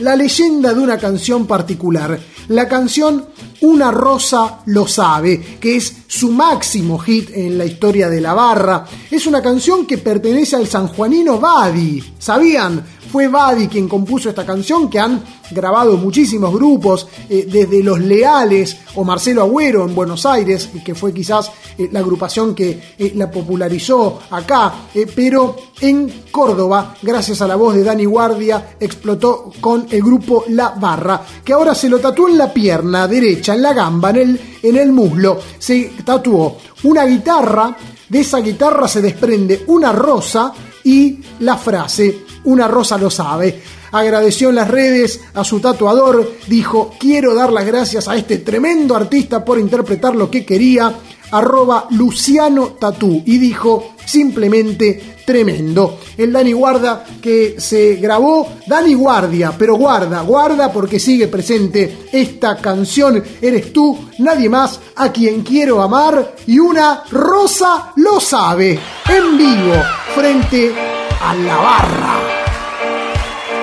la 0.00 0.16
leyenda 0.16 0.74
de 0.74 0.80
una 0.80 0.98
canción 0.98 1.46
particular, 1.46 2.18
la 2.48 2.68
canción 2.68 3.26
Una 3.62 3.90
Rosa 3.90 4.60
lo 4.66 4.86
sabe, 4.86 5.58
que 5.60 5.76
es 5.76 5.99
su 6.10 6.32
máximo 6.32 6.98
hit 6.98 7.30
en 7.34 7.56
la 7.56 7.64
historia 7.64 8.10
de 8.10 8.20
la 8.20 8.34
barra. 8.34 8.84
Es 9.08 9.28
una 9.28 9.40
canción 9.40 9.86
que 9.86 9.96
pertenece 9.96 10.56
al 10.56 10.66
sanjuanino 10.66 11.38
Badi. 11.38 12.02
¿Sabían? 12.18 12.84
Fue 13.12 13.28
Badi 13.28 13.68
quien 13.68 13.88
compuso 13.88 14.28
esta 14.28 14.44
canción 14.44 14.90
que 14.90 14.98
han 14.98 15.22
grabado 15.52 15.96
muchísimos 15.96 16.52
grupos, 16.52 17.06
eh, 17.28 17.46
desde 17.50 17.82
Los 17.82 18.00
Leales 18.00 18.76
o 18.96 19.04
Marcelo 19.04 19.42
Agüero 19.42 19.84
en 19.84 19.94
Buenos 19.94 20.26
Aires, 20.26 20.68
que 20.84 20.96
fue 20.96 21.14
quizás 21.14 21.50
eh, 21.78 21.88
la 21.92 22.00
agrupación 22.00 22.54
que 22.56 22.94
eh, 22.98 23.12
la 23.14 23.30
popularizó 23.30 24.20
acá, 24.30 24.72
pero 25.14 25.56
en 25.80 26.24
Córdoba, 26.30 26.96
gracias 27.02 27.40
a 27.40 27.48
la 27.48 27.56
voz 27.56 27.74
de 27.74 27.84
Dani 27.84 28.04
Guardia, 28.04 28.76
explotó 28.78 29.52
con 29.60 29.86
el 29.90 30.02
grupo 30.02 30.44
La 30.48 30.70
Barra, 30.70 31.22
que 31.44 31.52
ahora 31.52 31.74
se 31.74 31.88
lo 31.88 31.98
tatuó 31.98 32.28
en 32.28 32.38
la 32.38 32.52
pierna 32.52 33.08
derecha, 33.08 33.54
en 33.54 33.62
la 33.62 33.72
gamba, 33.72 34.10
en 34.10 34.16
el, 34.16 34.40
en 34.62 34.76
el 34.76 34.92
muslo, 34.92 35.40
se 35.58 35.92
tatuó 36.04 36.58
una 36.84 37.04
guitarra, 37.04 37.76
de 38.08 38.20
esa 38.20 38.40
guitarra 38.40 38.88
se 38.88 39.00
desprende 39.00 39.64
una 39.68 39.92
rosa 39.92 40.52
y 40.84 41.18
la 41.40 41.56
frase, 41.56 42.24
una 42.44 42.66
rosa 42.66 42.98
lo 42.98 43.10
sabe 43.10 43.62
agradeció 43.92 44.50
en 44.50 44.56
las 44.56 44.68
redes 44.68 45.20
a 45.34 45.44
su 45.44 45.60
tatuador, 45.60 46.32
dijo, 46.46 46.94
quiero 46.98 47.34
dar 47.34 47.52
las 47.52 47.66
gracias 47.66 48.08
a 48.08 48.16
este 48.16 48.38
tremendo 48.38 48.94
artista 48.94 49.44
por 49.44 49.58
interpretar 49.58 50.14
lo 50.14 50.30
que 50.30 50.44
quería, 50.44 50.94
arroba 51.30 51.86
Luciano 51.90 52.68
Tatú, 52.78 53.22
y 53.24 53.38
dijo 53.38 53.94
simplemente 54.04 55.18
tremendo. 55.24 56.00
El 56.16 56.32
Dani 56.32 56.52
Guarda 56.52 57.04
que 57.22 57.56
se 57.58 57.96
grabó, 57.96 58.48
Dani 58.66 58.94
Guardia, 58.94 59.52
pero 59.56 59.76
guarda, 59.76 60.22
guarda 60.22 60.72
porque 60.72 60.98
sigue 60.98 61.28
presente 61.28 62.08
esta 62.12 62.56
canción, 62.56 63.22
eres 63.40 63.72
tú, 63.72 63.96
nadie 64.18 64.48
más, 64.48 64.80
a 64.96 65.12
quien 65.12 65.42
quiero 65.42 65.82
amar, 65.82 66.34
y 66.46 66.58
una 66.58 67.04
rosa 67.10 67.92
lo 67.96 68.18
sabe, 68.18 68.78
en 69.08 69.38
vivo, 69.38 69.74
frente 70.14 70.74
a 71.22 71.34
la 71.34 71.56
barra. 71.56 72.14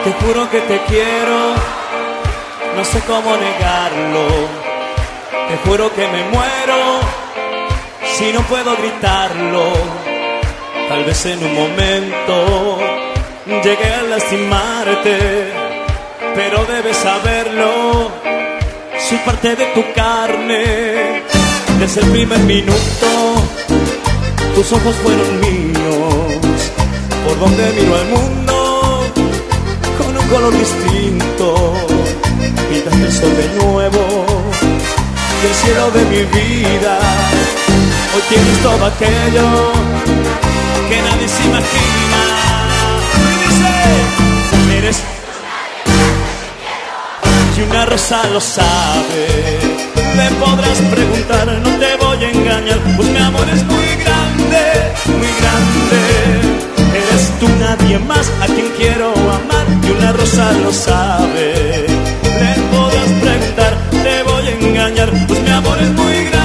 Te 0.04 0.14
juro 0.14 0.50
que 0.50 0.62
te 0.62 0.82
quiero, 0.88 1.54
no 2.78 2.86
sé 2.86 3.02
cómo 3.06 3.36
negarlo. 3.36 4.68
Te 5.50 5.70
juro 5.70 5.94
que 5.94 6.08
me 6.08 6.24
muero 6.30 7.27
si 8.18 8.32
no 8.32 8.42
puedo 8.44 8.76
gritarlo. 8.78 9.74
Tal 10.90 11.04
vez 11.04 11.26
en 11.28 11.44
un 11.44 11.54
momento 11.54 12.80
llegué 13.64 13.94
a 13.94 14.02
lastimarte, 14.04 15.54
pero 16.34 16.66
debes 16.66 16.98
saberlo. 16.98 18.10
Soy 19.08 19.18
parte 19.20 19.56
de 19.56 19.66
tu 19.68 19.84
carne. 19.94 21.24
Desde 21.80 22.02
el 22.02 22.08
primer 22.08 22.40
minuto, 22.40 23.08
tus 24.56 24.72
ojos 24.72 24.96
fueron 25.04 25.40
míos. 25.40 26.72
Por 27.24 27.40
donde 27.40 27.72
miro 27.74 27.96
al 27.96 28.06
mundo 28.06 29.04
con 30.00 30.18
un 30.18 30.28
color 30.28 30.54
distinto. 30.58 31.74
Pintaste 32.70 33.06
el 33.06 33.12
sol 33.12 33.38
de 33.38 33.64
nuevo 33.64 34.26
y 35.44 35.46
el 35.46 35.54
cielo 35.54 35.92
de 35.92 36.04
mi 36.06 36.24
vida. 36.40 37.00
Tienes 38.30 38.58
todo 38.64 38.86
aquello 38.86 39.72
que 40.90 41.02
nadie 41.02 41.28
se 41.28 41.44
imagina. 41.46 42.22
Y 43.16 43.34
dice, 43.48 44.78
eres 44.78 45.04
y 47.58 47.62
una 47.62 47.86
rosa 47.86 48.22
lo 48.34 48.42
sabe. 48.42 49.28
Le 50.16 50.30
podrás 50.42 50.78
preguntar, 50.92 51.48
no 51.64 51.70
te 51.80 51.96
voy 52.04 52.24
a 52.24 52.30
engañar, 52.30 52.80
pues 52.98 53.08
mi 53.10 53.18
amor 53.18 53.48
es 53.50 53.64
muy 53.64 53.88
grande, 54.04 54.64
muy 55.06 55.32
grande. 55.40 56.02
Eres 56.98 57.32
tú 57.40 57.48
nadie 57.60 58.00
más 58.00 58.30
a 58.42 58.46
quien 58.48 58.68
quiero 58.78 59.12
amar 59.14 59.66
y 59.84 59.92
una 59.92 60.12
rosa 60.12 60.52
lo 60.64 60.74
sabe. 60.74 61.86
Le 62.42 62.54
podrás 62.72 63.10
preguntar, 63.22 63.78
te 63.92 64.24
voy 64.24 64.48
a 64.48 64.52
engañar, 64.52 65.10
pues 65.28 65.40
mi 65.40 65.50
amor 65.50 65.78
es 65.80 65.90
muy 65.92 66.16
grande, 66.26 66.37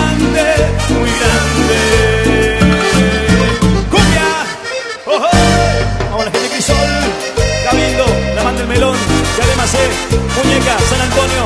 Muñeca, 10.36 10.78
San 10.88 11.00
Antonio, 11.00 11.42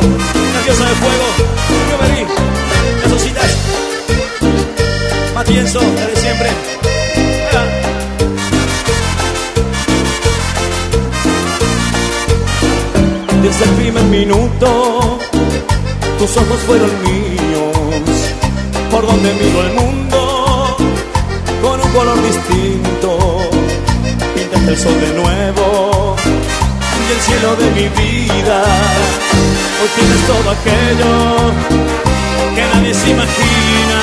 una 0.51 0.61
diosa 0.63 0.85
de 0.85 0.95
fuego, 0.95 1.27
yo 1.91 1.97
me 2.03 2.07
vi, 2.15 2.27
las 3.03 3.13
ositas, 3.13 3.51
Matienzo, 5.35 5.81
la 5.81 6.07
de 6.07 6.17
siempre. 6.17 6.49
Desde 13.43 13.65
el 13.65 13.71
primer 13.71 14.03
minuto, 14.05 15.19
tus 16.19 16.37
ojos 16.37 16.59
fueron 16.67 16.91
míos. 17.05 18.17
Por 18.91 19.07
donde 19.07 19.33
miro 19.35 19.63
el 19.63 19.73
mundo, 19.75 20.77
con 21.63 21.81
un 21.81 21.93
color 21.93 22.23
distinto. 22.23 23.19
Pintaste 24.35 24.71
el 24.71 24.77
sol 24.79 25.01
de 25.01 25.13
nuevo 25.13 25.36
el 27.17 27.23
cielo 27.23 27.57
de 27.57 27.71
mi 27.71 27.89
vida. 27.89 28.59
Hoy 29.81 29.89
tienes 29.97 30.21
todo 30.27 30.51
aquello 30.57 31.13
que 32.55 32.63
nadie 32.75 32.95
se 32.95 33.11
imagina. 33.11 33.99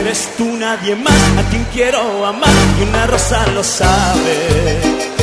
Eres 0.00 0.28
tú 0.36 0.46
nadie 0.58 0.96
más 0.96 1.22
a 1.38 1.42
quien 1.50 1.64
quiero 1.72 2.26
amar 2.26 2.56
y 2.78 2.82
una 2.88 3.06
rosa 3.06 3.46
lo 3.54 3.62
sabe. 3.62 4.36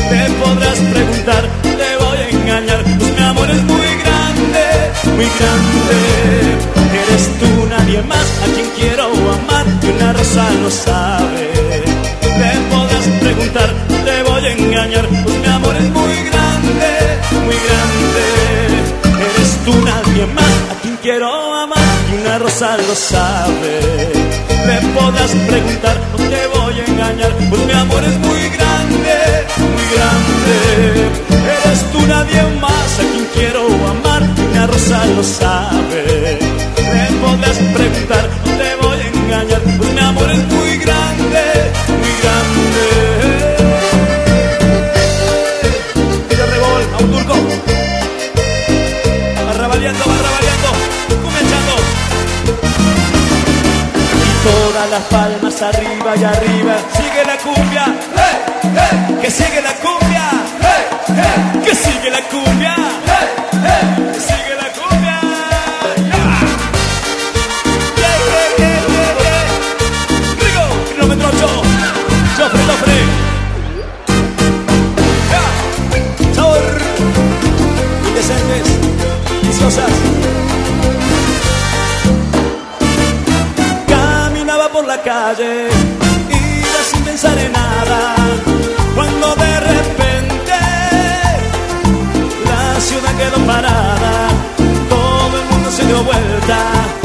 Te 0.09 0.21
podrás 0.41 0.77
preguntar, 0.93 1.43
te 1.63 1.89
voy 2.03 2.17
a 2.17 2.29
engañar, 2.29 2.83
pues 2.83 3.11
mi 3.17 3.23
amor 3.23 3.49
es 3.49 3.63
muy 3.63 3.89
grande, 4.03 4.65
muy 5.15 5.29
grande. 5.39 5.97
Eres 7.01 7.25
tú 7.39 7.67
nadie 7.69 8.01
más 8.03 8.27
a 8.43 8.47
quien 8.53 8.69
quiero 8.77 9.05
amar 9.39 9.65
y 9.83 9.87
una 9.95 10.13
rosa 10.13 10.49
lo 10.63 10.71
sabe. 10.71 11.51
Te 12.21 12.51
podrás 12.71 13.05
preguntar, 13.19 13.69
te 14.05 14.23
voy 14.23 14.45
a 14.45 14.51
engañar, 14.51 15.07
quiero 21.01 21.55
amar 21.55 21.77
y 22.11 22.21
una 22.21 22.37
rosa 22.39 22.77
lo 22.77 22.95
sabe. 22.95 23.81
Me 24.67 24.77
podrás 24.93 25.31
preguntar, 25.31 25.97
no 26.11 26.17
te 26.17 26.47
voy 26.47 26.79
a 26.79 26.85
engañar, 26.85 27.31
pues 27.49 27.65
mi 27.65 27.73
amor 27.73 28.03
es 28.03 28.17
muy 28.19 28.41
grande, 28.49 29.15
muy 29.57 29.85
grande. 29.95 30.55
Eres 31.55 31.91
tú 31.91 31.99
nadie 32.07 32.43
más 32.59 32.99
a 32.99 33.03
quien 33.11 33.27
quiero 33.33 33.65
amar, 33.89 34.21
y 34.37 34.41
una 34.51 34.67
rosa 34.67 35.05
lo 35.17 35.23
sabe. 35.23 36.39
Me 36.93 37.05
podrás 37.21 37.57
preguntar, 37.57 38.00
las 55.01 55.09
palmas 55.09 55.61
arriba 55.61 56.15
y 56.15 56.23
arriba. 56.23 56.75
Sigue 56.93 57.25
la 57.25 57.37
cumbia, 57.37 57.85
¡hey! 58.15 58.71
¡hey! 58.75 59.17
que 59.21 59.31
sigue 59.31 59.61
la 59.61 59.73
cumbia, 59.75 60.29
¡hey! 60.61 60.97
¡hey! 61.07 61.61
que 61.63 61.75
sigue 61.75 62.09
la 62.09 62.21
cumbia, 62.23 62.75
calle, 85.33 85.69
iba 86.29 86.83
sin 86.91 87.03
pensar 87.03 87.37
en 87.37 87.51
nada, 87.51 88.15
cuando 88.95 89.35
de 89.35 89.59
repente 89.59 90.57
la 92.49 92.79
ciudad 92.81 93.13
quedó 93.17 93.45
parada, 93.45 94.29
todo 94.89 95.41
el 95.41 95.45
mundo 95.49 95.71
se 95.71 95.85
dio 95.85 96.03
vuelta 96.03 97.00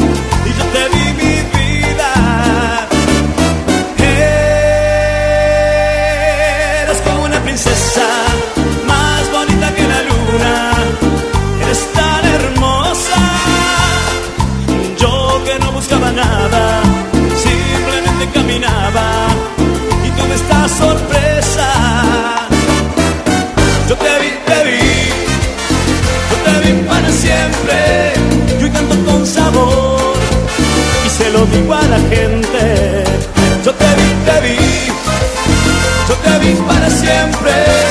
se 31.67 31.73
lo 31.73 31.73
digo 31.73 31.73
a 31.73 31.87
la 31.87 31.99
gente. 32.09 33.03
Yo 33.65 33.73
te 33.73 33.85
vi, 33.85 34.09
te 34.25 34.41
vi, 34.41 34.57
yo 36.07 36.15
te 36.15 36.39
vi 36.39 36.53
para 36.67 36.89
siempre. 36.89 37.86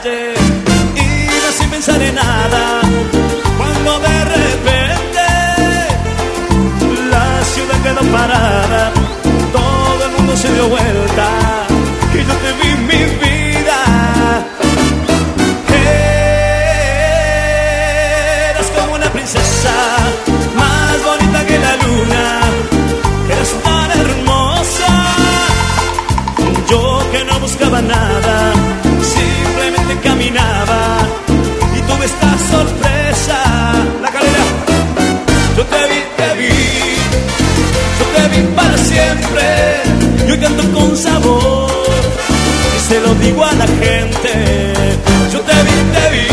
Calle, 0.00 0.32
iba 0.94 1.50
sin 1.58 1.70
pensar 1.70 2.00
en 2.00 2.14
nada, 2.14 2.82
con 40.56 40.96
sabor 40.96 41.70
y 42.76 42.88
se 42.88 43.00
lo 43.00 43.14
digo 43.14 43.44
a 43.44 43.52
la 43.52 43.66
gente. 43.66 44.72
Yo 45.32 45.40
te 45.40 45.52
vi, 45.52 45.76
te 45.94 46.10
vi, 46.12 46.26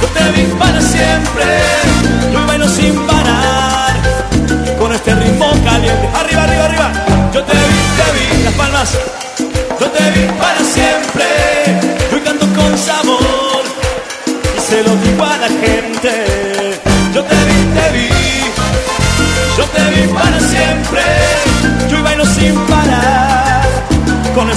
yo 0.00 0.08
te 0.08 0.30
vi 0.32 0.46
para 0.58 0.80
siempre. 0.80 1.44
Yo 2.32 2.46
bailo 2.46 2.68
sin 2.68 2.94
parar 3.06 3.94
con 4.78 4.92
este 4.92 5.14
ritmo 5.14 5.50
caliente. 5.64 6.08
Arriba, 6.14 6.44
arriba, 6.44 6.64
arriba. 6.64 6.92
Yo 7.34 7.42
te 7.44 7.52
vi, 7.52 7.80
te 7.98 8.36
vi, 8.36 8.44
las 8.44 8.54
palmas. 8.54 8.98
Yo 9.80 9.86
te 9.90 10.10
vi 10.10 10.26
para 10.38 10.64
siempre. 10.64 11.29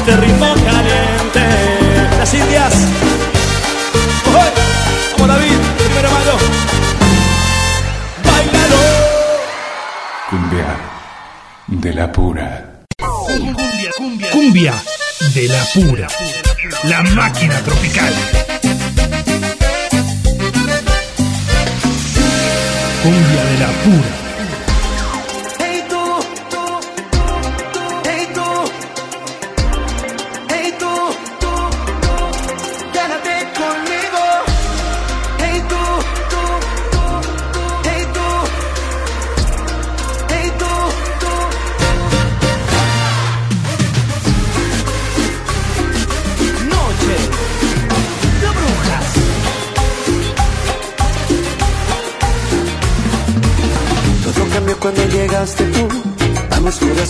Este 0.06 0.18
ritmo 0.18 0.54
caliente. 0.54 1.39
Las 2.18 2.34
indias. 2.34 2.74
¡Ojo! 4.28 4.51
Como 5.14 5.28
David, 5.28 5.56
primero 5.78 6.12
mayo. 6.12 6.38
Bailalo. 8.26 8.82
Cumbia 10.30 10.78
de 11.68 11.93
la 11.93 12.12
pura. 12.12 12.66
Cumbia, 12.97 13.91
cumbia, 13.97 14.32
cumbia 14.32 14.74
de 15.34 15.47
la 15.47 15.64
pura. 15.74 16.08
La 16.84 17.01
máquina 17.04 17.58
tropical. 17.60 18.14
Cumbia 23.04 23.43
de 23.45 23.58
la 23.58 23.68
pura. 23.68 24.22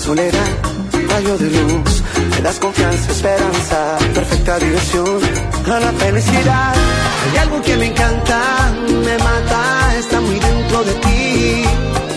Soledad, 0.03 0.51
rayo 1.09 1.37
de 1.37 1.49
luz, 1.49 2.03
me 2.31 2.41
das 2.41 2.59
confianza, 2.59 3.09
esperanza, 3.09 3.97
perfecta 4.13 4.59
dirección 4.59 5.19
a 5.65 5.79
la 5.79 5.91
felicidad. 5.93 6.73
Hay 7.23 7.37
algo 7.37 7.61
que 7.61 7.77
me 7.77 7.85
encanta, 7.85 8.39
me 9.05 9.17
mata, 9.17 9.95
está 9.97 10.19
muy 10.19 10.39
dentro 10.39 10.83
de 10.83 10.93
ti. 11.05 11.63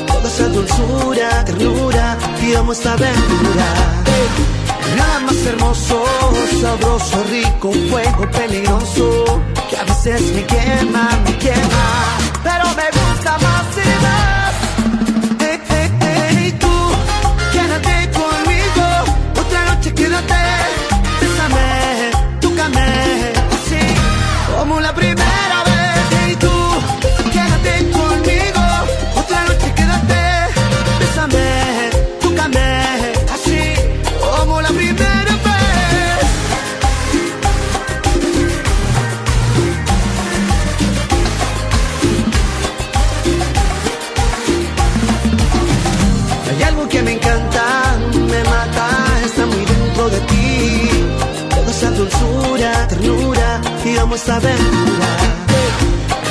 Toda 0.09 0.29
esa 0.29 0.49
dulzura, 0.49 1.45
ternura, 1.45 2.19
y 2.43 2.55
amo 2.57 2.73
esta 2.73 2.93
aventura. 2.95 3.69
Nada 4.97 5.21
más 5.21 5.47
hermoso, 5.47 6.05
sabroso, 6.61 7.25
rico, 7.31 7.73
fuego 7.91 8.29
peligroso, 8.33 9.43
que 9.71 9.77
a 9.77 9.85
veces 9.85 10.23
me 10.35 10.45
quema, 10.45 11.09
me 11.25 11.39
quema, 11.39 11.87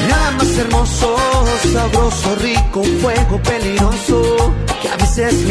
Nada 0.10 0.32
más 0.38 0.58
hermoso, 0.58 1.16
sabroso, 1.72 2.36
rico, 2.42 2.84
fuego 3.00 3.40
peligroso 3.44 4.56
que 4.82 4.90
a 4.90 4.96
veces. 4.98 5.46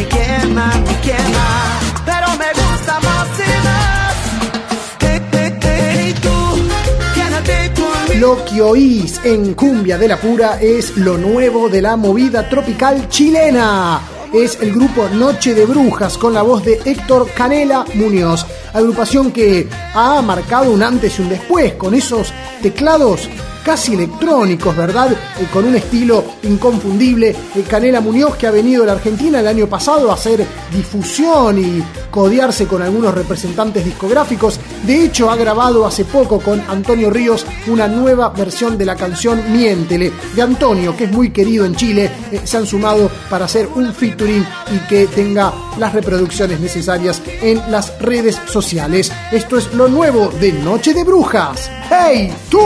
Lo 8.19 8.43
que 8.43 8.61
oís 8.61 9.21
en 9.23 9.53
Cumbia 9.53 9.97
de 9.97 10.07
la 10.09 10.17
Pura 10.17 10.59
es 10.59 10.97
lo 10.97 11.17
nuevo 11.17 11.69
de 11.69 11.81
la 11.81 11.95
movida 11.95 12.49
tropical 12.49 13.07
chilena. 13.07 14.01
Es 14.33 14.57
el 14.61 14.73
grupo 14.73 15.07
Noche 15.09 15.53
de 15.53 15.65
Brujas 15.65 16.17
con 16.17 16.33
la 16.33 16.41
voz 16.41 16.65
de 16.65 16.81
Héctor 16.83 17.29
Canela 17.35 17.85
Muñoz, 17.93 18.45
agrupación 18.73 19.31
que 19.31 19.69
ha 19.95 20.21
marcado 20.21 20.71
un 20.71 20.83
antes 20.83 21.17
y 21.17 21.21
un 21.21 21.29
después 21.29 21.73
con 21.73 21.93
esos 21.93 22.31
teclados 22.61 23.29
casi 23.63 23.95
electrónicos, 23.95 24.75
¿verdad? 24.75 25.09
Con 25.51 25.65
un 25.65 25.75
estilo 25.75 26.23
inconfundible. 26.43 27.29
Eh, 27.29 27.63
Canela 27.67 27.99
Muñoz 27.99 28.35
que 28.35 28.45
ha 28.45 28.51
venido 28.51 28.83
a 28.83 28.85
la 28.85 28.91
Argentina 28.91 29.39
el 29.39 29.47
año 29.47 29.67
pasado 29.67 30.11
a 30.11 30.13
hacer 30.13 30.45
difusión 30.71 31.57
y 31.57 31.83
codearse 32.15 32.65
con 32.65 32.81
algunos 32.81 33.13
representantes 33.13 33.83
discográficos. 33.83 34.57
De 34.83 35.03
hecho, 35.03 35.29
ha 35.29 35.35
grabado 35.35 35.85
hace 35.85 36.05
poco 36.05 36.39
con 36.39 36.61
Antonio 36.61 37.09
Ríos 37.09 37.45
una 37.67 37.89
nueva 37.89 38.29
versión 38.29 38.77
de 38.77 38.85
la 38.85 38.95
canción 38.95 39.43
Miéntele 39.51 40.13
de 40.33 40.41
Antonio, 40.41 40.95
que 40.95 41.03
es 41.03 41.11
muy 41.11 41.31
querido 41.31 41.65
en 41.65 41.75
Chile. 41.75 42.09
Eh, 42.31 42.39
se 42.45 42.55
han 42.55 42.65
sumado 42.65 43.11
para 43.29 43.43
hacer 43.45 43.67
un 43.75 43.93
featuring 43.93 44.47
y 44.73 44.87
que 44.87 45.07
tenga 45.07 45.51
las 45.77 45.91
reproducciones 45.91 46.61
necesarias 46.61 47.21
en 47.41 47.61
las 47.69 47.99
redes 47.99 48.39
sociales. 48.47 49.11
Esto 49.33 49.57
es 49.57 49.73
lo 49.73 49.89
nuevo 49.89 50.29
de 50.39 50.53
Noche 50.53 50.93
de 50.93 51.03
Brujas. 51.03 51.69
¡Hey, 51.89 52.33
tú! 52.49 52.65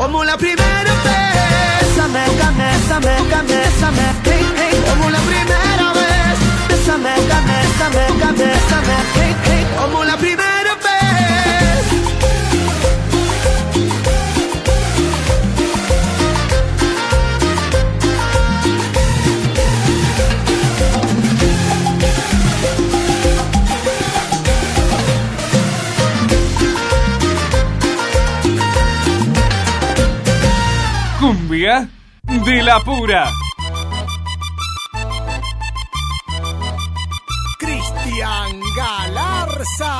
Como 0.00 0.24
la 0.24 0.36
primera 0.36 0.82
vez, 0.82 1.24
hey, 4.24 4.46
hey, 4.56 4.73
de 32.54 32.62
la 32.62 32.78
pura. 32.84 33.32
Cristian 37.58 38.60
Galarza. 38.76 39.92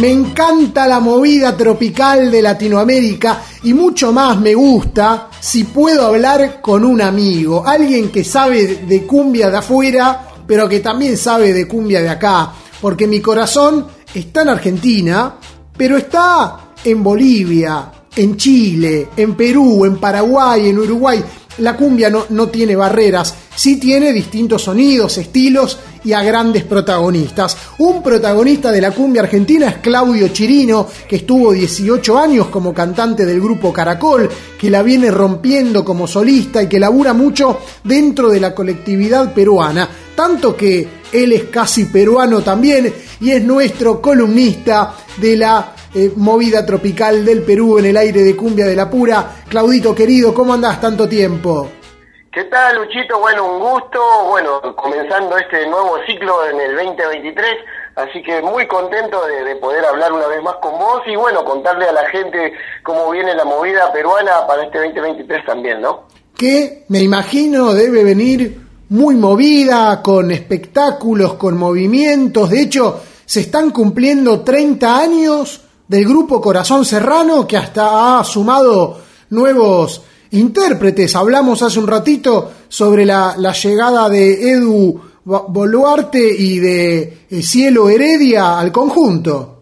Me 0.00 0.10
encanta 0.10 0.86
la 0.86 1.00
movida 1.00 1.54
tropical 1.54 2.30
de 2.30 2.40
Latinoamérica 2.40 3.42
y 3.64 3.74
mucho 3.74 4.10
más 4.10 4.38
me 4.40 4.54
gusta 4.54 5.28
si 5.38 5.64
puedo 5.64 6.06
hablar 6.06 6.62
con 6.62 6.86
un 6.86 7.02
amigo, 7.02 7.66
alguien 7.66 8.10
que 8.10 8.24
sabe 8.24 8.86
de 8.86 9.06
cumbia 9.06 9.50
de 9.50 9.58
afuera, 9.58 10.28
pero 10.46 10.66
que 10.66 10.80
también 10.80 11.18
sabe 11.18 11.52
de 11.52 11.68
cumbia 11.68 12.00
de 12.00 12.08
acá, 12.08 12.52
porque 12.80 13.06
mi 13.06 13.20
corazón 13.20 13.86
está 14.14 14.42
en 14.42 14.48
Argentina, 14.48 15.34
pero 15.76 15.98
está 15.98 16.60
en 16.84 17.02
Bolivia, 17.02 17.92
en 18.18 18.36
Chile, 18.36 19.08
en 19.16 19.34
Perú, 19.34 19.84
en 19.84 19.96
Paraguay, 19.96 20.68
en 20.68 20.78
Uruguay. 20.78 21.22
La 21.58 21.76
cumbia 21.76 22.10
no, 22.10 22.26
no 22.30 22.48
tiene 22.48 22.76
barreras, 22.76 23.34
sí 23.54 23.76
tiene 23.78 24.12
distintos 24.12 24.62
sonidos, 24.62 25.18
estilos 25.18 25.78
y 26.04 26.12
a 26.12 26.22
grandes 26.22 26.64
protagonistas. 26.64 27.56
Un 27.78 28.02
protagonista 28.02 28.70
de 28.70 28.80
la 28.80 28.92
cumbia 28.92 29.22
argentina 29.22 29.68
es 29.68 29.76
Claudio 29.78 30.28
Chirino, 30.28 30.86
que 31.08 31.16
estuvo 31.16 31.52
18 31.52 32.18
años 32.18 32.46
como 32.48 32.72
cantante 32.72 33.26
del 33.26 33.40
grupo 33.40 33.72
Caracol, 33.72 34.28
que 34.58 34.70
la 34.70 34.82
viene 34.82 35.10
rompiendo 35.10 35.84
como 35.84 36.06
solista 36.06 36.62
y 36.62 36.68
que 36.68 36.78
labura 36.78 37.12
mucho 37.12 37.58
dentro 37.82 38.28
de 38.30 38.40
la 38.40 38.54
colectividad 38.54 39.32
peruana. 39.32 39.88
Tanto 40.14 40.56
que 40.56 40.86
él 41.12 41.32
es 41.32 41.44
casi 41.44 41.86
peruano 41.86 42.40
también 42.42 42.92
y 43.20 43.30
es 43.30 43.42
nuestro 43.42 44.00
columnista 44.00 44.94
de 45.16 45.36
la 45.36 45.74
eh, 45.94 46.12
movida 46.16 46.66
tropical 46.66 47.24
del 47.24 47.42
Perú 47.42 47.78
en 47.78 47.86
el 47.86 47.96
aire 47.96 48.20
de 48.20 48.36
cumbia 48.36 48.66
de 48.66 48.76
la 48.76 48.90
pura. 48.90 49.36
Claudito 49.48 49.94
querido, 49.94 50.34
¿cómo 50.34 50.54
andás 50.54 50.80
tanto 50.80 51.08
tiempo? 51.08 51.70
¿Qué 52.30 52.44
tal, 52.44 52.76
Luchito? 52.76 53.18
Bueno, 53.18 53.56
un 53.56 53.58
gusto. 53.58 54.00
Bueno, 54.28 54.60
comenzando 54.76 55.36
este 55.38 55.66
nuevo 55.66 55.98
ciclo 56.06 56.46
en 56.46 56.60
el 56.60 56.76
2023, 56.76 57.44
así 57.96 58.22
que 58.22 58.42
muy 58.42 58.66
contento 58.68 59.26
de, 59.26 59.44
de, 59.44 59.56
poder 59.56 59.84
hablar 59.84 60.12
una 60.12 60.26
vez 60.26 60.42
más 60.42 60.56
con 60.56 60.78
vos 60.78 61.00
y 61.06 61.16
bueno, 61.16 61.44
contarle 61.44 61.86
a 61.86 61.92
la 61.92 62.08
gente 62.10 62.52
cómo 62.82 63.10
viene 63.10 63.34
la 63.34 63.44
movida 63.44 63.90
peruana 63.92 64.46
para 64.46 64.64
este 64.64 64.78
2023 64.78 65.46
también, 65.46 65.80
¿no? 65.80 66.04
Que 66.36 66.84
me 66.88 67.00
imagino 67.00 67.72
debe 67.72 68.04
venir 68.04 68.60
muy 68.90 69.16
movida, 69.16 70.02
con 70.02 70.30
espectáculos, 70.30 71.34
con 71.34 71.56
movimientos. 71.56 72.50
De 72.50 72.60
hecho, 72.60 73.00
se 73.24 73.40
están 73.40 73.70
cumpliendo 73.70 74.40
30 74.42 74.98
años 74.98 75.67
del 75.88 76.04
grupo 76.04 76.40
Corazón 76.40 76.84
Serrano 76.84 77.46
que 77.46 77.56
hasta 77.56 78.18
ha 78.18 78.24
sumado 78.24 79.00
nuevos 79.30 80.02
intérpretes. 80.30 81.16
Hablamos 81.16 81.62
hace 81.62 81.78
un 81.78 81.88
ratito 81.88 82.52
sobre 82.68 83.06
la, 83.06 83.34
la 83.38 83.52
llegada 83.52 84.08
de 84.08 84.52
Edu 84.52 85.00
Boluarte 85.24 86.20
y 86.20 86.58
de 86.58 87.26
eh, 87.30 87.42
Cielo 87.42 87.88
Heredia 87.88 88.58
al 88.58 88.70
conjunto. 88.70 89.56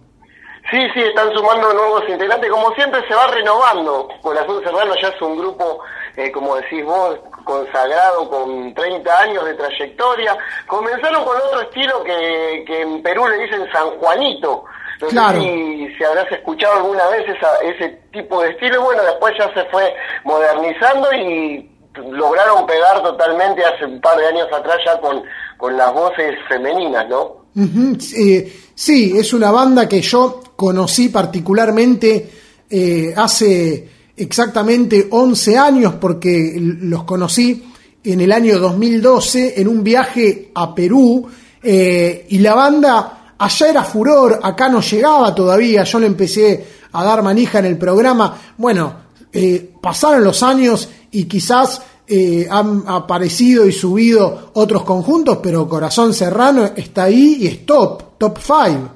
Sí, 0.70 0.78
sí, 0.94 1.00
están 1.00 1.32
sumando 1.32 1.72
nuevos 1.72 2.02
integrantes. 2.08 2.50
Como 2.50 2.72
siempre 2.74 3.00
se 3.06 3.14
va 3.14 3.28
renovando. 3.28 4.08
Corazón 4.20 4.62
Serrano 4.64 4.94
ya 5.00 5.08
es 5.08 5.22
un 5.22 5.38
grupo, 5.38 5.78
eh, 6.16 6.32
como 6.32 6.56
decís 6.56 6.84
vos, 6.84 7.18
consagrado 7.44 8.28
con 8.28 8.74
30 8.74 9.20
años 9.20 9.44
de 9.44 9.54
trayectoria. 9.54 10.36
Comenzaron 10.66 11.24
con 11.24 11.36
otro 11.36 11.60
estilo 11.60 12.02
que, 12.02 12.64
que 12.66 12.82
en 12.82 13.00
Perú 13.02 13.28
le 13.28 13.44
dicen 13.44 13.64
San 13.72 13.90
Juanito. 13.98 14.64
No 15.01 15.09
Claro. 15.09 15.40
sé 15.42 15.49
si, 15.49 15.88
si 15.97 16.05
habrás 16.05 16.30
escuchado 16.32 16.74
alguna 16.74 17.07
vez 17.09 17.22
esa, 17.28 17.49
ese 17.64 18.01
tipo 18.12 18.42
de 18.42 18.51
estilo. 18.51 18.82
Bueno, 18.82 19.03
después 19.05 19.34
ya 19.38 19.53
se 19.55 19.64
fue 19.70 19.92
modernizando 20.24 21.12
y 21.12 21.70
lograron 22.11 22.66
pegar 22.66 23.03
totalmente 23.03 23.62
hace 23.64 23.86
un 23.86 24.01
par 24.01 24.18
de 24.18 24.26
años 24.26 24.49
atrás 24.53 24.76
ya 24.84 25.01
con, 25.01 25.22
con 25.57 25.76
las 25.76 25.92
voces 25.92 26.34
femeninas, 26.49 27.09
¿no? 27.09 27.47
Eh, 28.16 28.53
sí, 28.74 29.14
es 29.16 29.32
una 29.32 29.51
banda 29.51 29.88
que 29.88 30.03
yo 30.03 30.42
conocí 30.57 31.09
particularmente 31.09 32.30
eh, 32.68 33.14
hace 33.16 33.88
exactamente 34.16 35.07
11 35.11 35.57
años 35.59 35.94
porque 36.01 36.55
los 36.59 37.05
conocí 37.05 37.72
en 38.05 38.20
el 38.20 38.30
año 38.32 38.59
2012 38.59 39.61
en 39.61 39.68
un 39.68 39.82
viaje 39.82 40.51
a 40.55 40.74
Perú 40.74 41.26
eh, 41.62 42.26
y 42.28 42.38
la 42.38 42.55
banda 42.55 43.25
allá 43.39 43.68
era 43.68 43.82
furor, 43.82 44.41
acá 44.43 44.68
no 44.68 44.80
llegaba 44.80 45.34
todavía, 45.34 45.84
yo 45.84 45.99
le 45.99 46.07
empecé 46.07 46.66
a 46.93 47.05
dar 47.05 47.22
manija 47.22 47.59
en 47.59 47.66
el 47.66 47.78
programa, 47.78 48.37
bueno, 48.57 48.95
eh, 49.32 49.72
pasaron 49.80 50.24
los 50.24 50.43
años 50.43 50.89
y 51.11 51.28
quizás 51.28 51.84
eh, 52.09 52.47
han 52.51 52.84
aparecido 52.87 53.66
y 53.66 53.72
subido 53.72 54.51
otros 54.55 54.84
conjuntos, 54.84 55.39
pero 55.43 55.68
Corazón 55.68 56.14
Serrano 56.14 56.70
está 56.76 57.05
ahí 57.05 57.39
y 57.41 57.47
es 57.49 57.66
top, 57.66 58.16
top 58.18 58.39
5. 58.39 58.91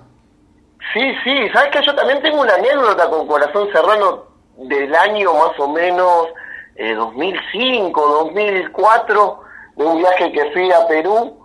Sí, 0.95 1.01
sí, 1.25 1.49
sabes 1.53 1.71
que 1.73 1.85
yo 1.85 1.95
también 1.95 2.23
tengo 2.23 2.41
una 2.41 2.55
anécdota 2.55 3.09
con 3.09 3.27
Corazón 3.27 3.69
Serrano 3.73 4.25
del 4.57 4.95
año 4.95 5.35
más 5.35 5.59
o 5.59 5.69
menos 5.69 6.29
eh, 6.77 6.95
2005, 6.95 8.09
2004, 8.33 9.41
de 9.77 9.85
un 9.85 9.99
viaje 9.99 10.33
que 10.33 10.51
fui 10.53 10.71
a 10.73 10.87
Perú 10.89 11.40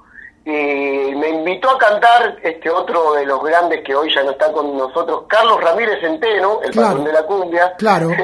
y 0.46 1.16
me 1.16 1.30
invitó 1.30 1.72
a 1.72 1.78
cantar 1.80 2.38
este 2.44 2.70
otro 2.70 3.14
de 3.14 3.26
los 3.26 3.44
grandes 3.44 3.82
que 3.84 3.96
hoy 3.96 4.14
ya 4.14 4.22
no 4.24 4.32
está 4.32 4.52
con 4.52 4.78
nosotros, 4.78 5.24
Carlos 5.28 5.60
Ramírez 5.62 6.00
Centeno, 6.02 6.62
el 6.62 6.70
Claro. 6.72 6.88
patrón 6.90 7.06
de 7.06 7.14
la 7.14 7.24
cumbia. 7.24 7.74
Claro. 7.78 8.10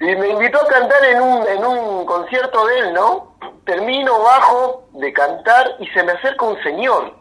Y 0.00 0.16
me 0.16 0.30
invitó 0.30 0.60
a 0.60 0.66
cantar 0.66 1.04
en 1.04 1.22
un, 1.22 1.46
en 1.46 1.64
un 1.64 2.04
concierto 2.04 2.66
de 2.66 2.76
él, 2.80 2.92
¿no? 2.92 3.36
Termino 3.64 4.20
bajo 4.20 4.88
de 4.94 5.12
cantar 5.12 5.76
y 5.78 5.86
se 5.90 6.02
me 6.02 6.10
acerca 6.10 6.44
un 6.44 6.60
señor 6.64 7.14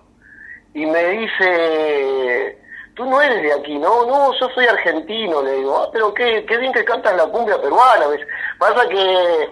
y 0.74 0.88
me 0.88 1.04
dice, 1.10 2.58
tú 2.96 3.06
no 3.06 3.22
eres 3.22 3.44
de 3.44 3.54
aquí, 3.54 3.78
¿no? 3.78 4.08
No, 4.08 4.34
yo 4.40 4.50
soy 4.56 4.66
argentino, 4.66 5.44
le 5.44 5.52
digo, 5.58 5.78
ah, 5.78 5.90
pero 5.94 6.12
qué, 6.16 6.44
qué 6.48 6.58
bien 6.58 6.74
que 6.74 6.84
cantas 6.84 7.16
la 7.16 7.28
cumbia 7.28 7.62
peruana, 7.62 8.08
¿ves? 8.08 8.22
Pasa 8.58 8.90
que 8.90 9.50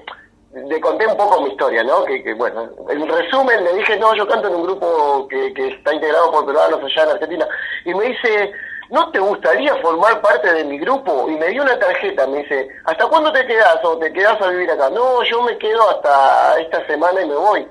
le 0.53 0.81
conté 0.81 1.05
un 1.05 1.15
poco 1.15 1.41
mi 1.41 1.49
historia, 1.51 1.83
¿no? 1.83 2.03
Que, 2.05 2.23
que, 2.23 2.33
bueno, 2.33 2.69
en 2.89 3.07
resumen 3.07 3.63
le 3.63 3.73
dije, 3.73 3.97
no, 3.97 4.15
yo 4.15 4.27
canto 4.27 4.47
en 4.47 4.55
un 4.55 4.63
grupo 4.63 5.27
que, 5.27 5.53
que 5.53 5.67
está 5.67 5.93
integrado 5.93 6.31
por 6.31 6.45
peruanos 6.45 6.83
allá 6.83 7.03
en 7.03 7.09
Argentina. 7.09 7.47
Y 7.85 7.93
me 7.93 8.05
dice, 8.05 8.51
¿no 8.89 9.11
te 9.11 9.19
gustaría 9.19 9.75
formar 9.75 10.21
parte 10.21 10.51
de 10.51 10.63
mi 10.63 10.79
grupo? 10.79 11.29
Y 11.29 11.35
me 11.35 11.49
dio 11.49 11.61
una 11.61 11.77
tarjeta, 11.77 12.25
me 12.27 12.39
dice, 12.39 12.67
¿hasta 12.85 13.05
cuándo 13.07 13.31
te 13.31 13.45
quedas 13.45 13.79
o 13.83 13.97
te 13.99 14.11
quedas 14.11 14.41
a 14.41 14.47
vivir 14.49 14.71
acá? 14.71 14.89
No, 14.89 15.23
yo 15.23 15.41
me 15.43 15.57
quedo 15.57 15.87
hasta 15.89 16.59
esta 16.59 16.85
semana 16.87 17.21
y 17.21 17.27
me 17.27 17.35
voy. 17.35 17.67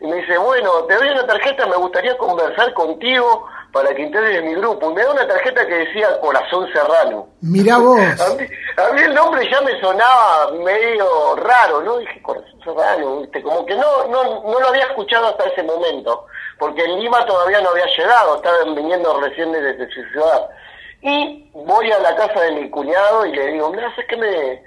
Y 0.00 0.06
me 0.06 0.16
dice, 0.16 0.36
bueno, 0.38 0.84
te 0.84 0.96
doy 0.96 1.08
una 1.10 1.26
tarjeta, 1.26 1.66
me 1.66 1.76
gustaría 1.76 2.16
conversar 2.16 2.72
contigo 2.72 3.46
para 3.72 3.94
que 3.94 4.02
integres 4.02 4.44
mi 4.44 4.54
grupo. 4.54 4.90
Y 4.90 4.94
me 4.94 5.02
da 5.02 5.12
una 5.12 5.26
tarjeta 5.26 5.66
que 5.66 5.74
decía 5.74 6.20
Corazón 6.20 6.68
Serrano. 6.72 7.28
Mirá 7.40 7.78
vos. 7.78 7.98
A 7.98 8.34
mí, 8.34 8.46
a 8.76 8.92
mí 8.92 9.00
el 9.00 9.14
nombre 9.14 9.48
ya 9.50 9.60
me 9.62 9.80
sonaba 9.80 10.52
medio 10.52 11.36
raro, 11.36 11.80
¿no? 11.82 11.98
Dije, 11.98 12.20
Corazón 12.22 12.60
Serrano, 12.62 13.20
¿viste? 13.20 13.42
Como 13.42 13.64
que 13.64 13.74
no, 13.74 14.06
no, 14.08 14.42
no 14.44 14.60
lo 14.60 14.68
había 14.68 14.84
escuchado 14.84 15.28
hasta 15.28 15.46
ese 15.46 15.62
momento, 15.62 16.26
porque 16.58 16.84
en 16.84 17.00
Lima 17.00 17.24
todavía 17.24 17.60
no 17.62 17.70
había 17.70 17.86
llegado, 17.86 18.36
estaban 18.36 18.74
viniendo 18.74 19.18
recién 19.20 19.50
desde 19.52 19.86
su 19.90 20.02
ciudad. 20.10 20.48
Y 21.00 21.50
voy 21.52 21.90
a 21.90 21.98
la 21.98 22.14
casa 22.14 22.40
de 22.42 22.52
mi 22.52 22.70
cuñado 22.70 23.26
y 23.26 23.34
le 23.34 23.52
digo, 23.52 23.70
mira, 23.70 23.90
¿sabes 23.90 24.06
qué 24.08 24.16
me, 24.16 24.62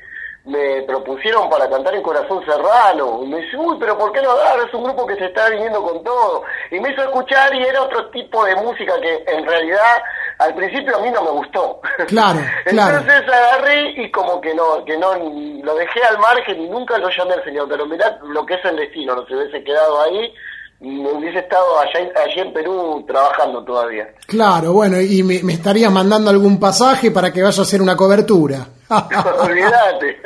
me 0.46 0.84
propusieron 0.84 1.50
para 1.50 1.68
cantar 1.70 1.96
en 1.96 2.04
Corazón 2.04 2.44
Serrano. 2.46 3.22
Y 3.24 3.28
me 3.28 3.42
dice, 3.42 3.58
uy, 3.58 3.78
pero 3.80 3.98
¿por 3.98 4.12
qué 4.12 4.22
no 4.22 4.36
dar? 4.36 4.60
Es 4.60 4.74
un 4.74 4.84
grupo 4.84 5.08
que 5.08 5.16
se 5.16 5.26
está 5.26 5.50
viniendo 5.50 5.82
con 5.82 6.04
todo. 6.04 6.44
Y 6.72 6.80
me 6.80 6.92
hizo 6.92 7.02
escuchar 7.02 7.54
y 7.56 7.64
era 7.64 7.82
otro 7.82 8.10
tipo 8.12 8.46
de 8.46 8.56
música 8.56 8.94
que 9.02 9.24
en 9.28 9.46
realidad 9.46 10.02
al 10.38 10.54
principio 10.54 10.98
a 10.98 11.02
mí 11.02 11.10
no 11.10 11.24
me 11.24 11.32
gustó. 11.32 11.82
Claro, 12.08 12.40
claro. 12.66 12.98
Entonces 13.00 13.34
agarré 13.34 13.90
y 14.02 14.12
como 14.12 14.40
que 14.40 14.54
no, 14.54 14.84
que 14.86 14.98
no, 14.98 15.14
lo 15.16 15.76
dejé 15.76 16.04
al 16.04 16.20
margen 16.20 16.62
y 16.62 16.70
nunca 16.70 16.98
lo 16.98 17.10
llamé 17.10 17.34
al 17.34 17.44
señor. 17.44 17.68
Pero 17.68 17.86
mirá 17.86 18.20
lo 18.24 18.46
que 18.46 18.56
es 18.56 18.66
el 18.66 18.76
destino, 18.76 19.16
no 19.16 19.26
se 19.26 19.36
hubiese 19.36 19.64
quedado 19.64 20.02
ahí 20.02 20.34
hubiese 20.80 21.40
estado 21.40 21.80
allá, 21.80 22.12
allá 22.24 22.42
en 22.42 22.54
Perú 22.54 23.04
trabajando 23.08 23.64
todavía. 23.64 24.08
Claro, 24.28 24.74
bueno, 24.74 25.00
y 25.00 25.24
me, 25.24 25.42
me 25.44 25.54
estarías 25.54 25.92
mandando 25.92 26.30
algún 26.30 26.60
pasaje 26.60 27.12
para 27.12 27.32
que 27.32 27.42
vaya 27.42 27.60
a 27.60 27.64
hacer 27.64 27.82
una 27.82 27.96
cobertura. 27.96 28.68
Olvídate. 29.40 30.22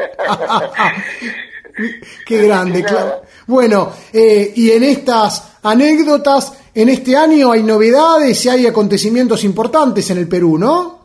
Qué 2.25 2.41
grande, 2.45 2.83
claro. 2.83 3.21
Bueno, 3.47 3.91
eh, 4.13 4.51
y 4.55 4.71
en 4.71 4.83
estas 4.83 5.59
anécdotas, 5.63 6.71
en 6.75 6.89
este 6.89 7.15
año 7.15 7.51
hay 7.51 7.63
novedades 7.63 8.45
y 8.45 8.49
hay 8.49 8.67
acontecimientos 8.67 9.43
importantes 9.43 10.09
en 10.11 10.17
el 10.17 10.27
Perú, 10.27 10.57
¿no? 10.57 10.99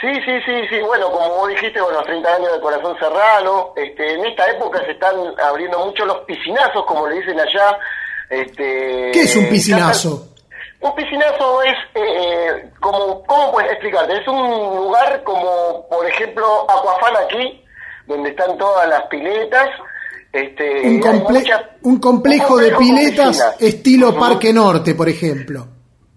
Sí, 0.00 0.12
sí, 0.24 0.32
sí, 0.44 0.52
sí. 0.68 0.80
Bueno, 0.84 1.10
como 1.10 1.28
vos 1.28 1.48
dijiste, 1.48 1.80
bueno, 1.80 2.02
30 2.02 2.34
años 2.34 2.52
de 2.52 2.60
Corazón 2.60 2.96
Serrano. 2.98 3.72
Este, 3.76 4.14
en 4.14 4.26
esta 4.26 4.50
época 4.50 4.84
se 4.84 4.92
están 4.92 5.14
abriendo 5.38 5.78
mucho 5.78 6.04
los 6.04 6.18
piscinazos, 6.24 6.84
como 6.86 7.06
le 7.06 7.20
dicen 7.20 7.38
allá. 7.38 7.78
Este, 8.32 9.10
¿Qué 9.12 9.20
es 9.24 9.36
un 9.36 9.46
piscinazo? 9.50 10.28
Un 10.80 10.94
piscinazo 10.94 11.62
es, 11.64 11.76
eh, 11.94 12.70
como, 12.80 13.22
¿cómo 13.24 13.52
puedes 13.52 13.72
explicarte? 13.72 14.14
Es 14.14 14.26
un 14.26 14.74
lugar 14.74 15.22
como, 15.22 15.86
por 15.90 16.08
ejemplo, 16.08 16.62
Aquafan 16.62 17.14
aquí, 17.26 17.62
donde 18.06 18.30
están 18.30 18.56
todas 18.56 18.88
las 18.88 19.02
piletas. 19.08 19.68
Este, 20.32 20.88
un, 20.88 21.00
comple 21.00 21.40
mucha, 21.40 21.70
un, 21.82 22.00
complejo 22.00 22.54
un, 22.54 22.56
complejo 22.56 22.56
de 22.56 22.72
piletas 22.76 23.56
estilo. 23.60 24.18
Parque 24.18 24.50
Norte, 24.50 24.94
por 24.94 25.10
ejemplo. 25.10 25.66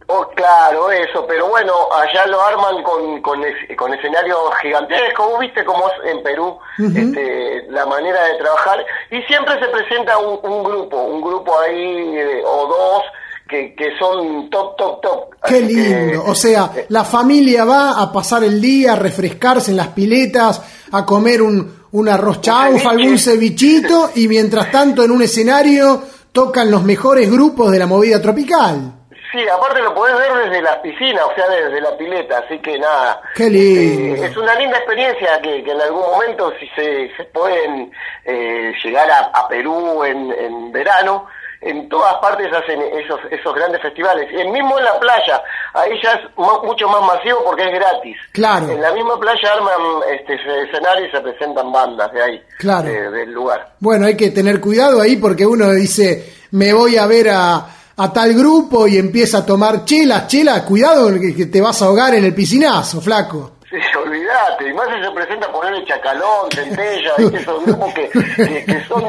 Oh, 0.08 0.28
claro, 0.36 0.92
eso, 0.92 1.26
pero 1.28 1.48
bueno, 1.50 1.74
allá 1.92 2.28
lo 2.28 2.40
arman 2.40 2.84
con, 2.84 3.22
con, 3.24 3.42
con 3.76 3.94
escenarios 3.94 4.38
gigantescos, 4.62 5.32
¿Vos 5.32 5.40
viste 5.40 5.66
cómo 5.66 5.88
es 5.88 6.12
en 6.12 6.22
Perú 6.22 6.60
uh 6.78 6.84
-huh. 6.84 6.96
este, 6.96 7.66
la 7.72 7.88
manera 7.88 8.24
de 8.26 8.36
trabajar, 8.36 8.86
y 9.10 9.20
siempre 9.24 9.60
se 9.60 9.68
presenta 9.68 10.18
un, 10.20 10.40
un 10.44 10.64
grupo, 10.64 10.98
un 10.98 11.22
grupo 11.22 11.60
ahí 11.60 12.18
eh, 12.18 12.44
o 12.46 12.68
dos 12.68 13.04
que, 13.50 13.74
que 13.76 13.98
son 13.98 14.50
top, 14.52 14.76
top, 14.78 15.02
top. 15.02 15.30
Qué 15.48 15.56
Así 15.56 15.74
lindo, 15.74 16.24
que, 16.24 16.30
o 16.32 16.36
sea, 16.36 16.72
eh, 16.76 16.86
la 16.90 17.04
familia 17.04 17.66
va 17.66 18.00
a 18.00 18.12
pasar 18.12 18.44
el 18.44 18.62
día, 18.62 18.94
a 18.94 18.96
refrescarse 18.96 19.72
en 19.72 19.78
las 19.78 19.88
piletas, 19.88 20.62
a 20.92 21.04
comer 21.04 21.42
un, 21.42 21.88
un 21.92 22.10
arroz 22.10 22.42
chaufa, 22.42 22.92
algún 22.92 23.18
cevichito, 23.18 24.12
y 24.16 24.28
mientras 24.28 24.72
tanto 24.72 25.04
en 25.04 25.10
un 25.10 25.24
escenario 25.24 26.04
tocan 26.32 26.70
los 26.70 26.84
mejores 26.84 27.32
grupos 27.32 27.72
de 27.72 27.80
la 27.80 27.88
movida 27.88 28.22
tropical. 28.22 28.95
Sí, 29.36 29.46
aparte 29.50 29.82
lo 29.82 29.94
podés 29.94 30.18
ver 30.18 30.34
desde 30.46 30.62
las 30.62 30.78
piscinas, 30.78 31.26
o 31.26 31.36
sea, 31.36 31.50
desde 31.50 31.82
la 31.82 31.98
pileta, 31.98 32.38
así 32.38 32.58
que 32.60 32.80
nada. 32.80 33.22
Qué 33.36 33.50
lindo. 33.50 34.24
Eh, 34.24 34.28
es 34.28 34.38
una 34.38 34.56
linda 34.56 34.78
experiencia 34.78 35.42
que, 35.42 35.62
que, 35.62 35.72
en 35.72 35.82
algún 35.82 36.04
momento, 36.04 36.54
si 36.58 36.66
se, 36.70 37.14
se 37.18 37.26
pueden 37.26 37.92
eh, 38.24 38.72
llegar 38.82 39.12
a, 39.12 39.20
a 39.34 39.46
Perú 39.50 40.06
en, 40.06 40.32
en, 40.32 40.72
verano, 40.72 41.28
en 41.60 41.90
todas 41.90 42.14
partes 42.22 42.48
hacen 42.54 42.82
esos, 42.94 43.20
esos 43.30 43.54
grandes 43.54 43.82
festivales. 43.82 44.32
Y 44.32 44.50
mismo 44.50 44.80
en 44.80 44.86
la 44.86 44.98
playa, 45.02 45.44
ahí 45.74 46.00
ya 46.02 46.14
es 46.14 46.22
mucho 46.38 46.88
más 46.88 47.02
masivo 47.02 47.44
porque 47.44 47.64
es 47.64 47.74
gratis. 47.74 48.16
Claro. 48.32 48.70
En 48.70 48.80
la 48.80 48.94
misma 48.94 49.20
playa 49.20 49.52
arman 49.52 50.02
este 50.14 50.36
escenario 50.36 51.08
y 51.08 51.12
se 51.12 51.20
presentan 51.20 51.74
bandas 51.74 52.10
de 52.14 52.24
ahí, 52.24 52.44
claro. 52.58 52.88
de, 52.88 53.12
del 53.12 53.34
lugar. 53.34 53.74
Bueno, 53.82 54.06
hay 54.06 54.16
que 54.16 54.30
tener 54.30 54.62
cuidado 54.62 55.02
ahí 55.02 55.18
porque 55.18 55.46
uno 55.46 55.72
dice, 55.72 56.36
me 56.52 56.72
voy 56.72 56.96
a 56.96 57.06
ver 57.06 57.32
a 57.32 57.66
a 57.98 58.12
tal 58.12 58.34
grupo 58.34 58.88
y 58.88 58.98
empieza 58.98 59.40
a 59.40 59.46
tomar 59.46 59.86
chelas, 59.86 60.28
chelas, 60.28 60.62
cuidado 60.64 61.12
que 61.20 61.46
te 61.46 61.62
vas 61.62 61.82
a 61.82 61.86
ahogar 61.86 62.16
en 62.16 62.26
el 62.26 62.34
piscinazo, 62.34 63.00
flaco. 63.00 63.54
Sí, 63.70 63.78
olvídate, 63.98 64.70
y 64.70 64.74
más 64.74 64.88
si 64.94 65.04
se 65.04 65.12
presenta 65.12 65.52
poner 65.52 65.74
el 65.74 65.86
chacalón, 65.86 66.52
centella, 66.52 67.12
esos 67.40 67.66
grupos 67.66 67.94
que, 67.94 68.10
que, 68.10 68.66
que, 68.66 68.86
son, 68.88 69.04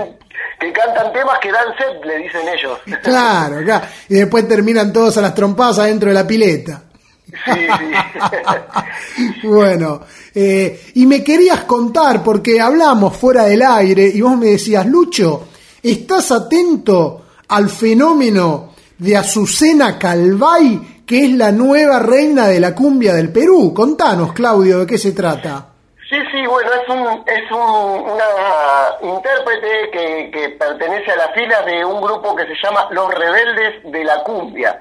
que 0.59 0.73
cantan 0.73 1.13
temas 1.13 1.39
que 1.41 1.53
dan 1.53 1.67
sed, 1.77 2.05
le 2.05 2.19
dicen 2.19 2.49
ellos. 2.49 2.79
Claro, 3.03 3.63
claro, 3.63 3.87
y 4.09 4.15
después 4.15 4.49
terminan 4.49 4.93
todos 4.93 5.17
a 5.19 5.21
las 5.21 5.35
trompadas 5.35 5.81
adentro 5.81 6.09
de 6.09 6.15
la 6.15 6.27
pileta. 6.27 6.83
Sí, 7.27 7.67
sí. 7.79 9.43
bueno, 9.49 10.01
eh, 10.35 10.91
y 10.95 11.07
me 11.07 11.23
querías 11.23 11.65
contar, 11.65 12.23
porque 12.23 12.61
hablamos 12.61 13.17
fuera 13.17 13.45
del 13.45 13.63
aire 13.63 14.07
y 14.07 14.21
vos 14.21 14.37
me 14.37 14.47
decías, 14.47 14.87
Lucho, 14.87 15.49
¿estás 15.83 16.31
atento 16.33 17.25
al 17.49 17.69
fenómeno 17.69 18.76
de 18.99 19.17
Azucena 19.17 19.99
Calvay, 19.99 21.05
que 21.07 21.25
es 21.25 21.33
la 21.33 21.53
nueva 21.53 21.99
reina 21.99 22.49
de 22.49 22.61
la 22.61 22.75
cumbia 22.75 23.15
del 23.15 23.33
Perú. 23.33 23.73
Contanos, 23.75 24.33
Claudio, 24.33 24.81
de 24.81 24.87
qué 24.87 24.99
se 24.99 25.13
trata. 25.13 25.69
Sí, 26.09 26.17
sí, 26.31 26.47
bueno, 26.47 26.71
es, 26.73 26.89
un, 26.89 27.25
es 27.27 27.51
un, 27.51 28.11
una 28.13 29.15
intérprete 29.17 29.91
que, 29.91 30.31
que 30.31 30.49
pertenece 30.51 31.11
a 31.11 31.17
las 31.17 31.35
filas 31.35 31.67
de 31.67 31.85
un 31.85 32.01
grupo 32.01 32.35
que 32.37 32.45
se 32.47 32.55
llama 32.63 32.87
Los 32.91 33.13
Rebeldes 33.13 33.91
de 33.91 34.05
la 34.05 34.23
Cumbia. 34.23 34.81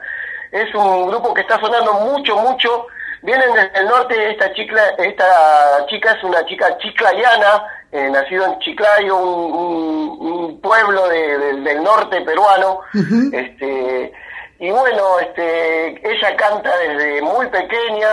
Es 0.52 0.74
un 0.76 1.10
grupo 1.10 1.34
que 1.34 1.42
está 1.42 1.60
sonando 1.60 1.94
mucho, 1.96 2.38
mucho. 2.38 2.88
Vienen 3.24 3.52
desde 3.54 3.80
el 3.80 3.88
norte, 3.88 4.32
esta 4.32 4.54
chica, 4.54 4.90
esta 5.00 5.86
chica 5.88 6.12
es 6.12 6.24
una 6.24 6.46
chica 6.46 6.78
chiclayana, 6.78 7.64
eh, 7.96 8.10
nacido 8.10 8.44
en 8.46 8.60
Chiclayo, 8.60 9.16
un, 9.18 9.44
un, 9.64 10.28
un 10.28 10.62
pueblo 10.62 11.02
de, 11.08 11.38
de, 11.38 11.54
del 11.68 11.80
norte 11.84 12.22
peruano. 12.22 12.70
Uh 12.94 12.98
-huh. 13.10 13.34
este, 13.42 14.12
y 14.60 14.70
bueno, 14.80 15.04
este, 15.20 16.10
ella 16.12 16.36
canta 16.36 16.72
desde 16.78 17.22
muy 17.22 17.46
pequeña, 17.60 18.12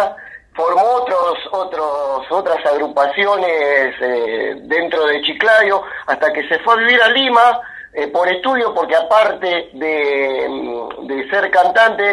formó 0.54 0.84
otros, 1.00 1.38
otros, 1.50 2.30
otras 2.30 2.60
agrupaciones 2.66 3.94
eh, 4.00 4.54
dentro 4.74 5.06
de 5.06 5.20
Chiclayo, 5.22 5.82
hasta 6.06 6.32
que 6.32 6.42
se 6.48 6.58
fue 6.60 6.74
a 6.74 6.76
vivir 6.76 7.00
a 7.02 7.08
Lima 7.08 7.60
eh, 7.94 8.06
por 8.08 8.26
estudio, 8.28 8.74
porque 8.74 8.96
aparte 8.96 9.70
de, 9.72 10.48
de 11.08 11.30
ser 11.30 11.50
cantante, 11.50 12.06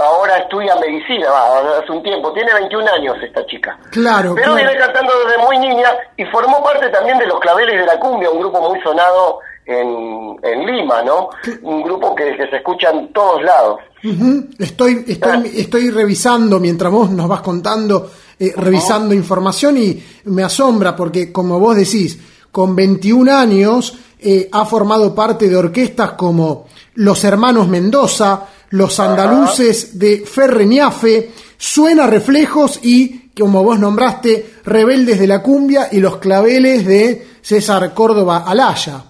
ahora 0.00 0.38
estudia 0.38 0.74
medicina, 0.76 1.28
va, 1.30 1.78
hace 1.78 1.92
un 1.92 2.02
tiempo, 2.02 2.32
tiene 2.32 2.52
21 2.54 2.86
años 2.92 3.16
esta 3.22 3.44
chica. 3.46 3.78
Claro. 3.90 4.34
Pero 4.34 4.52
claro. 4.52 4.54
viene 4.54 4.76
cantando 4.76 5.12
desde 5.24 5.42
muy 5.42 5.58
niña 5.58 5.88
y 6.16 6.24
formó 6.26 6.62
parte 6.62 6.88
también 6.88 7.18
de 7.18 7.26
los 7.26 7.40
Claveles 7.40 7.80
de 7.80 7.86
la 7.86 7.98
Cumbia, 7.98 8.30
un 8.30 8.40
grupo 8.40 8.68
muy 8.68 8.80
sonado 8.80 9.40
en, 9.66 10.36
en 10.42 10.66
Lima, 10.66 11.02
¿no? 11.02 11.30
Un 11.62 11.82
grupo 11.82 12.14
que, 12.14 12.36
que, 12.36 12.48
se 12.48 12.56
escucha 12.56 12.90
en 12.90 13.12
todos 13.12 13.42
lados. 13.42 13.80
Uh 14.02 14.08
-huh. 14.08 14.48
Estoy, 14.58 15.04
estoy, 15.06 15.32
ah. 15.32 15.42
estoy 15.54 15.90
revisando, 15.90 16.58
mientras 16.58 16.90
vos 16.90 17.10
nos 17.10 17.28
vas 17.28 17.40
contando, 17.40 18.10
eh, 18.38 18.46
uh 18.46 18.48
-huh. 18.48 18.54
revisando 18.56 19.14
información 19.14 19.76
y 19.76 20.02
me 20.24 20.42
asombra 20.42 20.96
porque, 20.96 21.30
como 21.30 21.58
vos 21.60 21.76
decís, 21.76 22.18
con 22.50 22.74
21 22.74 23.32
años 23.32 23.96
eh, 24.18 24.48
ha 24.52 24.64
formado 24.64 25.14
parte 25.14 25.48
de 25.48 25.56
orquestas 25.56 26.12
como 26.12 26.66
Los 26.94 27.24
Hermanos 27.24 27.68
Mendoza, 27.68 28.46
Los 28.70 29.00
Andaluces 29.00 29.98
de 29.98 30.24
Ferreñafe, 30.24 31.30
Suena 31.56 32.06
Reflejos 32.06 32.80
y, 32.82 33.30
como 33.38 33.62
vos 33.64 33.78
nombraste, 33.78 34.54
Rebeldes 34.64 35.18
de 35.18 35.26
la 35.26 35.42
Cumbia 35.42 35.88
y 35.90 36.00
Los 36.00 36.18
Claveles 36.18 36.86
de 36.86 37.26
César 37.42 37.92
Córdoba 37.94 38.44
Alaya. 38.46 39.02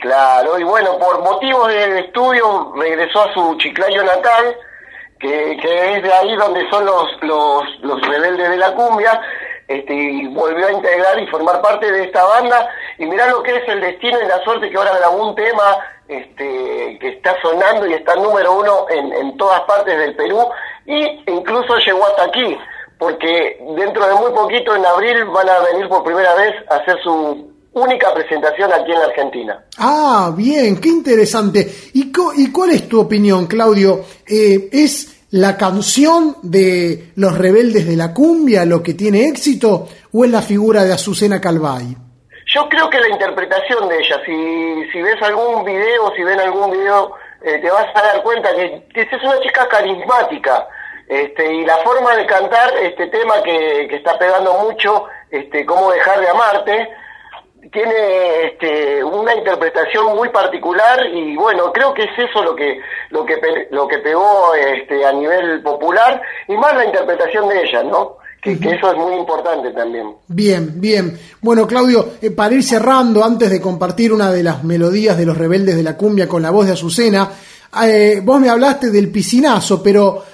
Claro, 0.00 0.58
y 0.58 0.64
bueno, 0.64 0.98
por 0.98 1.22
motivos 1.22 1.68
de 1.68 2.00
estudio 2.00 2.72
regresó 2.76 3.22
a 3.22 3.32
su 3.32 3.56
Chiclayo 3.58 4.02
natal, 4.02 4.56
que, 5.18 5.56
que 5.62 5.96
es 5.96 6.02
de 6.02 6.12
ahí 6.12 6.36
donde 6.36 6.68
son 6.70 6.84
los, 6.84 7.04
los, 7.22 7.62
los 7.82 8.00
rebeldes 8.02 8.50
de 8.50 8.56
la 8.56 8.74
cumbia, 8.74 9.20
este, 9.68 9.94
y 9.94 10.26
volvió 10.26 10.66
a 10.66 10.72
integrar 10.72 11.18
y 11.20 11.26
formar 11.28 11.62
parte 11.62 11.90
de 11.90 12.04
esta 12.04 12.24
banda, 12.24 12.68
y 12.98 13.06
mirá 13.06 13.28
lo 13.28 13.42
que 13.42 13.56
es 13.56 13.68
el 13.68 13.80
destino 13.80 14.18
y 14.20 14.28
la 14.28 14.42
suerte 14.42 14.68
que 14.68 14.76
ahora 14.76 14.98
grabó 14.98 15.28
un 15.28 15.34
tema 15.34 15.78
este, 16.18 16.98
que 17.00 17.08
está 17.08 17.34
sonando 17.40 17.86
y 17.86 17.94
está 17.94 18.14
número 18.16 18.58
uno 18.58 18.86
en, 18.90 19.12
en 19.12 19.36
todas 19.36 19.60
partes 19.62 19.96
del 19.98 20.14
Perú 20.16 20.38
y 20.86 21.30
incluso 21.30 21.76
llegó 21.78 22.06
hasta 22.06 22.24
aquí, 22.24 22.56
porque 22.98 23.58
dentro 23.76 24.06
de 24.06 24.14
muy 24.14 24.30
poquito, 24.32 24.74
en 24.74 24.84
abril, 24.84 25.24
van 25.26 25.48
a 25.48 25.60
venir 25.60 25.88
por 25.88 26.04
primera 26.04 26.34
vez 26.34 26.54
a 26.70 26.76
hacer 26.76 26.96
su 27.02 27.52
única 27.72 28.12
presentación 28.12 28.72
aquí 28.72 28.92
en 28.92 28.98
la 28.98 29.06
Argentina. 29.06 29.64
Ah, 29.78 30.32
bien, 30.36 30.78
qué 30.78 30.88
interesante. 30.88 31.72
¿Y, 31.94 32.12
y 32.36 32.52
cuál 32.52 32.70
es 32.70 32.88
tu 32.88 33.00
opinión, 33.00 33.46
Claudio? 33.46 34.04
Eh, 34.26 34.68
¿Es 34.72 35.24
la 35.30 35.56
canción 35.56 36.36
de 36.42 37.12
los 37.16 37.36
rebeldes 37.36 37.86
de 37.86 37.96
la 37.96 38.12
cumbia 38.12 38.66
lo 38.66 38.82
que 38.82 38.94
tiene 38.94 39.28
éxito 39.28 39.88
o 40.12 40.24
es 40.24 40.30
la 40.30 40.42
figura 40.42 40.84
de 40.84 40.92
Azucena 40.92 41.40
Calvay? 41.40 41.96
Yo 42.52 42.68
creo 42.68 42.90
que 42.90 43.00
la 43.00 43.08
interpretación 43.08 43.88
de 43.88 43.98
ella, 43.98 44.20
si, 44.26 45.00
ves 45.00 45.22
algún 45.22 45.64
video, 45.64 46.12
si 46.14 46.22
ven 46.22 46.38
algún 46.38 46.70
video, 46.70 47.14
eh, 47.40 47.58
te 47.58 47.70
vas 47.70 47.86
a 47.94 48.02
dar 48.02 48.22
cuenta 48.22 48.54
que, 48.54 48.84
que 48.92 49.00
es 49.02 49.22
una 49.22 49.40
chica 49.40 49.66
carismática. 49.68 50.68
Este, 51.08 51.50
y 51.50 51.64
la 51.64 51.78
forma 51.78 52.14
de 52.14 52.26
cantar 52.26 52.76
este 52.76 53.06
tema 53.06 53.42
que, 53.42 53.86
que 53.88 53.96
está 53.96 54.18
pegando 54.18 54.52
mucho, 54.54 55.06
este, 55.30 55.64
cómo 55.64 55.92
dejar 55.92 56.20
de 56.20 56.28
amarte, 56.28 56.90
tiene 57.72 58.44
este, 58.44 59.02
una 59.02 59.34
interpretación 59.34 60.14
muy 60.14 60.28
particular 60.28 61.06
y 61.06 61.36
bueno 61.36 61.72
creo 61.72 61.94
que 61.94 62.02
es 62.02 62.18
eso 62.18 62.42
lo 62.42 62.56
que 62.56 62.80
lo 63.10 63.24
que 63.24 63.68
lo 63.70 63.86
que 63.86 63.98
pegó 63.98 64.52
este, 64.54 65.06
a 65.06 65.12
nivel 65.12 65.62
popular 65.62 66.20
y 66.48 66.56
más 66.56 66.74
la 66.74 66.84
interpretación 66.84 67.48
de 67.48 67.62
ella 67.62 67.84
no 67.84 68.18
que, 68.42 68.52
eso 68.54 68.90
es 68.90 68.98
muy 68.98 69.14
importante 69.14 69.70
también. 69.70 70.08
Bien 70.26 70.72
bien. 70.74 71.16
Bueno 71.40 71.66
Claudio 71.66 72.14
eh, 72.20 72.32
para 72.32 72.54
ir 72.54 72.64
cerrando 72.64 73.24
antes 73.24 73.48
de 73.48 73.60
compartir 73.60 74.12
una 74.12 74.32
de 74.32 74.42
las 74.42 74.64
melodías 74.64 75.16
de 75.16 75.24
los 75.24 75.38
rebeldes 75.38 75.76
de 75.76 75.84
la 75.84 75.96
cumbia 75.96 76.26
con 76.26 76.42
la 76.42 76.50
voz 76.50 76.66
de 76.66 76.72
Azucena 76.72 77.30
eh, 77.84 78.20
vos 78.22 78.40
me 78.40 78.48
hablaste 78.48 78.90
del 78.90 79.10
piscinazo 79.10 79.80
pero 79.80 80.24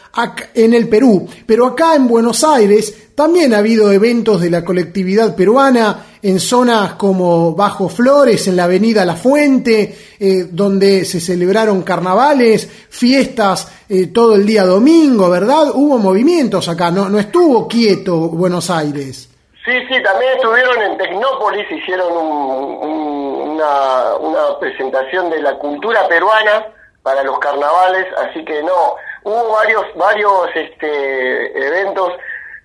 en 0.55 0.74
el 0.74 0.89
Perú 0.89 1.28
pero 1.47 1.66
acá 1.66 1.94
en 1.94 2.09
Buenos 2.09 2.44
Aires 2.44 3.09
también 3.18 3.52
ha 3.52 3.59
habido 3.59 3.90
eventos 3.90 4.40
de 4.40 4.48
la 4.48 4.64
colectividad 4.64 5.35
peruana 5.35 6.06
en 6.22 6.39
zonas 6.39 6.93
como 6.93 7.52
Bajo 7.52 7.89
Flores, 7.89 8.47
en 8.47 8.56
la 8.56 8.64
avenida 8.64 9.05
La 9.05 9.16
Fuente, 9.16 9.93
eh, 10.20 10.44
donde 10.51 11.05
se 11.05 11.20
celebraron 11.20 11.82
carnavales, 11.82 12.86
fiestas 12.89 13.85
eh, 13.89 14.09
todo 14.14 14.36
el 14.36 14.47
día 14.47 14.64
domingo, 14.64 15.28
¿verdad? 15.30 15.70
Hubo 15.74 15.98
movimientos 15.98 16.68
acá, 16.68 16.93
no, 16.93 17.09
no 17.09 17.18
estuvo 17.18 17.66
quieto 17.66 18.16
Buenos 18.28 18.70
Aires. 18.70 19.28
Sí, 19.64 19.72
sí, 19.89 20.01
también 20.02 20.32
estuvieron 20.36 20.80
en 20.80 20.97
Tecnópolis, 20.97 21.66
hicieron 21.72 22.12
una, 22.16 24.14
una 24.20 24.59
presentación 24.60 25.28
de 25.28 25.43
la 25.43 25.59
cultura 25.59 26.06
peruana 26.09 26.66
para 27.02 27.24
los 27.24 27.39
carnavales, 27.40 28.06
así 28.16 28.44
que 28.44 28.62
no, 28.62 28.94
hubo 29.24 29.52
varios, 29.52 29.84
varios 29.96 30.48
este, 30.54 31.66
eventos 31.66 32.12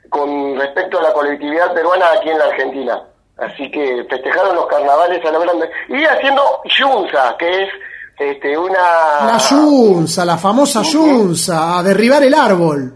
con 0.10 0.60
respecto 0.60 1.00
a 1.00 1.04
la 1.04 1.14
colectividad 1.14 1.74
peruana 1.74 2.06
aquí 2.18 2.30
en 2.30 2.38
la 2.38 2.46
Argentina. 2.46 3.04
Así 3.38 3.70
que 3.72 4.06
festejaron 4.10 4.56
los 4.56 4.68
carnavales 4.68 5.26
a 5.26 5.32
lo 5.32 5.40
grande. 5.40 5.70
Y 5.90 6.04
haciendo 6.06 6.44
yunza, 6.66 7.36
que 7.38 7.64
es 7.64 7.70
este, 8.20 8.58
una... 8.58 9.26
La 9.26 9.38
yunza, 9.38 10.24
la 10.24 10.38
famosa 10.38 10.84
yunza, 10.84 11.80
a 11.80 11.84
derribar 11.84 12.24
el 12.24 12.34
árbol. 12.34 12.94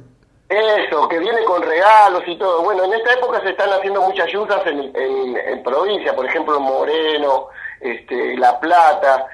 Eso, 0.47 1.07
que 1.09 1.19
viene 1.19 1.43
con 1.43 1.61
regalos 1.61 2.23
y 2.25 2.37
todo. 2.37 2.63
Bueno, 2.63 2.85
en 2.85 2.93
esta 2.93 3.13
época 3.13 3.41
se 3.41 3.49
están 3.49 3.69
haciendo 3.71 4.01
muchas 4.01 4.31
yunzas 4.31 4.61
en, 4.65 4.95
en, 4.95 5.63
provincia, 5.63 6.15
por 6.15 6.25
ejemplo, 6.25 6.57
en 6.57 6.63
Moreno, 6.63 7.47
este, 7.81 8.37
La 8.37 8.57
Plata. 8.59 9.25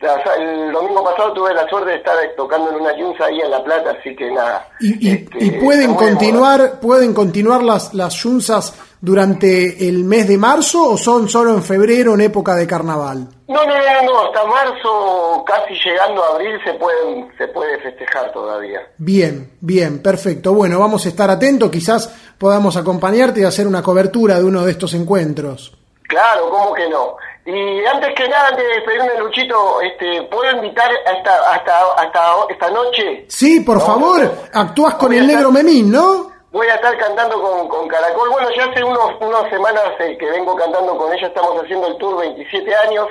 El 0.00 0.72
domingo 0.72 1.02
pasado 1.02 1.32
tuve 1.32 1.52
la 1.52 1.68
suerte 1.68 1.90
de 1.90 1.96
estar 1.96 2.14
tocando 2.36 2.70
en 2.70 2.76
una 2.76 2.96
yunza 2.96 3.24
ahí 3.24 3.40
en 3.40 3.50
La 3.50 3.64
Plata, 3.64 3.96
así 3.98 4.14
que 4.14 4.30
nada. 4.30 4.68
¿Y, 4.78 5.10
este, 5.10 5.58
pueden 5.60 5.94
continuar 5.94 6.78
pueden 6.78 7.12
continuar 7.12 7.64
las, 7.64 7.92
las 7.94 8.14
yunzas 8.14 8.74
durante 9.00 9.88
el 9.88 10.04
mes 10.04 10.28
de 10.28 10.38
marzo 10.38 10.90
o 10.90 10.96
son 10.96 11.28
solo 11.28 11.52
en 11.52 11.64
febrero 11.64 12.14
en 12.14 12.20
época 12.20 12.54
de 12.54 12.66
carnaval? 12.66 13.28
No, 13.48 13.64
no, 13.64 13.76
no, 13.76 14.02
no, 14.04 14.26
hasta 14.26 14.44
marzo, 14.44 15.44
casi 15.44 15.74
llegando 15.74 16.22
a 16.22 16.34
abril, 16.34 16.60
se, 16.64 16.74
pueden, 16.74 17.28
se 17.36 17.48
puede 17.48 17.78
festejar 17.80 18.30
todavía. 18.30 18.80
Bien, 18.98 19.50
bien, 19.60 20.00
perfecto. 20.00 20.52
Bueno, 20.52 20.78
vamos 20.78 21.06
a 21.06 21.08
estar 21.08 21.28
atentos, 21.28 21.70
quizás 21.70 22.08
podamos 22.38 22.76
acompañarte 22.76 23.40
y 23.40 23.44
hacer 23.44 23.66
una 23.66 23.82
cobertura 23.82 24.38
de 24.38 24.44
uno 24.44 24.64
de 24.64 24.70
estos 24.70 24.94
encuentros. 24.94 25.72
Claro, 26.08 26.50
¿cómo 26.50 26.72
que 26.72 26.88
no? 26.88 27.16
Y 27.50 27.82
antes 27.86 28.14
que 28.14 28.28
nada, 28.28 28.48
antes 28.48 28.62
de 28.62 28.74
despedirme, 28.74 29.18
Luchito, 29.20 29.80
este, 29.80 30.22
¿puedo 30.24 30.54
invitar 30.54 30.90
hasta, 31.06 31.50
hasta, 31.50 31.80
hasta 31.96 32.20
esta 32.50 32.70
noche? 32.70 33.24
Sí, 33.26 33.60
por 33.60 33.80
favor, 33.80 34.20
actúas 34.52 34.96
con 34.96 35.14
el 35.14 35.26
negro 35.26 35.50
Memín, 35.50 35.90
¿no? 35.90 36.30
Voy 36.52 36.66
a 36.66 36.74
estar 36.74 36.94
cantando 36.98 37.40
con, 37.40 37.66
con 37.68 37.88
Caracol. 37.88 38.28
Bueno, 38.28 38.48
ya 38.54 38.64
hace 38.64 38.84
unos, 38.84 39.12
unas 39.22 39.48
semanas 39.48 39.82
eh, 39.98 40.18
que 40.18 40.26
vengo 40.30 40.54
cantando 40.56 40.94
con 40.98 41.10
ella, 41.10 41.26
estamos 41.26 41.58
haciendo 41.62 41.86
el 41.86 41.96
tour 41.96 42.18
27 42.18 42.74
años, 42.86 43.06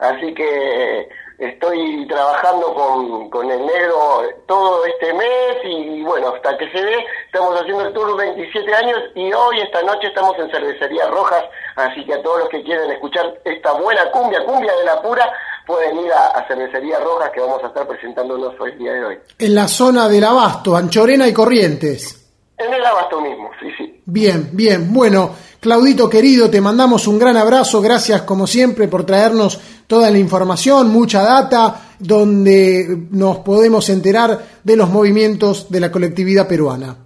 así 0.00 0.34
que 0.34 1.08
estoy 1.38 2.06
trabajando 2.08 2.74
con, 2.74 3.30
con 3.30 3.50
el 3.50 3.66
negro 3.66 4.22
todo 4.46 4.84
este 4.86 5.12
mes 5.12 5.56
y 5.64 6.02
bueno, 6.02 6.32
hasta 6.34 6.56
que 6.56 6.70
se 6.70 6.82
ve, 6.82 6.96
estamos 7.26 7.60
haciendo 7.60 7.86
el 7.86 7.92
tour 7.92 8.16
27 8.16 8.74
años 8.74 8.98
y 9.14 9.32
hoy, 9.32 9.60
esta 9.60 9.82
noche, 9.82 10.08
estamos 10.08 10.34
en 10.38 10.50
Cervecería 10.50 11.06
Rojas, 11.08 11.44
así 11.76 12.04
que 12.04 12.14
a 12.14 12.22
todos 12.22 12.40
los 12.40 12.48
que 12.48 12.62
quieren 12.62 12.90
escuchar 12.90 13.34
esta 13.44 13.72
buena 13.72 14.10
cumbia, 14.10 14.44
cumbia 14.44 14.74
de 14.76 14.84
la 14.84 15.02
pura, 15.02 15.30
pueden 15.66 15.98
ir 15.98 16.12
a, 16.12 16.46
Cervecería 16.48 17.00
Rojas 17.00 17.30
que 17.32 17.40
vamos 17.40 17.62
a 17.62 17.66
estar 17.66 17.86
presentándonos 17.86 18.54
hoy 18.58 18.72
el 18.72 18.78
día 18.78 18.92
de 18.92 19.04
hoy. 19.04 19.18
En 19.38 19.54
la 19.54 19.68
zona 19.68 20.08
del 20.08 20.24
Abasto, 20.24 20.76
Anchorena 20.76 21.28
y 21.28 21.34
Corrientes. 21.34 22.22
En 22.56 22.72
el 22.72 22.84
Abasto 22.84 23.20
mismo, 23.20 23.50
sí, 23.60 23.68
sí. 23.76 24.02
Bien, 24.06 24.50
bien. 24.52 24.94
Bueno, 24.94 25.34
Claudito 25.60 26.08
querido, 26.08 26.48
te 26.48 26.60
mandamos 26.60 27.08
un 27.08 27.18
gran 27.18 27.36
abrazo. 27.36 27.82
Gracias 27.82 28.22
como 28.22 28.46
siempre 28.46 28.86
por 28.86 29.04
traernos 29.04 29.58
toda 29.86 30.10
la 30.10 30.18
información, 30.18 30.90
mucha 30.90 31.22
data, 31.22 31.82
donde 31.98 32.86
nos 33.10 33.38
podemos 33.38 33.88
enterar 33.88 34.38
de 34.62 34.76
los 34.76 34.88
movimientos 34.88 35.70
de 35.70 35.80
la 35.80 35.90
colectividad 35.90 36.48
peruana. 36.48 36.96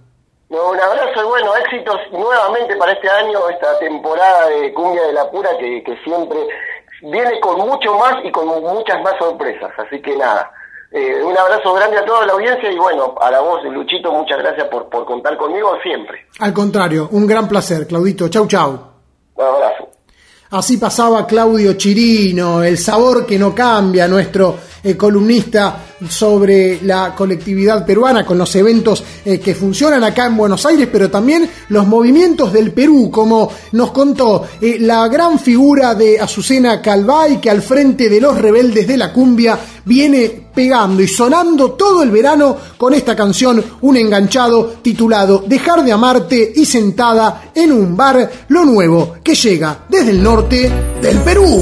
un 0.49 0.79
abrazo 0.79 1.23
y 1.23 1.27
bueno, 1.27 1.55
éxitos 1.55 1.97
nuevamente 2.11 2.75
para 2.75 2.93
este 2.93 3.09
año, 3.09 3.39
esta 3.49 3.79
temporada 3.79 4.47
de 4.49 4.73
Cumbia 4.73 5.03
de 5.03 5.13
la 5.13 5.29
Pura 5.29 5.49
que, 5.59 5.83
que 5.83 5.95
siempre 6.03 6.39
viene 7.01 7.39
con 7.39 7.59
mucho 7.59 7.97
más 7.97 8.15
y 8.23 8.31
con 8.31 8.47
muchas 8.47 9.01
más 9.01 9.13
sorpresas. 9.19 9.71
Así 9.77 10.01
que 10.01 10.15
nada, 10.15 10.51
eh, 10.91 11.23
un 11.23 11.37
abrazo 11.37 11.73
grande 11.73 11.97
a 11.97 12.05
toda 12.05 12.25
la 12.25 12.33
audiencia 12.33 12.69
y 12.69 12.77
bueno, 12.77 13.15
a 13.21 13.31
la 13.31 13.39
voz 13.39 13.63
de 13.63 13.69
Luchito, 13.69 14.11
muchas 14.11 14.39
gracias 14.39 14.67
por, 14.67 14.89
por 14.89 15.05
contar 15.05 15.37
conmigo 15.37 15.77
siempre. 15.81 16.25
Al 16.39 16.53
contrario, 16.53 17.07
un 17.11 17.25
gran 17.25 17.47
placer, 17.47 17.87
Claudito. 17.87 18.27
Chau, 18.27 18.45
chau. 18.47 18.77
Un 19.35 19.45
abrazo. 19.45 19.87
Así 20.51 20.75
pasaba 20.75 21.25
Claudio 21.25 21.75
Chirino, 21.75 22.61
el 22.61 22.77
sabor 22.77 23.25
que 23.25 23.39
no 23.39 23.55
cambia, 23.55 24.05
nuestro 24.05 24.57
eh, 24.83 24.97
columnista 24.97 25.90
sobre 26.09 26.79
la 26.83 27.15
colectividad 27.15 27.85
peruana, 27.85 28.25
con 28.25 28.37
los 28.37 28.55
eventos 28.55 29.03
eh, 29.25 29.39
que 29.39 29.55
funcionan 29.55 30.03
acá 30.03 30.25
en 30.25 30.37
Buenos 30.37 30.65
Aires, 30.65 30.87
pero 30.91 31.09
también 31.09 31.49
los 31.69 31.87
movimientos 31.87 32.51
del 32.51 32.71
Perú, 32.71 33.09
como 33.11 33.51
nos 33.73 33.91
contó 33.91 34.47
la 34.61 35.07
gran 35.07 35.39
figura 35.39 35.95
de 35.95 36.19
Azucena 36.19 36.81
Calvay, 36.81 37.39
que 37.39 37.49
al 37.49 37.61
frente 37.61 38.09
de 38.09 38.21
los 38.21 38.37
rebeldes 38.37 38.87
de 38.87 38.97
la 38.97 39.11
cumbia 39.13 39.57
viene 39.85 40.41
pegando 40.53 41.01
y 41.01 41.07
sonando 41.07 41.71
todo 41.71 42.03
el 42.03 42.11
verano 42.11 42.57
con 42.77 42.93
esta 42.93 43.15
canción, 43.15 43.63
un 43.81 43.97
enganchado 43.97 44.75
titulado 44.81 45.43
Dejar 45.47 45.83
de 45.83 45.91
amarte 45.91 46.53
y 46.55 46.65
sentada 46.65 47.51
en 47.55 47.71
un 47.71 47.95
bar, 47.95 48.31
lo 48.49 48.65
nuevo 48.65 49.15
que 49.23 49.35
llega 49.35 49.85
desde 49.89 50.11
el 50.11 50.23
norte 50.23 50.71
del 51.01 51.17
Perú. 51.19 51.61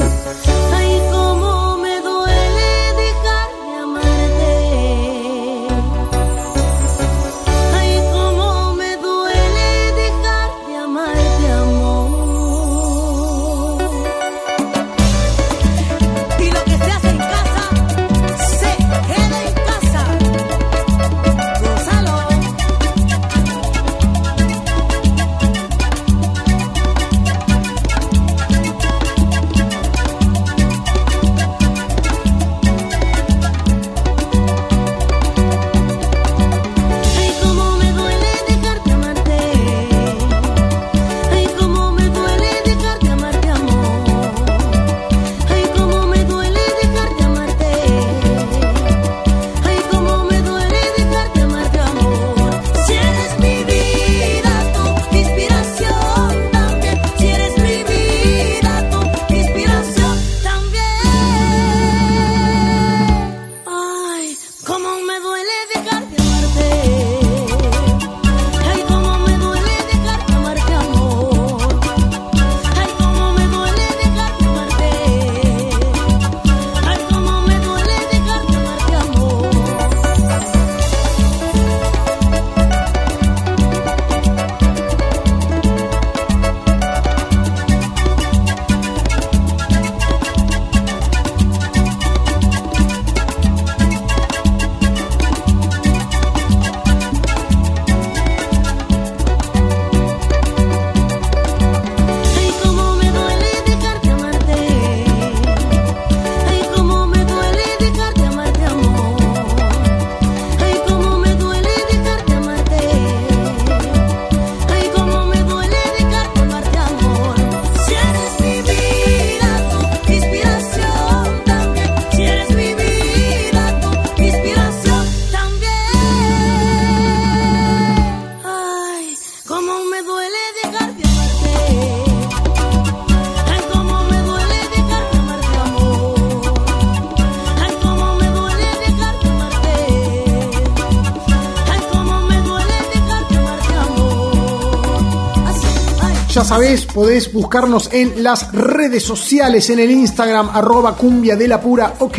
Sabés, 146.49 146.87
podés 146.87 147.31
buscarnos 147.31 147.93
en 147.93 148.23
las 148.23 148.51
redes 148.51 149.03
sociales, 149.03 149.69
en 149.69 149.77
el 149.77 149.91
Instagram, 149.91 150.49
arroba 150.51 150.95
cumbia 150.95 151.35
de 151.35 151.47
la 151.47 151.61
pura, 151.61 151.93
ok, 151.99 152.17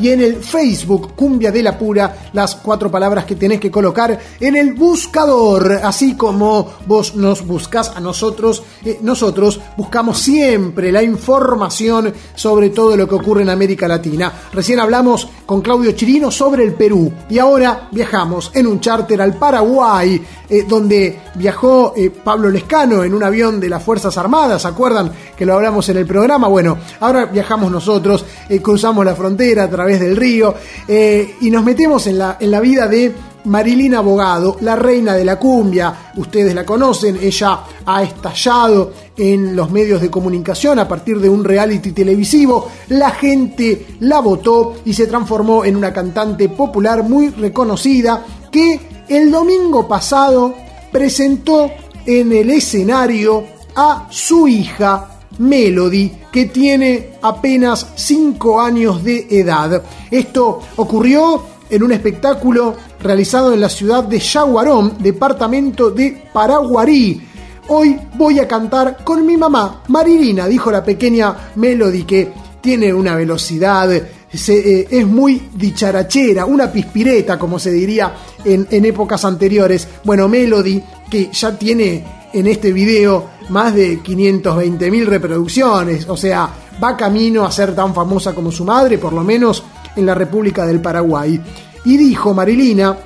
y 0.00 0.08
en 0.08 0.22
el 0.22 0.42
Facebook, 0.42 1.14
cumbia 1.14 1.52
de 1.52 1.62
la 1.62 1.76
pura, 1.76 2.30
las 2.32 2.54
cuatro 2.54 2.90
palabras 2.90 3.26
que 3.26 3.34
tenés 3.34 3.60
que 3.60 3.70
colocar 3.70 4.18
en 4.40 4.56
el 4.56 4.72
buscador, 4.72 5.80
así 5.82 6.14
como 6.14 6.66
vos 6.86 7.14
nos 7.14 7.46
buscas 7.46 7.92
a 7.94 8.00
nosotros, 8.00 8.62
eh, 8.86 9.00
nosotros 9.02 9.60
buscamos 9.76 10.18
siempre 10.18 10.90
la 10.90 11.02
información 11.02 12.14
sobre 12.34 12.70
todo 12.70 12.96
lo 12.96 13.06
que 13.06 13.16
ocurre 13.16 13.42
en 13.42 13.50
América 13.50 13.86
Latina. 13.86 14.32
Recién 14.50 14.80
hablamos 14.80 15.28
con 15.48 15.62
Claudio 15.62 15.92
Chirino 15.92 16.30
sobre 16.30 16.62
el 16.62 16.74
Perú 16.74 17.10
y 17.30 17.38
ahora 17.38 17.88
viajamos 17.90 18.50
en 18.52 18.66
un 18.66 18.80
charter 18.80 19.22
al 19.22 19.38
Paraguay, 19.38 20.22
eh, 20.46 20.66
donde 20.68 21.22
viajó 21.36 21.94
eh, 21.96 22.10
Pablo 22.10 22.50
Lescano 22.50 23.02
en 23.02 23.14
un 23.14 23.22
avión 23.22 23.58
de 23.58 23.70
las 23.70 23.82
Fuerzas 23.82 24.18
Armadas, 24.18 24.60
¿se 24.60 24.68
acuerdan 24.68 25.10
que 25.34 25.46
lo 25.46 25.54
hablamos 25.54 25.88
en 25.88 25.96
el 25.96 26.06
programa? 26.06 26.48
Bueno, 26.48 26.76
ahora 27.00 27.24
viajamos 27.24 27.72
nosotros, 27.72 28.26
cruzamos 28.60 29.06
la 29.06 29.14
frontera 29.14 29.64
a 29.64 29.70
través 29.70 30.00
del 30.00 30.16
río 30.16 30.54
y 30.86 31.50
nos 31.50 31.64
metemos 31.64 32.06
en 32.08 32.18
la, 32.18 32.36
en 32.38 32.50
la 32.50 32.60
vida 32.60 32.86
de 32.86 33.14
Marilina 33.48 33.98
Abogado, 33.98 34.56
la 34.60 34.76
reina 34.76 35.14
de 35.14 35.24
la 35.24 35.38
cumbia, 35.38 36.12
ustedes 36.16 36.54
la 36.54 36.64
conocen, 36.64 37.18
ella 37.20 37.60
ha 37.84 38.02
estallado 38.02 38.92
en 39.16 39.56
los 39.56 39.70
medios 39.70 40.00
de 40.00 40.10
comunicación 40.10 40.78
a 40.78 40.86
partir 40.86 41.18
de 41.18 41.28
un 41.28 41.42
reality 41.42 41.92
televisivo, 41.92 42.68
la 42.88 43.10
gente 43.10 43.86
la 44.00 44.20
votó 44.20 44.76
y 44.84 44.92
se 44.92 45.06
transformó 45.06 45.64
en 45.64 45.76
una 45.76 45.92
cantante 45.92 46.48
popular 46.50 47.02
muy 47.02 47.30
reconocida 47.30 48.24
que 48.52 49.04
el 49.08 49.30
domingo 49.30 49.88
pasado 49.88 50.54
presentó 50.92 51.70
en 52.06 52.32
el 52.32 52.50
escenario 52.50 53.44
a 53.74 54.06
su 54.10 54.46
hija 54.46 55.18
Melody, 55.38 56.12
que 56.32 56.46
tiene 56.46 57.10
apenas 57.22 57.86
5 57.94 58.60
años 58.60 59.04
de 59.04 59.26
edad. 59.30 59.82
Esto 60.10 60.60
ocurrió 60.76 61.57
en 61.70 61.82
un 61.82 61.92
espectáculo 61.92 62.76
realizado 63.00 63.52
en 63.52 63.60
la 63.60 63.68
ciudad 63.68 64.04
de 64.04 64.18
Yaguarón, 64.18 64.94
departamento 64.98 65.90
de 65.90 66.24
Paraguarí. 66.32 67.20
Hoy 67.68 67.98
voy 68.14 68.38
a 68.38 68.48
cantar 68.48 69.04
con 69.04 69.26
mi 69.26 69.36
mamá, 69.36 69.82
Marilina, 69.88 70.46
dijo 70.46 70.70
la 70.70 70.82
pequeña 70.82 71.50
Melody, 71.56 72.04
que 72.04 72.32
tiene 72.60 72.92
una 72.92 73.14
velocidad, 73.14 73.92
eh, 73.92 74.88
es 74.90 75.06
muy 75.06 75.48
dicharachera, 75.54 76.46
una 76.46 76.72
pispireta, 76.72 77.38
como 77.38 77.58
se 77.58 77.70
diría 77.70 78.14
en, 78.44 78.66
en 78.70 78.84
épocas 78.84 79.24
anteriores. 79.24 79.86
Bueno, 80.04 80.28
Melody, 80.28 80.82
que 81.10 81.30
ya 81.32 81.58
tiene 81.58 82.04
en 82.32 82.46
este 82.46 82.72
video 82.72 83.38
más 83.50 83.74
de 83.74 84.00
520 84.00 84.90
mil 84.90 85.06
reproducciones, 85.06 86.08
o 86.08 86.16
sea, 86.16 86.50
va 86.82 86.96
camino 86.96 87.44
a 87.44 87.52
ser 87.52 87.74
tan 87.74 87.94
famosa 87.94 88.34
como 88.34 88.52
su 88.52 88.64
madre, 88.64 88.98
por 88.98 89.12
lo 89.12 89.24
menos 89.24 89.62
en 89.96 90.06
la 90.06 90.14
República 90.14 90.66
del 90.66 90.80
Paraguay. 90.80 91.40
Y 91.84 91.96
dijo 91.96 92.34
Marilina, 92.34 92.96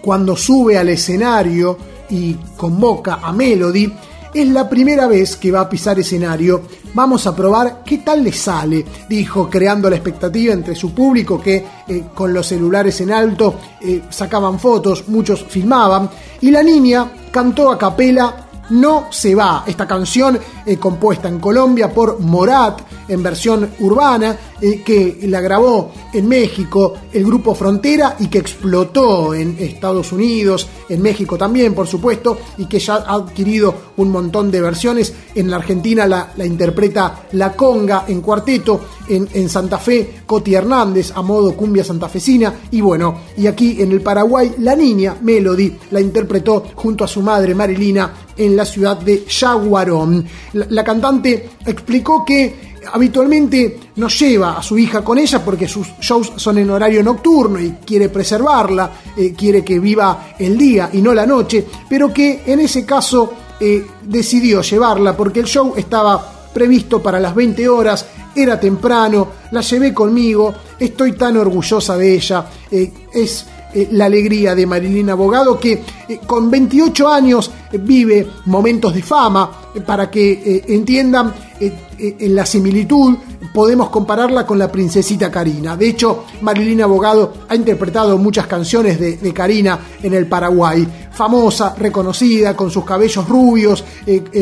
cuando 0.00 0.36
sube 0.36 0.78
al 0.78 0.88
escenario 0.88 1.76
y 2.10 2.34
convoca 2.56 3.20
a 3.22 3.32
Melody, 3.32 3.92
es 4.32 4.48
la 4.48 4.68
primera 4.68 5.06
vez 5.06 5.36
que 5.36 5.50
va 5.50 5.60
a 5.60 5.68
pisar 5.68 5.98
escenario. 5.98 6.62
Vamos 6.94 7.26
a 7.26 7.34
probar 7.34 7.82
qué 7.84 7.98
tal 7.98 8.22
le 8.24 8.32
sale, 8.32 8.84
dijo, 9.08 9.48
creando 9.48 9.88
la 9.88 9.96
expectativa 9.96 10.52
entre 10.52 10.74
su 10.74 10.94
público 10.94 11.40
que 11.40 11.64
eh, 11.86 12.04
con 12.14 12.32
los 12.32 12.46
celulares 12.46 13.00
en 13.00 13.10
alto 13.10 13.54
eh, 13.80 14.02
sacaban 14.10 14.58
fotos, 14.58 15.08
muchos 15.08 15.44
filmaban, 15.44 16.08
y 16.40 16.50
la 16.50 16.62
niña 16.62 17.10
cantó 17.30 17.70
a 17.70 17.78
capela 17.78 18.48
no 18.70 19.06
se 19.10 19.34
va. 19.34 19.64
Esta 19.66 19.86
canción 19.86 20.38
eh, 20.64 20.76
compuesta 20.76 21.28
en 21.28 21.38
Colombia 21.38 21.92
por 21.92 22.20
Morat 22.20 22.80
en 23.08 23.22
versión 23.22 23.70
urbana 23.80 24.36
eh, 24.60 24.82
que 24.84 25.18
la 25.22 25.40
grabó 25.40 25.92
en 26.12 26.28
México 26.28 26.94
el 27.12 27.24
grupo 27.24 27.54
Frontera 27.54 28.16
y 28.18 28.28
que 28.28 28.38
explotó 28.38 29.34
en 29.34 29.56
Estados 29.58 30.12
Unidos, 30.12 30.68
en 30.88 31.02
México 31.02 31.36
también 31.36 31.74
por 31.74 31.86
supuesto 31.86 32.38
y 32.58 32.66
que 32.66 32.78
ya 32.78 32.96
ha 32.96 33.14
adquirido 33.14 33.74
un 33.96 34.10
montón 34.10 34.50
de 34.50 34.60
versiones. 34.60 35.12
En 35.34 35.50
la 35.50 35.56
Argentina 35.56 36.06
la, 36.06 36.32
interpreta 36.44 37.26
La 37.32 37.52
Conga 37.52 38.04
en 38.08 38.20
cuarteto, 38.20 38.80
en, 39.08 39.28
en 39.32 39.48
Santa 39.48 39.78
Fe 39.78 40.20
Coti 40.26 40.54
Hernández 40.54 41.12
a 41.14 41.22
modo 41.22 41.56
cumbia 41.56 41.84
santafesina 41.84 42.54
y 42.70 42.80
bueno, 42.80 43.20
y 43.36 43.46
aquí 43.46 43.80
en 43.80 43.92
el 43.92 44.00
Paraguay 44.00 44.54
la 44.58 44.76
niña 44.76 45.16
Melody 45.20 45.76
la 45.90 46.00
interpretó 46.00 46.64
junto 46.74 47.04
a 47.04 47.08
su 47.08 47.22
madre 47.22 47.54
Marilina 47.54 48.12
en 48.36 48.56
la 48.56 48.64
ciudad 48.64 48.98
de 48.98 49.24
Yaguarón. 49.26 50.24
La, 50.52 50.84
cantante 50.84 51.50
explicó 51.66 52.24
que 52.24 52.77
habitualmente 52.92 53.78
no 53.96 54.08
lleva 54.08 54.58
a 54.58 54.62
su 54.62 54.78
hija 54.78 55.02
con 55.02 55.18
ella 55.18 55.44
porque 55.44 55.68
sus 55.68 55.88
shows 56.00 56.32
son 56.36 56.58
en 56.58 56.70
horario 56.70 57.02
nocturno 57.02 57.60
y 57.60 57.76
quiere 57.84 58.08
preservarla, 58.08 58.90
eh, 59.16 59.32
quiere 59.36 59.64
que 59.64 59.78
viva 59.78 60.34
el 60.38 60.56
día 60.56 60.90
y 60.92 61.02
no 61.02 61.14
la 61.14 61.26
noche, 61.26 61.66
pero 61.88 62.12
que 62.12 62.42
en 62.46 62.60
ese 62.60 62.84
caso 62.84 63.32
eh, 63.60 63.86
decidió 64.02 64.62
llevarla 64.62 65.16
porque 65.16 65.40
el 65.40 65.46
show 65.46 65.74
estaba 65.76 66.50
previsto 66.52 67.02
para 67.02 67.20
las 67.20 67.34
20 67.34 67.68
horas, 67.68 68.06
era 68.34 68.58
temprano, 68.58 69.28
la 69.50 69.60
llevé 69.60 69.92
conmigo, 69.92 70.54
estoy 70.78 71.12
tan 71.12 71.36
orgullosa 71.36 71.96
de 71.96 72.14
ella, 72.14 72.46
eh, 72.70 72.92
es 73.12 73.46
eh, 73.74 73.88
la 73.92 74.06
alegría 74.06 74.54
de 74.54 74.66
Marilina 74.66 75.12
Abogado, 75.12 75.58
que 75.58 75.82
eh, 76.08 76.20
con 76.26 76.50
28 76.50 77.08
años 77.08 77.50
eh, 77.70 77.78
vive 77.78 78.26
momentos 78.46 78.94
de 78.94 79.02
fama, 79.02 79.50
para 79.84 80.10
que 80.10 80.64
entiendan 80.66 81.32
en 81.60 82.34
la 82.34 82.44
similitud, 82.46 83.16
podemos 83.52 83.90
compararla 83.90 84.44
con 84.44 84.58
la 84.58 84.72
princesita 84.72 85.30
Karina. 85.30 85.76
De 85.76 85.88
hecho, 85.88 86.24
Marilina 86.40 86.84
Abogado 86.84 87.32
ha 87.48 87.54
interpretado 87.54 88.18
muchas 88.18 88.46
canciones 88.46 88.98
de, 88.98 89.18
de 89.18 89.32
Karina 89.32 89.78
en 90.02 90.14
el 90.14 90.26
Paraguay. 90.26 90.86
Famosa, 91.18 91.74
reconocida, 91.76 92.54
con 92.54 92.70
sus 92.70 92.84
cabellos 92.84 93.28
rubios, 93.28 93.82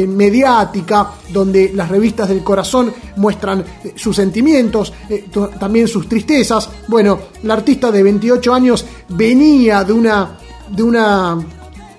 mediática, 0.08 1.10
donde 1.32 1.72
las 1.72 1.88
revistas 1.88 2.28
del 2.28 2.44
corazón 2.44 2.92
muestran 3.16 3.64
sus 3.94 4.14
sentimientos, 4.14 4.92
también 5.58 5.88
sus 5.88 6.06
tristezas. 6.06 6.68
Bueno, 6.86 7.18
la 7.44 7.54
artista 7.54 7.90
de 7.90 8.02
28 8.02 8.52
años 8.52 8.84
venía 9.08 9.84
de 9.84 9.92
una, 9.94 10.36
de 10.68 10.82
una, 10.82 11.38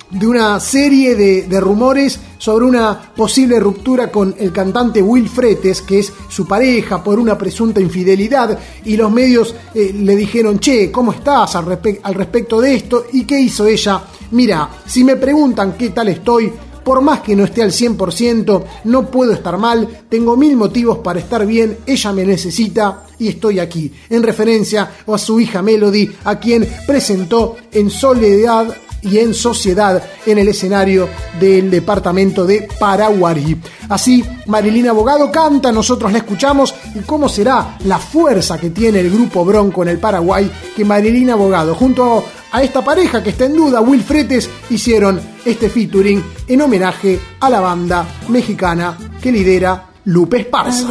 de 0.10 0.28
una 0.28 0.60
serie 0.60 1.16
de, 1.16 1.60
rumores 1.60 2.20
sobre 2.38 2.66
una 2.66 3.12
posible 3.16 3.60
ruptura 3.60 4.12
con 4.12 4.36
el 4.38 4.52
cantante 4.52 5.02
Will 5.02 5.28
Fretes, 5.28 5.82
que 5.82 6.00
es 6.00 6.14
su 6.30 6.48
pareja, 6.48 7.04
por 7.04 7.20
una 7.20 7.38
presunta 7.38 7.82
infidelidad, 7.82 8.58
y 8.86 8.96
los 8.96 9.12
medios 9.12 9.54
eh, 9.74 9.94
le 9.94 10.16
dijeron, 10.16 10.60
che, 10.60 10.92
¿cómo 10.92 11.12
estás 11.12 11.56
al, 11.56 11.80
al 12.04 12.14
respecto 12.14 12.62
de 12.62 12.76
esto? 12.76 13.06
¿Y 13.14 13.26
qué 13.26 13.40
hizo 13.40 13.66
ella? 13.66 14.02
Mira, 14.32 14.70
si 14.86 15.04
me 15.04 15.16
preguntan 15.16 15.76
qué 15.78 15.90
tal 15.90 16.10
estoy, 16.10 16.52
por 16.88 17.02
más 17.02 17.20
que 17.20 17.36
no 17.36 17.44
esté 17.44 17.64
al 17.64 17.72
100%, 17.72 18.64
no 18.86 19.12
puedo 19.12 19.34
estar 19.34 19.58
mal, 19.58 20.06
tengo 20.08 20.38
mil 20.38 20.56
motivos 20.56 21.00
para 21.00 21.20
estar 21.20 21.46
bien, 21.46 21.80
ella 21.86 22.14
me 22.14 22.24
necesita 22.24 23.04
y 23.20 23.28
estoy 23.28 23.60
aquí, 23.60 23.92
en 24.10 24.24
referencia 24.24 24.94
a 25.06 25.18
su 25.18 25.38
hija 25.38 25.62
Melody, 25.62 26.10
a 26.24 26.40
quien 26.40 26.66
presentó 26.88 27.58
en 27.74 27.90
soledad 27.90 28.74
y 29.02 29.20
en 29.20 29.34
sociedad 29.34 30.04
en 30.26 30.38
el 30.38 30.48
escenario 30.48 31.08
del 31.40 31.70
departamento 31.70 32.46
de 32.46 32.68
Paraguarí. 32.80 33.58
Así, 33.90 34.24
Marilina 34.48 34.92
Abogado 34.92 35.32
canta, 35.32 35.72
nosotros 35.72 36.12
la 36.12 36.20
escuchamos 36.20 36.74
y 36.96 37.00
cómo 37.00 37.30
será 37.30 37.78
la 37.86 37.98
fuerza 37.98 38.58
que 38.58 38.70
tiene 38.70 39.00
el 39.00 39.10
grupo 39.10 39.46
Bronco 39.46 39.84
en 39.84 39.90
el 39.90 40.00
Paraguay 40.00 40.52
que 40.76 40.86
Marilina 40.86 41.34
Abogado 41.34 41.76
junto 41.76 42.26
a 42.52 42.64
esta 42.64 42.84
pareja 42.84 43.22
que 43.22 43.32
está 43.32 43.46
en 43.46 43.56
duda, 43.56 43.82
Will 43.82 44.04
Fretes, 44.04 44.50
hicieron 44.70 45.20
este 45.46 45.70
featuring 45.70 46.24
en 46.48 46.62
homenaje 46.62 47.20
a 47.40 47.50
la 47.50 47.60
banda 47.60 48.08
mexicana 48.30 48.98
que 49.22 49.32
lidera 49.32 49.90
Lupe 50.06 50.40
Esparza. 50.42 50.88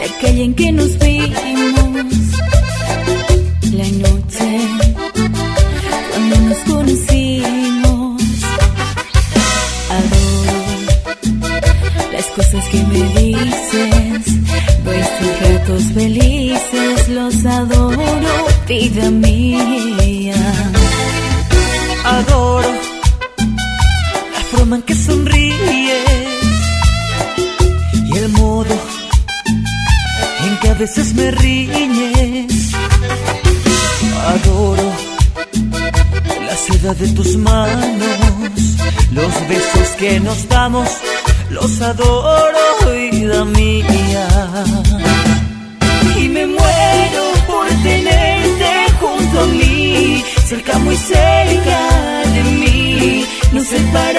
La 0.00 0.20
calle 0.20 0.44
en 0.44 0.54
que 0.54 0.72
nos 0.72 0.98
cosas 12.36 12.64
que 12.68 12.82
me 12.84 13.02
dices, 13.20 14.24
vuestros 14.84 15.40
ratos 15.40 15.82
felices, 15.94 17.08
los 17.08 17.44
adoro, 17.44 18.46
vida 18.66 19.10
mía. 19.10 20.34
Adoro 22.04 22.72
la 24.32 24.40
forma 24.50 24.76
en 24.76 24.82
que 24.82 24.94
sonríes 24.94 26.04
y 27.92 28.16
el 28.16 28.28
modo 28.30 28.76
en 30.46 30.56
que 30.60 30.68
a 30.68 30.74
veces 30.74 31.14
me 31.14 31.30
riñes. 31.30 32.72
Adoro 34.26 34.90
la 36.46 36.56
seda 36.56 36.94
de 36.94 37.08
tus 37.08 37.36
manos, 37.36 38.62
los 39.12 39.48
besos 39.48 39.88
que 39.98 40.20
nos 40.20 40.48
damos 40.48 40.88
los 41.52 41.80
adoro, 41.80 42.58
vida 42.92 43.44
mía. 43.44 44.28
Y 46.18 46.28
me 46.28 46.46
muero 46.46 47.24
por 47.46 47.66
tenerte 47.82 48.70
junto 49.00 49.40
a 49.40 49.46
mí, 49.46 50.22
cerca, 50.46 50.78
muy 50.78 50.96
cerca 50.96 51.80
de 52.34 52.42
mí, 52.60 53.24
no 53.52 53.60
separar. 53.60 54.11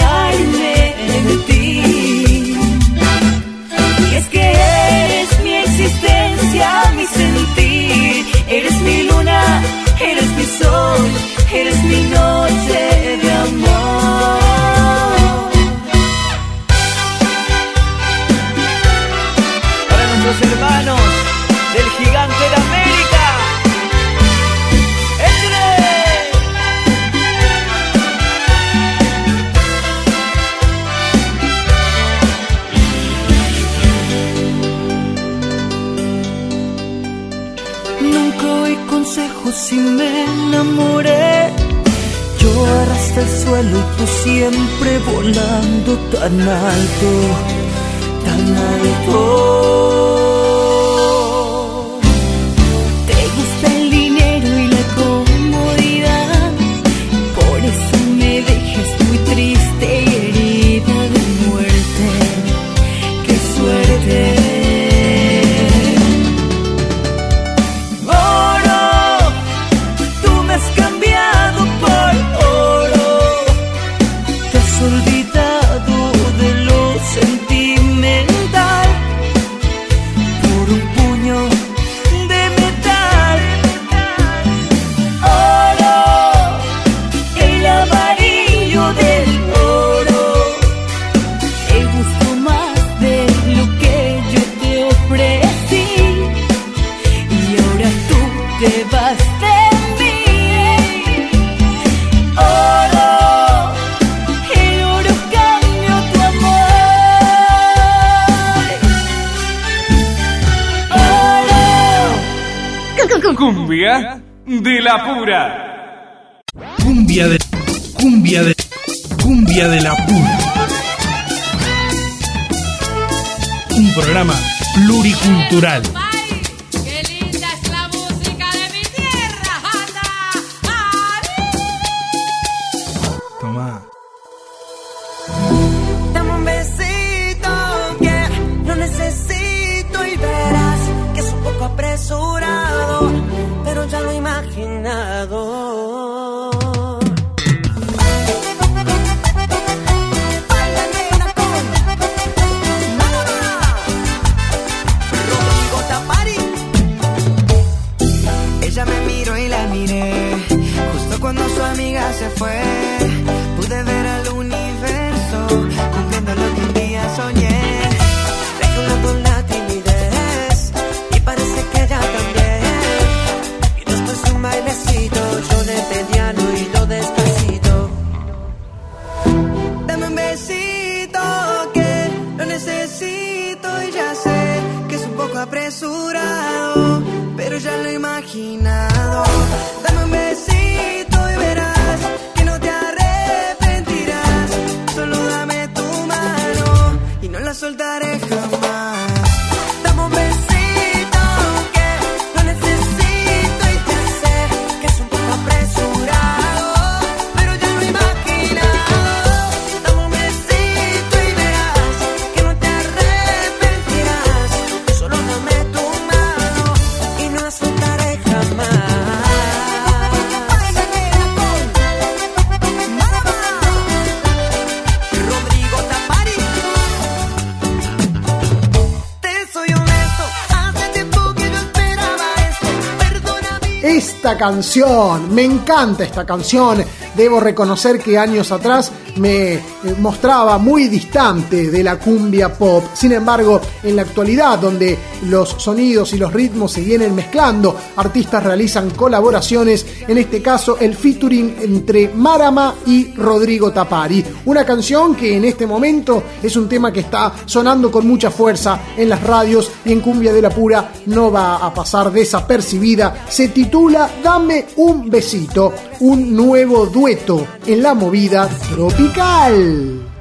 me 235.33 235.43
encanta 235.43 236.03
esta 236.03 236.25
canción. 236.25 236.83
Debo 237.15 237.39
reconocer 237.39 237.99
que 237.99 238.17
años 238.17 238.51
atrás 238.51 238.91
me 239.17 239.59
mostraba 239.99 240.57
muy 240.57 240.87
distante 240.87 241.69
de 241.69 241.83
la 241.83 241.97
cumbia 241.97 242.53
pop. 242.53 242.83
Sin 242.93 243.11
embargo, 243.11 243.61
en 243.83 243.95
la 243.95 244.03
actualidad, 244.03 244.59
donde 244.59 244.97
los 245.27 245.49
sonidos 245.57 246.13
y 246.13 246.17
los 246.17 246.33
ritmos 246.33 246.71
se 246.71 246.81
vienen 246.81 247.15
mezclando, 247.15 247.75
artistas 247.95 248.43
realizan 248.43 248.89
colaboraciones, 248.91 249.85
en 250.07 250.17
este 250.17 250.41
caso 250.41 250.77
el 250.79 250.95
featuring 250.95 251.55
entre 251.61 252.09
Marama 252.09 252.75
y 252.85 253.13
Rodrigo 253.13 253.71
Tapari. 253.71 254.23
Una 254.45 254.65
canción 254.65 255.15
que 255.15 255.37
en 255.37 255.45
este 255.45 255.67
momento 255.67 256.23
es 256.41 256.55
un 256.55 256.67
tema 256.67 256.91
que 256.91 257.01
está 257.01 257.33
sonando 257.45 257.91
con 257.91 258.07
mucha 258.07 258.31
fuerza 258.31 258.79
en 258.97 259.09
las 259.09 259.21
radios 259.23 259.71
y 259.85 259.91
en 259.91 260.01
Cumbia 260.01 260.33
de 260.33 260.41
la 260.41 260.49
Pura 260.49 260.91
no 261.07 261.31
va 261.31 261.57
a 261.57 261.73
pasar 261.73 262.11
desapercibida. 262.11 263.25
Se 263.29 263.49
titula 263.49 264.09
Dame 264.23 264.65
un 264.77 265.09
besito, 265.09 265.73
un 265.99 266.35
nuevo 266.35 266.85
dueto 266.85 267.45
en 267.65 267.83
la 267.83 267.93
movida 267.93 268.47
tropical 268.47 269.02
tropical. 269.11 270.12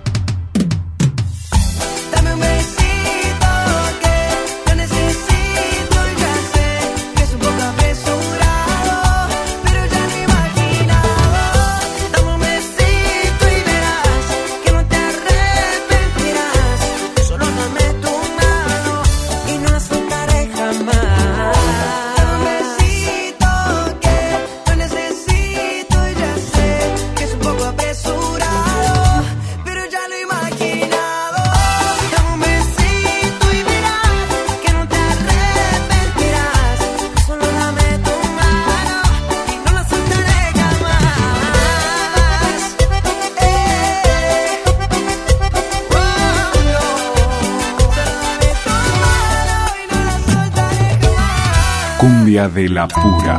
La 52.51 52.89
pura. 52.89 53.39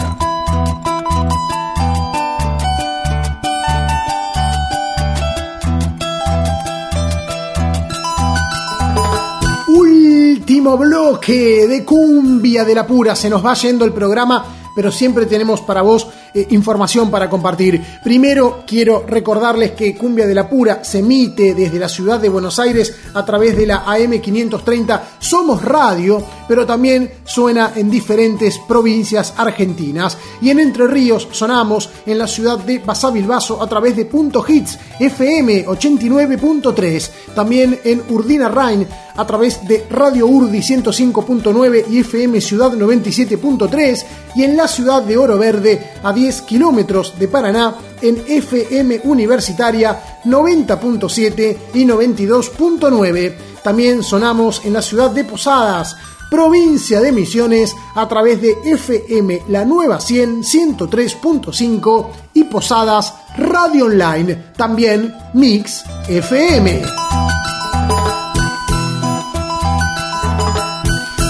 Último 9.67 10.77
bloque 10.77 11.67
de 11.67 11.83
cumbia 11.83 12.63
de 12.63 12.73
la 12.73 12.87
pura. 12.87 13.13
Se 13.13 13.29
nos 13.29 13.45
va 13.45 13.53
yendo 13.55 13.83
el 13.83 13.91
programa, 13.91 14.45
pero 14.73 14.89
siempre 14.89 15.25
tenemos 15.25 15.59
para 15.59 15.81
vos 15.81 16.07
eh, 16.33 16.47
información 16.49 17.11
para 17.11 17.29
compartir. 17.29 17.81
Primero 18.03 18.63
quiero 18.65 19.05
recordarles 19.07 19.71
que 19.71 19.95
Cumbia 19.95 20.25
de 20.25 20.35
la 20.35 20.49
Pura 20.49 20.83
se 20.83 20.99
emite 20.99 21.53
desde 21.53 21.79
la 21.79 21.89
ciudad 21.89 22.19
de 22.19 22.29
Buenos 22.29 22.59
Aires 22.59 22.93
a 23.13 23.23
través 23.23 23.55
de 23.55 23.67
la 23.67 23.85
AM530 23.85 25.01
Somos 25.19 25.63
Radio, 25.63 26.23
pero 26.47 26.65
también 26.65 27.11
suena 27.23 27.73
en 27.75 27.89
diferentes 27.89 28.59
provincias 28.67 29.33
argentinas. 29.37 30.17
Y 30.41 30.49
en 30.49 30.59
Entre 30.59 30.87
Ríos 30.87 31.27
sonamos 31.31 31.89
en 32.05 32.17
la 32.17 32.27
ciudad 32.27 32.59
de 32.59 32.79
Basavilbaso 32.79 33.61
a 33.61 33.67
través 33.67 33.95
de 33.95 34.05
Punto 34.05 34.43
Hits 34.47 34.77
FM 34.99 35.65
89.3. 35.67 37.09
También 37.35 37.79
en 37.83 38.01
Urdina 38.09 38.49
Rain 38.49 38.87
a 39.15 39.25
través 39.25 39.65
de 39.67 39.85
Radio 39.89 40.27
Urdi 40.27 40.59
105.9 40.59 41.85
y 41.89 41.99
FM 41.99 42.41
Ciudad 42.41 42.73
97.3 42.73 44.05
y 44.35 44.43
en 44.43 44.57
la 44.57 44.67
ciudad 44.67 45.03
de 45.03 45.17
Oro 45.17 45.37
Verde 45.37 45.91
a 46.03 46.13
10 46.23 46.41
kilómetros 46.43 47.19
de 47.19 47.27
Paraná 47.27 47.75
en 48.01 48.23
FM 48.25 49.01
Universitaria 49.03 50.21
90.7 50.23 51.57
y 51.73 51.83
92.9. 51.83 53.35
También 53.61 54.01
sonamos 54.03 54.61
en 54.63 54.71
la 54.71 54.81
ciudad 54.81 55.11
de 55.11 55.25
Posadas, 55.25 55.97
provincia 56.31 57.01
de 57.01 57.11
Misiones, 57.11 57.75
a 57.93 58.07
través 58.07 58.41
de 58.41 58.55
FM 58.63 59.41
La 59.49 59.65
Nueva 59.65 59.99
100 59.99 60.43
103.5 60.43 62.07
y 62.35 62.45
Posadas 62.45 63.13
Radio 63.37 63.87
Online, 63.87 64.53
también 64.55 65.13
Mix 65.33 65.83
FM. 66.07 66.83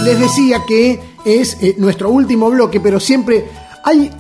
Les 0.04 0.20
decía 0.20 0.62
que 0.68 1.16
es 1.26 1.58
eh, 1.62 1.74
nuestro 1.80 2.12
último 2.12 2.52
bloque, 2.52 2.80
pero 2.80 3.00
siempre 3.00 3.63
hay, 3.84 4.12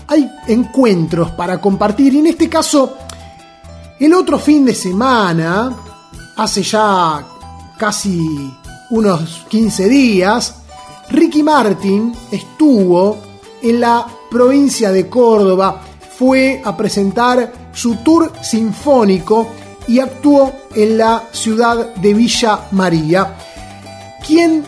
encuentros 0.48 1.32
para 1.32 1.60
compartir. 1.60 2.14
Y 2.14 2.20
en 2.20 2.28
este 2.28 2.50
caso, 2.50 2.98
el 4.00 4.14
otro 4.14 4.38
fin 4.38 4.66
de 4.66 4.76
semana, 4.76 5.76
hace 6.36 6.64
ya 6.64 7.26
casi 7.78 8.54
unos 8.92 9.46
15 9.50 9.90
días, 9.90 10.56
Ricky 11.10 11.44
Martin 11.44 12.14
estuvo 12.32 13.18
en 13.62 13.80
la 13.80 14.06
provincia 14.30 14.92
de 14.92 15.08
Córdoba, 15.08 15.82
fue 16.18 16.62
a 16.64 16.76
presentar 16.76 17.52
su 17.74 17.96
tour 17.98 18.32
sinfónico 18.42 19.48
y 19.88 20.00
actuó 20.00 20.52
en 20.76 20.98
la 20.98 21.24
ciudad 21.32 21.96
de 21.96 22.14
Villa 22.14 22.68
María. 22.72 23.36
Quien 24.26 24.64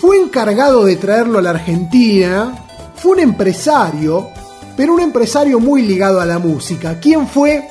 fue 0.00 0.18
encargado 0.18 0.84
de 0.84 0.96
traerlo 0.96 1.38
a 1.38 1.42
la 1.42 1.50
Argentina, 1.50 2.65
fue 2.96 3.12
un 3.12 3.20
empresario, 3.20 4.28
pero 4.76 4.94
un 4.94 5.00
empresario 5.00 5.60
muy 5.60 5.82
ligado 5.82 6.20
a 6.20 6.26
la 6.26 6.38
música. 6.38 6.98
¿Quién 7.00 7.26
fue? 7.26 7.70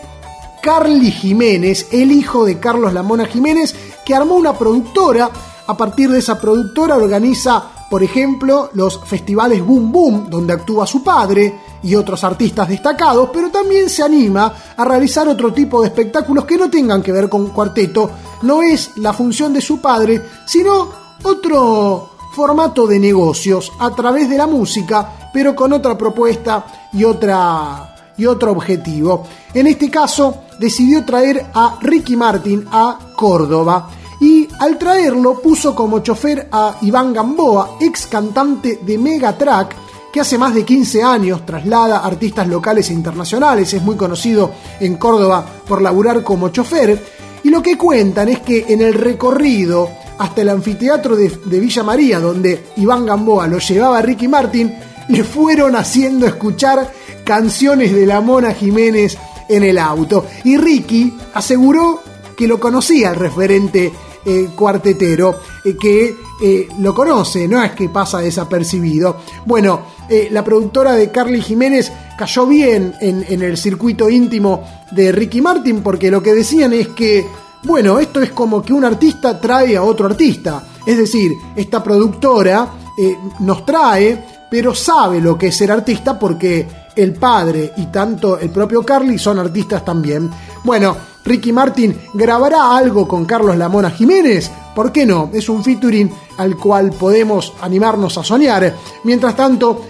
Carly 0.62 1.12
Jiménez, 1.12 1.88
el 1.92 2.12
hijo 2.12 2.44
de 2.44 2.60
Carlos 2.60 2.94
Lamona 2.94 3.26
Jiménez, 3.26 3.76
que 4.04 4.16
armó 4.16 4.36
una 4.36 4.58
productora. 4.58 5.30
A 5.68 5.76
partir 5.76 6.10
de 6.12 6.20
esa 6.20 6.40
productora 6.40 6.96
organiza, 6.96 7.88
por 7.90 8.04
ejemplo, 8.04 8.70
los 8.74 9.00
festivales 9.06 9.66
Boom 9.66 9.92
Boom, 9.92 10.30
donde 10.30 10.54
actúa 10.54 10.86
su 10.86 11.04
padre 11.04 11.60
y 11.84 11.96
otros 11.96 12.24
artistas 12.24 12.68
destacados, 12.68 13.30
pero 13.32 13.50
también 13.50 13.90
se 13.90 14.04
anima 14.04 14.54
a 14.76 14.86
realizar 14.86 15.28
otro 15.28 15.54
tipo 15.54 15.82
de 15.82 15.88
espectáculos 15.88 16.46
que 16.46 16.58
no 16.58 16.70
tengan 16.70 17.02
que 17.02 17.12
ver 17.12 17.30
con 17.30 17.48
cuarteto. 17.48 18.10
No 18.42 18.62
es 18.62 18.98
la 18.98 19.14
función 19.14 19.54
de 19.54 19.62
su 19.62 19.80
padre, 19.80 20.22
sino 20.46 20.90
otro 21.24 22.15
formato 22.36 22.86
de 22.86 23.00
negocios 23.00 23.72
a 23.80 23.92
través 23.92 24.30
de 24.30 24.38
la 24.38 24.46
música, 24.46 25.30
pero 25.32 25.56
con 25.56 25.72
otra 25.72 25.98
propuesta 25.98 26.66
y 26.92 27.06
otra 27.06 27.96
y 28.18 28.26
otro 28.26 28.52
objetivo. 28.52 29.24
En 29.54 29.68
este 29.68 29.90
caso, 29.90 30.44
decidió 30.60 31.06
traer 31.06 31.46
a 31.54 31.78
Ricky 31.82 32.18
Martin 32.18 32.66
a 32.70 33.00
Córdoba 33.16 33.90
y 34.20 34.48
al 34.60 34.78
traerlo 34.78 35.42
puso 35.42 35.74
como 35.74 36.00
chofer 36.00 36.50
a 36.52 36.78
Iván 36.82 37.14
Gamboa, 37.14 37.78
ex 37.80 38.08
cantante 38.08 38.80
de 38.82 38.98
Megatrack, 38.98 39.76
que 40.12 40.20
hace 40.20 40.38
más 40.38 40.54
de 40.54 40.64
15 40.64 41.04
años 41.04 41.46
traslada 41.46 42.00
artistas 42.00 42.48
locales 42.48 42.90
e 42.90 42.94
internacionales, 42.94 43.74
es 43.74 43.82
muy 43.82 43.96
conocido 43.96 44.52
en 44.80 44.96
Córdoba 44.98 45.46
por 45.68 45.82
laburar 45.82 46.22
como 46.24 46.50
chofer, 46.50 47.02
y 47.44 47.50
lo 47.50 47.62
que 47.62 47.78
cuentan 47.78 48.28
es 48.30 48.40
que 48.40 48.66
en 48.70 48.82
el 48.82 48.94
recorrido 48.94 49.90
hasta 50.18 50.42
el 50.42 50.50
anfiteatro 50.50 51.16
de, 51.16 51.30
Villa 51.60 51.84
María, 51.84 52.20
donde 52.20 52.68
Iván 52.78 53.06
Gamboa 53.06 53.48
lo 53.48 53.60
llevaba 53.60 54.00
a 54.00 54.02
Ricky 54.02 54.28
Martin, 54.28 54.74
le 55.10 55.24
fueron 55.24 55.76
haciendo 55.76 56.26
escuchar 56.26 56.92
canciones 57.24 57.94
de 57.94 58.06
la 58.06 58.22
Mona 58.22 58.54
Jiménez 58.54 59.18
en 59.50 59.64
el 59.64 59.78
auto. 59.78 60.26
Y 60.44 60.58
Ricky 60.58 61.14
aseguró 61.34 62.02
que 62.36 62.48
lo 62.48 62.60
conocía 62.60 63.10
el 63.12 63.16
referente 63.16 63.92
eh, 64.26 64.50
cuartetero, 64.56 65.40
eh, 65.64 65.76
que 65.80 66.16
eh, 66.42 66.68
lo 66.80 66.94
conoce, 66.94 67.48
no 67.48 67.64
es 67.64 67.72
que 67.72 67.88
pasa 67.90 68.20
desapercibido. 68.20 69.18
Bueno, 69.46 69.86
eh, 70.10 70.28
la 70.32 70.44
productora 70.44 70.94
de 70.94 71.10
Carly 71.10 71.42
Jiménez 71.42 71.92
cayó 72.18 72.46
bien 72.46 72.94
en, 73.00 73.26
en 73.30 73.42
el 73.42 73.56
circuito 73.58 74.10
íntimo 74.10 74.64
de 74.92 75.12
Ricky 75.12 75.42
Martin 75.42 75.82
porque 75.82 76.12
lo 76.12 76.22
que 76.22 76.34
decían 76.34 76.74
es 76.74 76.90
que, 76.90 77.26
bueno, 77.66 78.00
esto 78.00 78.22
es 78.22 78.32
como 78.32 78.62
que 78.62 78.74
un 78.74 78.86
artista 78.86 79.40
trae 79.40 79.76
a 79.78 79.84
otro 79.84 80.06
artista. 80.08 80.64
Es 80.86 80.98
decir, 80.98 81.34
esta 81.56 81.84
productora 81.84 82.68
eh, 82.98 83.18
nos 83.40 83.66
trae, 83.66 84.24
pero 84.50 84.74
sabe 84.76 85.20
lo 85.20 85.38
que 85.38 85.48
es 85.48 85.58
ser 85.58 85.72
artista 85.72 86.18
porque 86.18 86.68
el 86.96 87.14
padre 87.14 87.74
y 87.78 87.88
tanto 87.88 88.40
el 88.40 88.50
propio 88.52 88.84
Carly 88.84 89.18
son 89.18 89.40
artistas 89.40 89.84
también. 89.84 90.30
Bueno, 90.64 90.96
Ricky 91.26 91.52
Martin 91.52 91.98
grabará 92.14 92.78
algo 92.78 93.08
con 93.08 93.26
Carlos 93.26 93.58
Lamona 93.58 93.90
Jiménez. 93.90 94.50
¿Por 94.76 94.92
qué 94.92 95.06
no? 95.06 95.30
Es 95.34 95.50
un 95.50 95.64
featuring 95.64 96.10
al 96.38 96.56
cual 96.58 96.92
podemos 96.92 97.54
animarnos 97.62 98.18
a 98.18 98.24
soñar. 98.24 98.76
Mientras 99.04 99.36
tanto, 99.36 99.82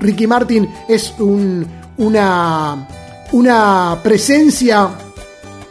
Ricky 0.00 0.26
Martin 0.26 0.68
es 0.88 1.12
un- 1.18 1.66
una, 1.98 2.88
una 3.32 3.98
presencia 4.02 4.88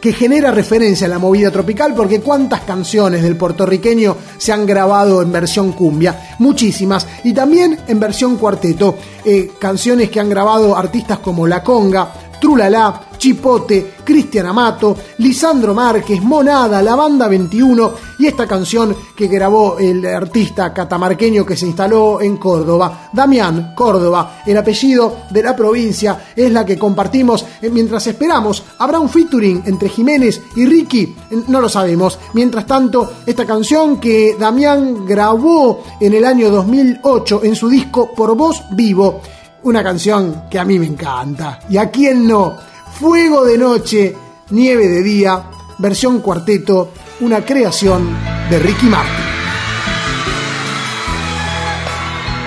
que 0.06 0.12
genera 0.12 0.52
referencia 0.52 1.08
a 1.08 1.10
la 1.10 1.18
movida 1.18 1.50
tropical, 1.50 1.92
porque 1.92 2.20
cuántas 2.20 2.60
canciones 2.60 3.24
del 3.24 3.36
puertorriqueño 3.36 4.16
se 4.38 4.52
han 4.52 4.64
grabado 4.64 5.20
en 5.20 5.32
versión 5.32 5.72
cumbia, 5.72 6.36
muchísimas, 6.38 7.08
y 7.24 7.32
también 7.32 7.76
en 7.88 7.98
versión 7.98 8.36
cuarteto, 8.36 8.94
Eh, 9.28 9.50
canciones 9.58 10.08
que 10.08 10.20
han 10.20 10.30
grabado 10.30 10.76
artistas 10.76 11.18
como 11.18 11.48
La 11.48 11.60
Conga, 11.60 12.25
Trulala, 12.40 13.02
Chipote, 13.16 13.94
Cristian 14.04 14.46
Amato, 14.46 14.96
Lisandro 15.18 15.74
Márquez, 15.74 16.22
Monada, 16.22 16.82
La 16.82 16.94
Banda 16.94 17.26
21 17.28 17.92
y 18.18 18.26
esta 18.26 18.46
canción 18.46 18.94
que 19.16 19.26
grabó 19.26 19.78
el 19.78 20.04
artista 20.06 20.72
catamarqueño 20.72 21.44
que 21.44 21.56
se 21.56 21.66
instaló 21.66 22.20
en 22.20 22.36
Córdoba, 22.36 23.10
Damián 23.12 23.72
Córdoba, 23.74 24.42
el 24.46 24.56
apellido 24.56 25.16
de 25.30 25.42
la 25.42 25.56
provincia 25.56 26.26
es 26.36 26.52
la 26.52 26.64
que 26.64 26.78
compartimos 26.78 27.44
Eh, 27.62 27.70
mientras 27.70 28.06
esperamos. 28.06 28.62
Habrá 28.78 28.98
un 29.00 29.08
featuring 29.08 29.62
entre 29.66 29.88
Jiménez 29.88 30.42
y 30.54 30.66
Ricky, 30.66 31.16
Eh, 31.30 31.42
no 31.48 31.60
lo 31.60 31.68
sabemos. 31.68 32.18
Mientras 32.34 32.66
tanto, 32.66 33.12
esta 33.24 33.44
canción 33.46 33.98
que 33.98 34.36
Damián 34.38 35.06
grabó 35.06 35.82
en 36.00 36.14
el 36.14 36.24
año 36.24 36.50
2008 36.50 37.40
en 37.44 37.56
su 37.56 37.68
disco 37.68 38.12
Por 38.14 38.36
Voz 38.36 38.62
Vivo, 38.72 39.20
una 39.66 39.82
canción 39.82 40.44
que 40.48 40.60
a 40.60 40.64
mí 40.64 40.78
me 40.78 40.86
encanta. 40.86 41.58
¿Y 41.68 41.76
a 41.76 41.90
quién 41.90 42.28
no? 42.28 42.56
Fuego 43.00 43.44
de 43.44 43.58
noche, 43.58 44.16
nieve 44.50 44.86
de 44.86 45.02
día, 45.02 45.42
versión 45.78 46.20
cuarteto, 46.20 46.92
una 47.18 47.44
creación 47.44 48.16
de 48.48 48.60
Ricky 48.60 48.86
Martin. 48.86 49.24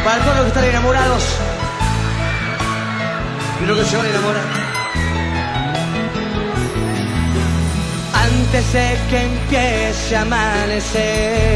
Para 0.05 0.23
todos 0.23 0.35
los 0.37 0.43
que 0.43 0.47
están 0.47 0.63
enamorados 0.63 1.23
y 3.61 3.65
los 3.65 3.77
que 3.77 3.83
se 3.83 3.97
van 3.97 4.05
a 4.05 4.09
enamorar. 4.09 4.45
Antes 8.13 8.73
de 8.73 8.97
que 9.09 9.23
empiece 9.23 10.15
a 10.15 10.21
amanecer, 10.21 11.49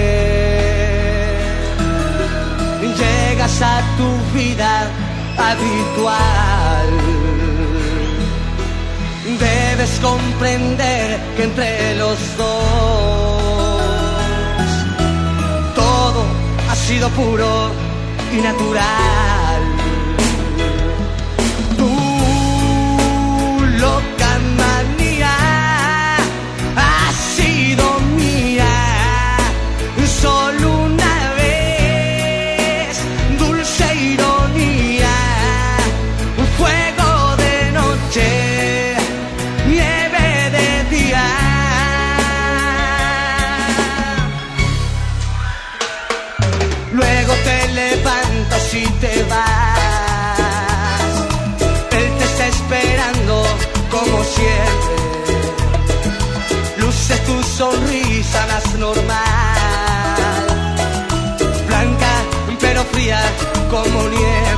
llegas 2.97 3.61
a 3.61 3.81
tu 3.97 4.37
vida 4.37 4.91
habitual. 5.37 6.89
Debes 9.39 9.99
comprender 10.01 11.19
que 11.35 11.43
entre 11.43 11.95
los 11.95 12.37
dos 12.37 13.43
todo 15.75 16.25
ha 16.69 16.75
sido 16.75 17.09
puro 17.09 17.71
y 18.31 18.41
natural. 18.41 19.42
Como 63.73 64.07
nieve. 64.07 64.52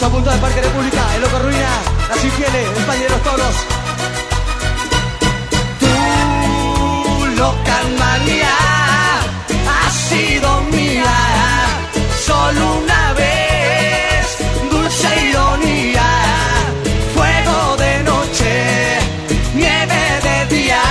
Los 0.00 0.08
apuntos 0.08 0.32
del 0.32 0.40
Parque 0.40 0.62
República, 0.62 1.14
el 1.14 1.20
Loco 1.20 1.38
Ruina, 1.40 1.68
las 2.08 2.24
infieles, 2.24 2.68
el 2.78 2.84
Valle 2.88 3.02
de 3.02 3.08
los 3.10 3.22
Toros. 3.22 3.56
Tu 5.80 7.26
loca 7.36 7.78
manía 7.98 8.56
ha 9.68 9.90
sido 9.90 10.62
mía 10.72 11.04
solo 12.24 12.78
una 12.82 13.12
vez, 13.12 14.38
dulce 14.70 15.28
ironía, 15.28 16.08
fuego 17.14 17.76
de 17.76 18.02
noche, 18.04 18.98
nieve 19.54 20.20
de 20.22 20.56
día. 20.56 20.82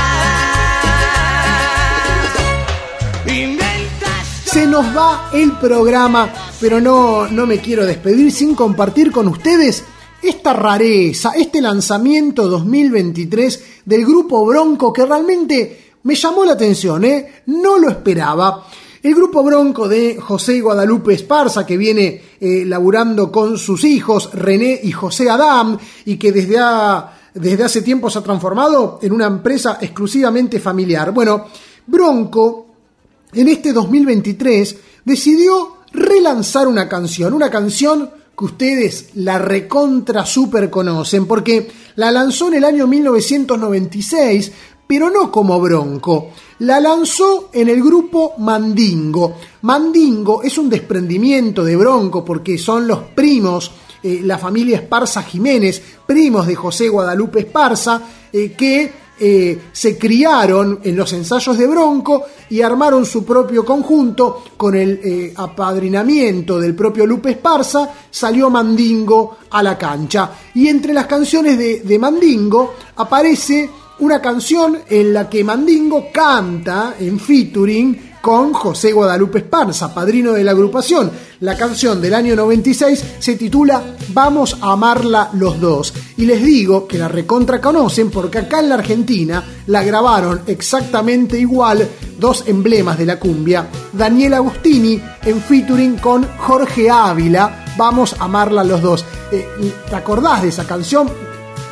Inventas 3.25 4.27
Se 4.45 4.67
nos 4.67 4.85
va 4.95 5.29
el 5.33 5.51
programa, 5.53 6.29
pero 6.59 6.79
no, 6.81 7.27
no 7.27 7.45
me 7.45 7.59
quiero 7.59 7.85
despedir 7.85 8.31
sin 8.31 8.55
compartir 8.55 9.11
con 9.11 9.27
ustedes 9.27 9.83
esta 10.21 10.53
rareza, 10.53 11.31
este 11.35 11.61
lanzamiento 11.61 12.47
2023 12.49 13.63
del 13.85 14.05
grupo 14.05 14.45
Bronco 14.45 14.91
que 14.91 15.05
realmente 15.05 15.91
me 16.03 16.15
llamó 16.15 16.43
la 16.45 16.53
atención, 16.53 17.03
¿eh? 17.05 17.43
no 17.47 17.77
lo 17.77 17.89
esperaba. 17.89 18.65
El 19.01 19.15
grupo 19.15 19.43
Bronco 19.43 19.87
de 19.87 20.17
José 20.19 20.59
Guadalupe 20.59 21.13
Esparza, 21.13 21.65
que 21.65 21.77
viene 21.77 22.21
eh, 22.41 22.63
laburando 22.65 23.31
con 23.31 23.57
sus 23.57 23.85
hijos, 23.85 24.29
René 24.33 24.77
y 24.83 24.91
José 24.91 25.29
Adam, 25.29 25.77
y 26.03 26.17
que 26.17 26.33
desde, 26.33 26.57
ha- 26.59 27.17
desde 27.33 27.63
hace 27.63 27.81
tiempo 27.81 28.09
se 28.09 28.19
ha 28.19 28.23
transformado 28.23 28.99
en 29.01 29.13
una 29.13 29.27
empresa 29.27 29.77
exclusivamente 29.79 30.59
familiar. 30.59 31.13
Bueno, 31.13 31.45
Bronco 31.87 32.65
en 33.31 33.47
este 33.47 33.71
2023 33.71 34.75
decidió 35.05 35.77
relanzar 35.91 36.67
una 36.67 36.87
canción, 36.87 37.33
una 37.33 37.49
canción 37.49 38.09
que 38.37 38.45
ustedes 38.45 39.09
la 39.15 39.37
recontra 39.37 40.25
super 40.25 40.69
conocen, 40.69 41.25
porque 41.25 41.69
la 41.95 42.11
lanzó 42.11 42.47
en 42.47 42.55
el 42.55 42.63
año 42.63 42.87
1996, 42.87 44.51
pero 44.87 45.09
no 45.09 45.31
como 45.31 45.59
Bronco. 45.59 46.29
La 46.59 46.79
lanzó 46.79 47.49
en 47.53 47.69
el 47.69 47.83
grupo 47.83 48.33
Mandingo. 48.37 49.35
Mandingo 49.61 50.41
es 50.41 50.57
un 50.57 50.69
desprendimiento 50.69 51.63
de 51.63 51.75
Bronco 51.75 52.23
porque 52.23 52.57
son 52.57 52.87
los 52.87 52.99
primos, 53.13 53.71
eh, 54.01 54.21
la 54.23 54.37
familia 54.37 54.77
Esparza 54.77 55.21
Jiménez, 55.23 55.81
primos 56.05 56.47
de 56.47 56.55
José 56.55 56.87
Guadalupe 56.87 57.39
Esparza, 57.39 58.01
eh, 58.31 58.53
que 58.53 59.08
eh, 59.19 59.59
se 59.71 59.97
criaron 59.97 60.79
en 60.83 60.95
los 60.95 61.11
ensayos 61.13 61.57
de 61.57 61.67
Bronco 61.67 62.23
y 62.49 62.61
armaron 62.61 63.05
su 63.05 63.23
propio 63.23 63.65
conjunto 63.65 64.43
con 64.57 64.75
el 64.75 64.99
eh, 65.03 65.33
apadrinamiento 65.35 66.59
del 66.59 66.75
propio 66.75 67.05
Lupe 67.05 67.31
Esparza, 67.31 67.89
salió 68.09 68.49
Mandingo 68.49 69.37
a 69.49 69.61
la 69.61 69.77
cancha. 69.77 70.31
Y 70.55 70.67
entre 70.67 70.93
las 70.93 71.05
canciones 71.05 71.57
de, 71.57 71.81
de 71.81 71.99
Mandingo 71.99 72.75
aparece 72.95 73.69
una 73.99 74.21
canción 74.21 74.79
en 74.87 75.13
la 75.13 75.29
que 75.29 75.43
Mandingo 75.43 76.07
canta 76.11 76.95
en 76.99 77.19
featuring 77.19 78.08
con 78.21 78.53
José 78.53 78.91
Guadalupe 78.91 79.39
Esparza, 79.39 79.93
padrino 79.93 80.33
de 80.33 80.43
la 80.43 80.51
agrupación. 80.51 81.11
La 81.41 81.55
canción 81.55 82.01
del 82.01 82.13
año 82.13 82.35
96 82.35 83.03
se 83.19 83.35
titula 83.35 83.81
Vamos 84.09 84.57
a 84.61 84.73
amarla 84.73 85.29
los 85.33 85.59
dos. 85.59 85.93
Y 86.17 86.25
les 86.25 86.43
digo 86.43 86.87
que 86.87 86.97
la 86.97 87.07
recontra 87.07 87.61
conocen 87.61 88.11
porque 88.11 88.39
acá 88.39 88.59
en 88.59 88.69
la 88.69 88.75
Argentina 88.75 89.43
la 89.67 89.83
grabaron 89.83 90.41
exactamente 90.47 91.39
igual 91.39 91.87
dos 92.17 92.43
emblemas 92.47 92.97
de 92.97 93.05
la 93.05 93.19
cumbia. 93.19 93.67
Daniel 93.93 94.35
Agostini 94.35 95.01
en 95.23 95.41
featuring 95.41 95.97
con 95.97 96.27
Jorge 96.37 96.89
Ávila. 96.89 97.65
Vamos 97.77 98.15
a 98.19 98.25
amarla 98.25 98.63
los 98.63 98.81
dos. 98.81 99.05
Eh, 99.31 99.47
¿Te 99.89 99.95
acordás 99.95 100.41
de 100.41 100.49
esa 100.49 100.65
canción? 100.65 101.09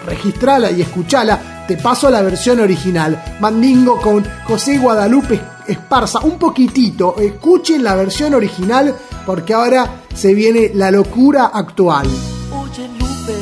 registrala 0.08 0.72
y 0.72 0.82
escuchala. 0.82 1.66
Te 1.68 1.78
paso 1.78 2.10
la 2.10 2.22
versión 2.22 2.60
original. 2.62 3.22
Mandingo 3.40 4.02
con 4.02 4.26
José 4.46 4.78
Guadalupe 4.78 5.36
Esparza. 5.36 5.57
Un 6.24 6.40
poquitito. 6.40 7.16
Escuchen 7.18 7.84
la 7.84 7.96
versión 7.96 8.34
original 8.34 8.96
porque 9.26 9.54
ahora 9.54 10.04
se 10.14 10.34
viene 10.34 10.72
la 10.74 10.92
locura 10.92 11.48
actual. 11.54 12.08
Oye 12.08 12.88
Lupe, 13.00 13.38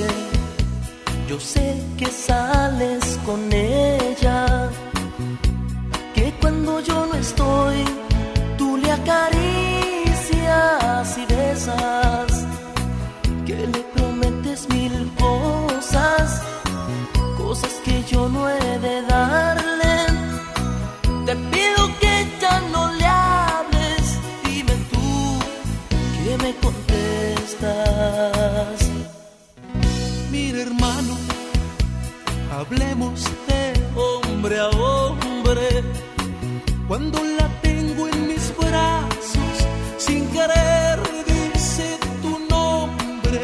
yo 1.30 1.40
sé 1.40 1.82
que 1.98 2.08
sales 2.08 3.20
con 3.26 3.54
ella, 3.54 4.70
que 6.14 6.34
cuando 6.42 6.80
yo 6.82 7.06
no 7.06 7.14
estoy, 7.14 7.86
tú 8.58 8.78
le 8.78 8.92
acaricias 8.92 10.38
y 11.18 11.26
besas, 11.34 12.46
que 13.46 13.56
le 13.56 13.80
prometes 13.96 14.68
mil 14.70 15.12
cosas, 15.20 16.42
cosas 17.38 17.72
que 17.84 18.04
yo 18.04 18.28
no 18.30 18.50
he 18.50 18.80
de 18.80 19.02
darle. 19.04 19.55
Hablemos 32.56 33.24
de 33.48 33.74
hombre 33.96 34.60
a 34.60 34.70
hombre. 34.70 35.84
Cuando 36.88 37.20
la 37.38 37.50
tengo 37.62 38.08
en 38.08 38.28
mis 38.28 38.54
brazos, 38.58 39.56
sin 39.98 40.26
querer 40.28 41.00
dice 41.28 41.98
tu 42.22 42.30
nombre. 42.50 43.42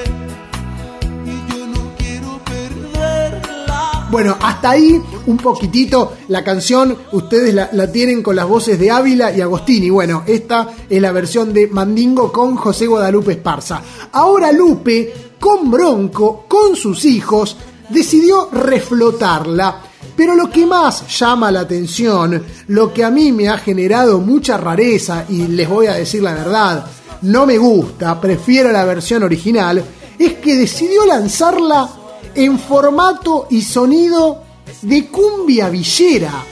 Y 1.26 1.54
yo 1.54 1.68
no 1.68 1.92
quiero 1.98 2.40
perderla. 2.46 4.08
Bueno, 4.10 4.38
hasta 4.42 4.70
ahí 4.72 5.02
un 5.26 5.38
poquitito 5.38 6.14
la 6.30 6.44
canción, 6.44 6.98
ustedes 7.12 7.54
la, 7.54 7.70
la 7.74 7.92
tienen 7.92 8.24
con 8.24 8.36
las 8.38 8.48
voces 8.48 8.80
de 8.80 8.92
Ávila 8.92 9.36
y 9.36 9.42
Agostini. 9.42 9.90
Bueno, 9.90 10.24
esta 10.26 10.70
es 10.90 11.02
la 11.02 11.12
versión 11.12 11.54
de 11.54 11.68
Mandingo 11.68 12.32
con 12.32 12.56
José 12.56 12.88
Guadalupe 12.88 13.34
Esparza. 13.34 13.82
Ahora 14.14 14.54
Lupe, 14.54 15.32
con 15.38 15.70
Bronco, 15.70 16.46
con 16.48 16.76
sus 16.78 17.04
hijos, 17.04 17.58
decidió 17.92 18.50
reflotarla. 18.52 19.82
Pero 20.16 20.36
lo 20.36 20.50
que 20.50 20.66
más 20.66 21.08
llama 21.18 21.52
la 21.52 21.62
atención, 21.62 22.44
lo 22.68 22.94
que 22.94 23.04
a 23.04 23.12
mí 23.12 23.32
me 23.32 23.50
ha 23.50 23.58
generado 23.58 24.20
mucha 24.20 24.58
rareza, 24.58 25.26
y 25.30 25.48
les 25.48 25.70
voy 25.70 25.88
a 25.88 25.94
decir 25.94 26.22
la 26.22 26.34
verdad, 26.34 26.86
no 27.24 27.46
me 27.46 27.58
gusta, 27.58 28.20
prefiero 28.20 28.72
la 28.72 28.84
versión 28.84 29.24
original, 29.24 29.84
es 30.18 30.34
que 30.34 30.56
decidió 30.56 31.06
lanzarla 31.06 31.90
en 32.36 32.58
formato 32.60 33.48
y 33.50 33.62
sonido 33.62 34.44
de 34.82 35.08
cumbia 35.08 35.70
villera. 35.70 36.44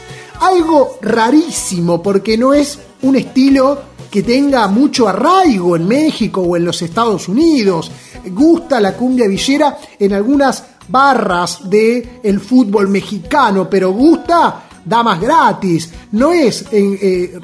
Algo 0.42 0.98
rarísimo 1.02 2.02
porque 2.02 2.38
no 2.38 2.54
es 2.54 2.80
un 3.02 3.16
estilo 3.16 3.90
que 4.10 4.24
tenga 4.24 4.68
mucho 4.68 5.08
arraigo 5.08 5.76
en 5.76 5.88
México 5.88 6.42
o 6.42 6.58
en 6.58 6.66
los 6.66 6.82
Estados 6.82 7.28
Unidos. 7.28 7.92
Gusta 8.26 8.80
la 8.80 8.94
cumbia 8.94 9.28
villera 9.28 9.78
en 9.98 10.14
algunas 10.14 10.64
barras 10.88 11.70
del 11.70 12.20
el 12.24 12.40
fútbol 12.40 12.90
mexicano, 12.90 13.70
pero 13.70 13.92
gusta 13.92 14.64
damas 14.84 15.20
gratis. 15.22 15.90
No 16.12 16.32
es 16.34 16.64
eh, 16.72 17.00
eh, 17.02 17.40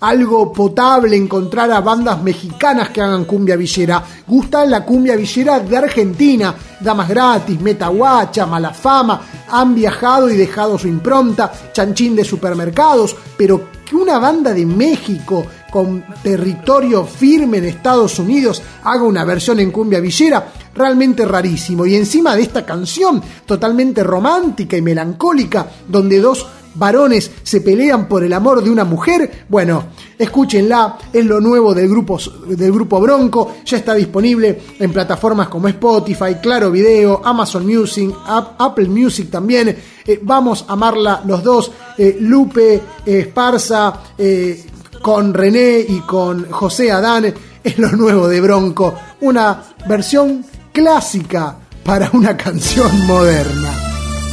algo 0.00 0.52
potable 0.52 1.16
encontrar 1.16 1.70
a 1.70 1.80
bandas 1.80 2.20
mexicanas 2.22 2.90
que 2.90 3.00
hagan 3.00 3.24
cumbia 3.24 3.56
villera. 3.56 4.02
Gusta 4.26 4.64
la 4.66 4.84
cumbia 4.84 5.16
villera 5.16 5.60
de 5.60 5.76
Argentina. 5.76 6.54
Damas 6.80 7.08
gratis, 7.08 7.60
Metaguacha, 7.60 8.46
Malafama, 8.46 9.20
han 9.48 9.74
viajado 9.74 10.28
y 10.28 10.36
dejado 10.36 10.76
su 10.78 10.88
impronta, 10.88 11.52
chanchín 11.72 12.16
de 12.16 12.24
supermercados, 12.24 13.14
pero 13.36 13.81
que 13.92 13.96
una 13.98 14.18
banda 14.18 14.54
de 14.54 14.64
México 14.64 15.44
con 15.70 16.02
territorio 16.22 17.04
firme 17.04 17.58
en 17.58 17.66
Estados 17.66 18.18
Unidos 18.18 18.62
haga 18.84 19.02
una 19.02 19.22
versión 19.22 19.60
en 19.60 19.70
cumbia 19.70 20.00
villera, 20.00 20.50
realmente 20.74 21.26
rarísimo. 21.26 21.84
Y 21.84 21.96
encima 21.96 22.34
de 22.34 22.40
esta 22.40 22.64
canción 22.64 23.22
totalmente 23.44 24.02
romántica 24.02 24.78
y 24.78 24.80
melancólica, 24.80 25.66
donde 25.86 26.20
dos 26.20 26.46
varones 26.74 27.30
se 27.42 27.60
pelean 27.60 28.08
por 28.08 28.24
el 28.24 28.32
amor 28.32 28.62
de 28.62 28.70
una 28.70 28.84
mujer, 28.84 29.46
bueno, 29.48 29.84
escúchenla, 30.18 30.98
es 31.12 31.24
lo 31.24 31.40
nuevo 31.40 31.74
del 31.74 31.88
grupo, 31.88 32.18
del 32.46 32.72
grupo 32.72 33.00
Bronco, 33.00 33.56
ya 33.64 33.78
está 33.78 33.94
disponible 33.94 34.60
en 34.78 34.92
plataformas 34.92 35.48
como 35.48 35.68
Spotify, 35.68 36.36
Claro 36.40 36.70
Video, 36.70 37.20
Amazon 37.24 37.66
Music, 37.66 38.14
Apple 38.26 38.88
Music 38.88 39.30
también, 39.30 39.76
eh, 40.06 40.20
vamos 40.22 40.64
a 40.68 40.72
amarla 40.72 41.22
los 41.26 41.42
dos, 41.42 41.72
eh, 41.98 42.16
Lupe, 42.20 42.74
eh, 42.74 42.80
Esparza, 43.20 44.00
con 45.00 45.34
René 45.34 45.80
y 45.80 46.00
con 46.00 46.50
José 46.50 46.92
Adán, 46.92 47.34
es 47.62 47.78
lo 47.78 47.90
nuevo 47.92 48.28
de 48.28 48.40
Bronco, 48.40 48.94
una 49.20 49.62
versión 49.88 50.44
clásica 50.72 51.56
para 51.84 52.10
una 52.12 52.36
canción 52.36 53.06
moderna. 53.06 53.72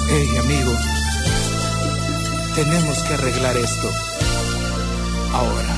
Hey 0.09 0.27
amigo, 0.39 0.71
tenemos 2.64 2.98
que 3.03 3.14
arreglar 3.14 3.56
esto. 3.56 3.90
Ahora. 5.31 5.76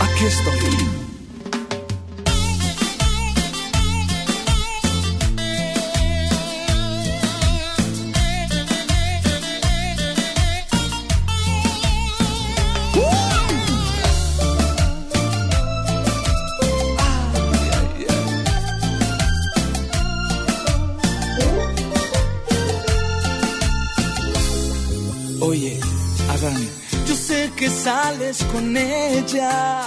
Aquí 0.00 0.26
estoy. 0.26 1.05
Con 28.52 28.76
ella, 28.76 29.84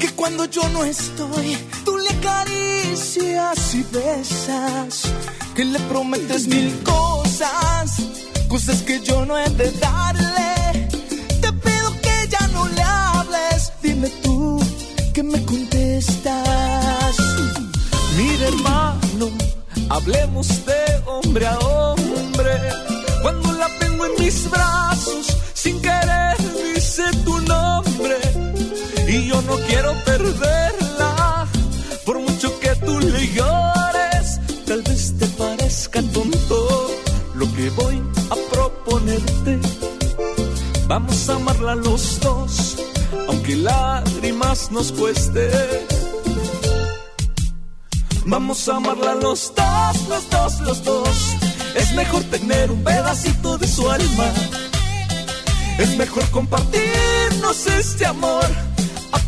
que 0.00 0.08
cuando 0.16 0.44
yo 0.46 0.68
no 0.70 0.82
estoy, 0.82 1.56
tú 1.84 1.96
le 1.98 2.08
acaricias 2.10 3.74
y 3.74 3.82
besas, 3.92 5.02
que 5.54 5.64
le 5.64 5.78
prometes 5.78 6.48
mil 6.48 6.82
cosas, 6.82 8.02
cosas 8.48 8.82
que 8.82 9.00
yo 9.00 9.24
no 9.24 9.38
he 9.38 9.48
de 9.50 9.70
darle. 9.70 10.88
Te 11.40 11.52
pido 11.52 11.92
que 12.02 12.28
ya 12.28 12.44
no 12.48 12.66
le 12.66 12.82
hables, 12.82 13.72
dime 13.80 14.08
tú 14.24 14.58
que 15.12 15.22
me 15.22 15.40
contestas. 15.44 17.16
Mira 18.16 18.48
hermano, 18.48 19.30
hablemos 19.90 20.48
de 20.66 21.02
hombre 21.06 21.46
a 21.46 21.56
hombre. 21.58 22.58
Cuando 23.22 23.52
la 23.52 23.68
tengo 23.78 24.06
en 24.06 24.24
mis 24.24 24.50
brazos, 24.50 25.33
Y 29.14 29.28
yo 29.28 29.40
no 29.42 29.56
quiero 29.68 29.94
perderla, 30.04 31.46
por 32.04 32.18
mucho 32.18 32.58
que 32.58 32.74
tú 32.84 32.98
le 32.98 33.32
llores. 33.32 34.40
Tal 34.66 34.82
vez 34.82 35.14
te 35.16 35.26
parezca 35.38 36.02
tonto 36.02 36.90
lo 37.36 37.46
que 37.54 37.70
voy 37.70 38.02
a 38.30 38.34
proponerte. 38.52 39.60
Vamos 40.88 41.28
a 41.28 41.36
amarla 41.36 41.76
los 41.76 42.18
dos, 42.18 42.76
aunque 43.28 43.54
lágrimas 43.54 44.72
nos 44.72 44.90
cueste. 44.90 45.48
Vamos 48.26 48.68
a 48.68 48.76
amarla 48.78 49.14
los 49.14 49.52
dos, 49.54 50.08
los 50.08 50.28
dos, 50.28 50.60
los 50.62 50.82
dos. 50.82 51.36
Es 51.76 51.92
mejor 51.92 52.24
tener 52.24 52.68
un 52.68 52.82
pedacito 52.82 53.58
de 53.58 53.68
su 53.68 53.88
alma. 53.88 54.28
Es 55.78 55.96
mejor 55.96 56.28
compartirnos 56.30 57.64
este 57.78 58.06
amor. 58.06 58.73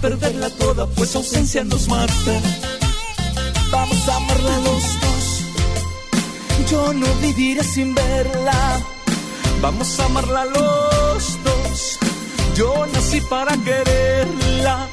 Perderla 0.00 0.50
toda, 0.50 0.86
pues 0.86 1.16
ausencia 1.16 1.64
nos 1.64 1.88
mata. 1.88 2.40
Vamos 3.70 4.08
a 4.08 4.16
amarla 4.16 4.58
los 4.58 4.82
dos. 5.00 6.70
Yo 6.70 6.92
no 6.92 7.06
viviré 7.22 7.62
sin 7.64 7.94
verla. 7.94 8.80
Vamos 9.60 9.98
a 9.98 10.04
amarla 10.04 10.44
los 10.44 11.38
dos. 11.44 11.98
Yo 12.54 12.86
nací 12.92 13.20
para 13.22 13.56
quererla. 13.56 14.88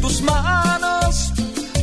Tus 0.00 0.22
manos, 0.22 1.32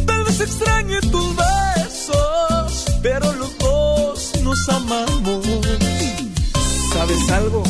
tal 0.05 0.23
vez 0.23 0.39
extrañe 0.39 0.99
tus 1.01 1.35
besos, 1.35 2.85
pero 3.01 3.31
los 3.33 3.57
dos 3.57 4.31
nos 4.43 4.69
amamos. 4.69 5.45
¿Sabes 6.93 7.29
algo? 7.31 7.63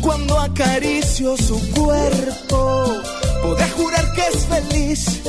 Cuando 0.00 0.38
acaricio 0.38 1.36
su 1.36 1.58
cuerpo, 1.72 3.02
Podré 3.46 3.68
jurar 3.70 4.12
que 4.12 4.22
es 4.22 4.46
feliz, 4.46 5.20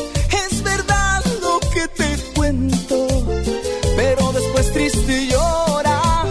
es 0.47 0.63
verdad 0.63 1.23
lo 1.39 1.59
que 1.69 1.87
te 1.87 2.17
cuento. 2.33 3.07
Pero 3.95 4.31
después 4.31 4.73
triste 4.73 5.27
llora, 5.27 6.25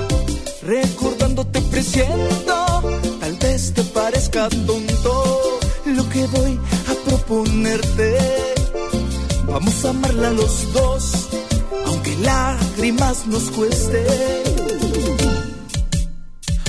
recordándote 0.63 1.61
presiento. 1.61 2.83
Tal 3.21 3.37
vez 3.37 3.73
te 3.73 3.85
parezca 3.85 4.49
tonto 4.49 4.76
amarla 9.91 10.31
los 10.31 10.73
dos, 10.73 11.29
aunque 11.87 12.17
lágrimas 12.17 13.27
nos 13.27 13.51
cueste. 13.51 14.07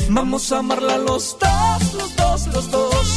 Vamos 0.10 0.52
a 0.52 0.60
amarla 0.60 0.98
los 0.98 1.38
dos, 1.40 1.94
los 1.94 2.16
dos, 2.16 2.48
los 2.48 2.72
dos. 2.72 3.08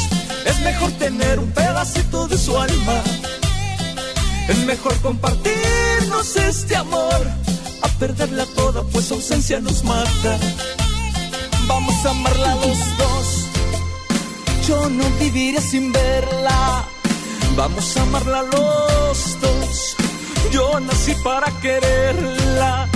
Es 0.44 0.60
mejor 0.60 0.90
tener 0.92 1.38
un 1.38 1.50
pedacito 1.52 2.28
de 2.28 2.36
su 2.36 2.58
alma. 2.58 3.02
Es 4.48 4.58
mejor 4.66 4.94
compartirnos 5.00 6.36
este 6.36 6.76
amor. 6.76 7.26
A 7.82 7.88
perderla 7.98 8.46
toda, 8.56 8.82
pues 8.84 9.06
su 9.06 9.14
ausencia 9.14 9.60
nos 9.60 9.84
mata. 9.84 10.38
Vamos 11.66 11.94
a 12.04 12.10
amarla 12.10 12.54
los 12.56 12.78
dos. 12.98 13.46
Yo 14.66 14.88
no 14.88 15.04
viviré 15.20 15.60
sin 15.60 15.92
verla. 15.92 16.84
Vamos 17.56 17.96
a 17.96 18.02
amarla 18.02 18.42
los 18.42 19.40
dos. 19.40 19.49
Yo 20.52 20.80
nací 20.80 21.14
para 21.22 21.46
quererla. 21.60 22.88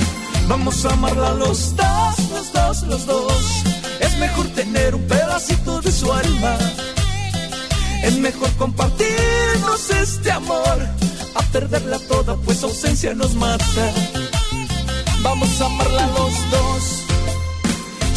Vamos 0.49 0.85
a 0.85 0.93
amarla 0.93 1.31
los 1.35 1.77
dos, 1.77 2.19
los 2.31 2.53
dos, 2.53 2.83
los 2.83 3.07
dos. 3.07 3.65
Es 4.01 4.19
mejor 4.19 4.47
tener 4.49 4.95
un 4.95 5.07
pedacito 5.07 5.81
de 5.81 5.93
su 5.93 6.13
alma. 6.13 6.59
Es 8.03 8.19
mejor 8.19 8.51
compartirnos 8.59 9.91
este 9.91 10.31
amor. 10.33 10.79
A 11.35 11.43
perderla 11.53 11.99
toda, 12.01 12.37
pues 12.37 12.63
ausencia 12.63 13.15
nos 13.15 13.35
mata. 13.35 13.93
Vamos 15.23 15.61
a 15.61 15.67
amarla 15.67 16.07
los 16.09 16.35
dos. 16.51 16.83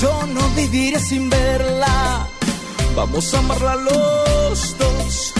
Yo 0.01 0.25
no 0.27 0.49
viviré 0.55 0.99
sin 0.99 1.29
verla. 1.29 2.27
Vamos 2.95 3.33
a 3.33 3.39
amarla 3.39 3.75
los 3.75 4.77
dos. 4.77 5.33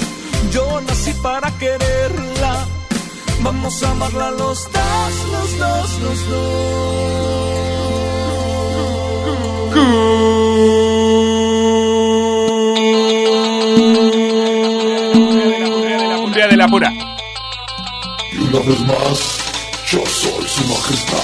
Yo 0.52 0.82
nací 0.82 1.12
para 1.22 1.52
quererla. 1.58 2.77
Vamos 3.42 3.84
a 3.84 3.92
amarla 3.92 4.32
los 4.32 4.72
dos, 4.72 5.14
los 5.32 5.58
dos, 5.58 6.00
los 6.02 6.30
dos. 6.30 7.18
Cool. 9.74 10.18
de 16.50 16.56
la 16.56 16.68
pura. 16.68 16.94
Y 18.32 18.38
una 18.38 18.60
vez 18.60 18.80
más, 18.82 19.20
yo 19.92 20.06
soy 20.06 20.48
su 20.48 20.64
majestad. 20.68 21.18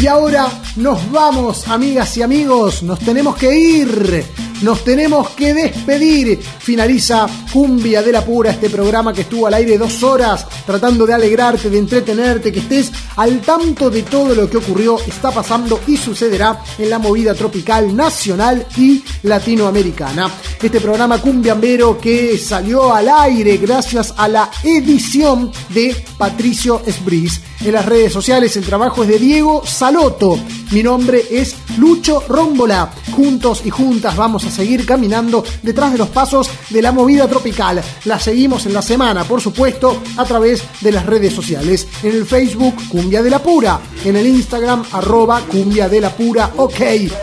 Y 0.00 0.06
ahora 0.06 0.50
nos 0.76 1.10
vamos, 1.10 1.66
amigas 1.68 2.16
y 2.18 2.22
amigos, 2.22 2.82
nos 2.82 2.98
tenemos 2.98 3.36
que 3.36 3.56
ir. 3.56 4.24
Nos 4.64 4.82
tenemos 4.82 5.28
que 5.30 5.52
despedir. 5.52 6.40
Finaliza 6.40 7.26
Cumbia 7.52 8.02
de 8.02 8.10
la 8.10 8.24
Pura, 8.24 8.50
este 8.50 8.70
programa 8.70 9.12
que 9.12 9.20
estuvo 9.20 9.46
al 9.46 9.52
aire 9.52 9.76
dos 9.76 10.02
horas, 10.02 10.46
tratando 10.64 11.04
de 11.04 11.12
alegrarte, 11.12 11.68
de 11.68 11.76
entretenerte, 11.76 12.50
que 12.50 12.60
estés 12.60 12.90
al 13.16 13.42
tanto 13.42 13.90
de 13.90 14.04
todo 14.04 14.34
lo 14.34 14.48
que 14.48 14.56
ocurrió, 14.56 14.98
está 15.06 15.30
pasando 15.30 15.80
y 15.86 15.98
sucederá 15.98 16.62
en 16.78 16.88
la 16.88 16.98
movida 16.98 17.34
tropical 17.34 17.94
nacional 17.94 18.66
y 18.78 19.04
latinoamericana. 19.24 20.30
Este 20.62 20.80
programa 20.80 21.20
cumbiambero 21.20 21.98
que 22.00 22.38
salió 22.38 22.94
al 22.94 23.10
aire 23.10 23.58
gracias 23.58 24.14
a 24.16 24.28
la 24.28 24.50
edición 24.62 25.52
de 25.74 25.94
Patricio 26.16 26.80
Esbris. 26.86 27.38
En 27.64 27.72
las 27.72 27.86
redes 27.86 28.12
sociales 28.12 28.56
el 28.56 28.64
trabajo 28.64 29.02
es 29.02 29.08
de 29.08 29.18
Diego 29.18 29.62
Saloto. 29.66 30.38
Mi 30.70 30.82
nombre 30.82 31.22
es 31.30 31.54
Lucho 31.78 32.22
Rómbola. 32.28 32.90
Juntos 33.12 33.62
y 33.64 33.70
juntas 33.70 34.16
vamos 34.16 34.44
a 34.44 34.48
seguir 34.54 34.86
caminando 34.86 35.44
detrás 35.62 35.92
de 35.92 35.98
los 35.98 36.08
pasos 36.08 36.48
de 36.70 36.80
la 36.80 36.92
movida 36.92 37.28
tropical. 37.28 37.82
La 38.04 38.18
seguimos 38.18 38.66
en 38.66 38.74
la 38.74 38.82
semana, 38.82 39.24
por 39.24 39.40
supuesto, 39.40 40.02
a 40.16 40.24
través 40.24 40.62
de 40.80 40.92
las 40.92 41.06
redes 41.06 41.34
sociales. 41.34 41.86
En 42.02 42.12
el 42.12 42.24
Facebook, 42.24 42.74
Cumbia 42.88 43.22
de 43.22 43.30
la 43.30 43.42
Pura. 43.42 43.80
En 44.04 44.16
el 44.16 44.26
Instagram, 44.26 44.84
arroba 44.92 45.40
Cumbia 45.40 45.88
de 45.88 46.00
la 46.00 46.10
Pura, 46.10 46.52
ok. 46.56 46.80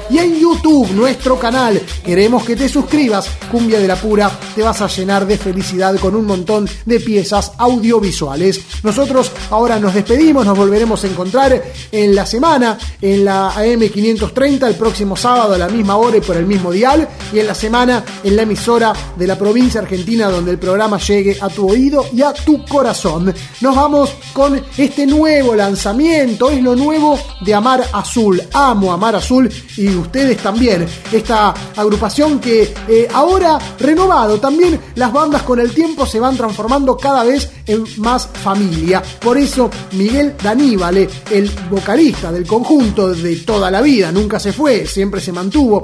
Y 0.09 0.17
en 0.17 0.39
YouTube, 0.39 0.91
nuestro 0.91 1.39
canal. 1.39 1.81
Queremos 2.03 2.43
que 2.43 2.55
te 2.55 2.67
suscribas. 2.67 3.29
Cumbia 3.51 3.79
de 3.79 3.87
la 3.87 3.95
Pura, 3.95 4.31
te 4.55 4.61
vas 4.61 4.81
a 4.81 4.87
llenar 4.87 5.25
de 5.25 5.37
felicidad 5.37 5.97
con 5.97 6.15
un 6.15 6.25
montón 6.25 6.69
de 6.85 6.99
piezas 6.99 7.51
audiovisuales. 7.57 8.59
Nosotros 8.83 9.31
ahora 9.49 9.79
nos 9.79 9.93
despedimos, 9.93 10.45
nos 10.45 10.57
volveremos 10.57 11.03
a 11.03 11.07
encontrar 11.07 11.63
en 11.91 12.15
la 12.15 12.25
semana, 12.25 12.77
en 13.01 13.25
la 13.25 13.53
AM530, 13.53 14.67
el 14.67 14.75
próximo 14.75 15.15
sábado 15.15 15.53
a 15.53 15.57
la 15.57 15.69
misma 15.69 15.97
hora 15.97 16.17
y 16.17 16.21
por 16.21 16.35
el 16.35 16.45
mismo 16.45 16.71
dial, 16.71 17.07
y 17.33 17.39
en 17.39 17.47
la 17.47 17.55
semana 17.55 18.03
en 18.23 18.35
la 18.35 18.43
emisora 18.43 18.93
de 19.15 19.27
la 19.27 19.37
provincia 19.37 19.81
argentina 19.81 20.29
donde 20.29 20.51
el 20.51 20.59
programa 20.59 20.97
llegue 20.99 21.37
a 21.39 21.49
tu 21.49 21.69
oído 21.69 22.05
y 22.13 22.21
a 22.21 22.33
tu 22.33 22.65
corazón. 22.65 23.33
Nos 23.61 23.75
vamos 23.75 24.11
con 24.33 24.61
este 24.77 25.05
nuevo 25.05 25.55
lanzamiento, 25.55 26.49
es 26.49 26.61
lo 26.61 26.75
nuevo 26.75 27.19
de 27.41 27.53
Amar 27.53 27.83
Azul. 27.93 28.41
Amo 28.53 28.91
Amar 28.91 29.15
Azul 29.15 29.49
y 29.77 29.87
ustedes 29.89 30.37
también. 30.37 30.85
Esta 31.11 31.53
agrupación 31.75 32.39
que 32.39 32.73
eh, 32.87 33.07
ahora 33.13 33.57
renovado, 33.79 34.39
también 34.39 34.79
las 34.95 35.11
bandas 35.11 35.43
con 35.43 35.59
el 35.59 35.73
tiempo 35.73 36.05
se 36.05 36.19
van 36.19 36.37
transformando 36.37 36.97
cada 36.97 37.23
vez 37.23 37.51
en 37.67 37.83
más 37.97 38.27
familia. 38.27 39.01
Por 39.19 39.37
eso 39.37 39.69
Miguel 39.93 40.35
Daníbale, 40.41 41.09
el 41.29 41.49
vocalista 41.69 42.31
del 42.31 42.45
conjunto 42.45 43.09
de 43.09 43.37
toda 43.37 43.71
la 43.71 43.81
vida, 43.81 44.11
nunca 44.11 44.39
se 44.39 44.53
fue, 44.53 44.85
siempre 44.85 45.21
se 45.21 45.31
mantuvo 45.31 45.81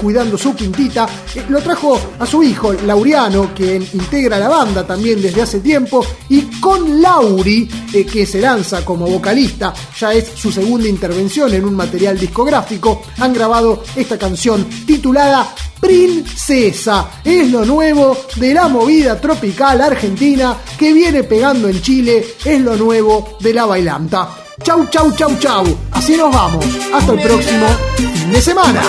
cuidando 0.00 0.36
su 0.36 0.54
eh, 0.78 1.44
lo 1.48 1.60
trajo 1.60 1.98
a 2.18 2.26
su 2.26 2.42
hijo 2.42 2.72
Lauriano, 2.72 3.52
quien 3.54 3.86
integra 3.92 4.38
la 4.38 4.48
banda 4.48 4.86
también 4.86 5.20
desde 5.20 5.42
hace 5.42 5.60
tiempo, 5.60 6.04
y 6.28 6.42
con 6.60 7.00
Lauri, 7.00 7.68
eh, 7.92 8.04
que 8.04 8.26
se 8.26 8.40
lanza 8.40 8.84
como 8.84 9.06
vocalista, 9.06 9.72
ya 9.98 10.12
es 10.12 10.28
su 10.34 10.50
segunda 10.50 10.88
intervención 10.88 11.52
en 11.54 11.64
un 11.64 11.74
material 11.74 12.18
discográfico, 12.18 13.02
han 13.18 13.32
grabado 13.32 13.82
esta 13.96 14.18
canción 14.18 14.64
titulada 14.86 15.54
Princesa. 15.80 17.10
Es 17.24 17.50
lo 17.50 17.64
nuevo 17.64 18.16
de 18.36 18.54
la 18.54 18.68
movida 18.68 19.18
tropical 19.20 19.80
argentina 19.80 20.56
que 20.78 20.92
viene 20.92 21.24
pegando 21.24 21.68
en 21.68 21.80
Chile. 21.80 22.24
Es 22.44 22.60
lo 22.60 22.76
nuevo 22.76 23.38
de 23.40 23.54
la 23.54 23.64
bailanta. 23.64 24.28
Chau, 24.62 24.86
chau, 24.90 25.10
chau, 25.12 25.38
chau. 25.38 25.64
Así 25.92 26.16
nos 26.16 26.32
vamos. 26.32 26.64
Hasta 26.92 27.12
el 27.12 27.20
próximo 27.20 27.66
fin 27.96 28.30
de 28.30 28.40
semana. 28.42 28.82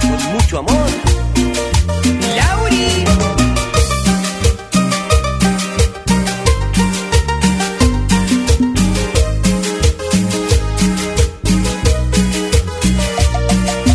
Con 0.00 0.32
mucho 0.32 0.58
amor. 0.58 0.90
Lauri. 2.36 3.04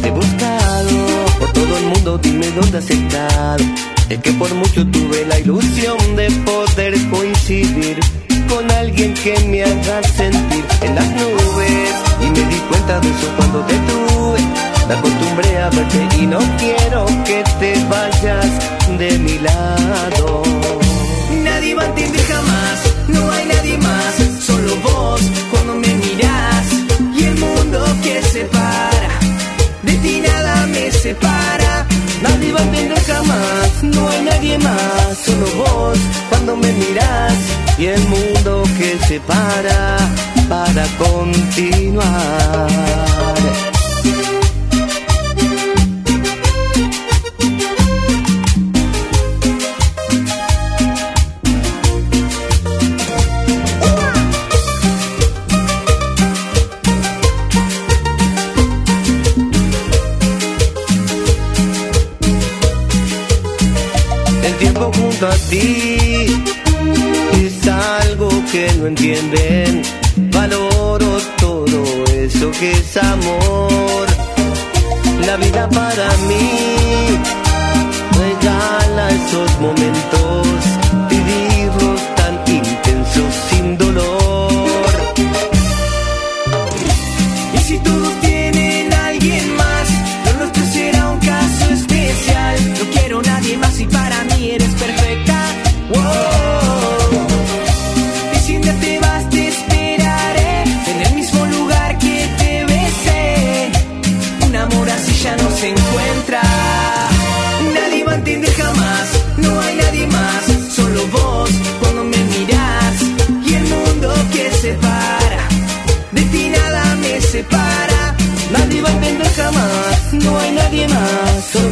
Te 0.02 0.08
he 0.08 0.12
buscado 0.12 1.26
por 1.40 1.52
todo 1.54 1.78
el 1.78 1.86
mundo, 1.86 2.18
dime 2.18 2.48
dónde 2.52 2.78
has 2.78 2.90
estado. 2.90 3.64
Es 4.10 4.20
que 4.20 4.32
por 4.34 4.54
mucho 4.54 4.86
tuve 4.88 5.26
la 5.26 5.40
ilusión 5.40 5.98
de 6.16 6.30
poder 6.46 6.94
coincidir 7.10 8.00
con 8.48 8.70
alguien 8.72 9.14
que 9.16 9.38
me 9.48 9.64
haga 9.64 10.04
sentir 10.04 10.64
en 10.82 10.96
las 10.96 11.10
nubes. 11.10 11.92
Y 12.22 12.26
me 12.30 12.48
di 12.48 12.60
cuenta 12.70 13.00
de 13.00 13.10
eso 13.10 13.28
cuando 13.36 13.60
te 13.62 13.74
tuve. 13.74 14.45
Me 14.88 14.94
acostumbré 14.94 15.58
a 15.58 15.70
verte 15.70 16.08
y 16.20 16.28
no 16.28 16.40
quiero 16.58 17.06
que 17.26 17.44
te 17.60 17.74
vayas 17.86 18.48
de 19.00 19.18
mi 19.20 19.40
lado. 19.40 20.44
Nadie 21.44 21.74
va 21.74 21.84
a 21.84 21.86
entender 21.88 22.22
jamás, 22.26 22.80
no 23.08 23.32
hay 23.32 23.46
nadie 23.46 23.78
más, 23.78 24.16
solo 24.40 24.76
vos 24.84 25.22
cuando 25.52 25.76
me 25.76 25.94
mirás. 25.96 26.66
Y 27.18 27.24
el 27.24 27.36
mundo 27.40 27.84
que 28.04 28.22
separa, 28.22 29.20
de 29.84 29.94
ti 29.98 30.22
nada 30.22 30.68
me 30.68 30.92
separa. 30.92 31.86
Nadie 32.22 32.54
va 32.54 32.60
a 32.60 32.64
entender 32.64 33.00
jamás, 33.06 33.84
no 33.84 34.08
hay 34.10 34.22
nadie 34.24 34.58
más, 34.60 35.18
solo 35.26 35.48
vos 35.58 35.98
cuando 36.30 36.56
me 36.58 36.72
mirás 36.72 37.34
y 37.78 37.88
el 37.88 38.02
mundo 38.08 38.64
que 38.78 38.98
separa 39.08 39.98
para 40.48 40.86
continuar. 40.98 42.06
Entienden. 69.14 69.82
Valoro 70.32 71.18
todo 71.38 72.06
eso 72.06 72.52
que 72.52 72.72
es 72.72 72.98
amor. 72.98 74.08
La 75.26 75.38
vida 75.38 75.70
para 75.70 76.10
mí 76.28 76.65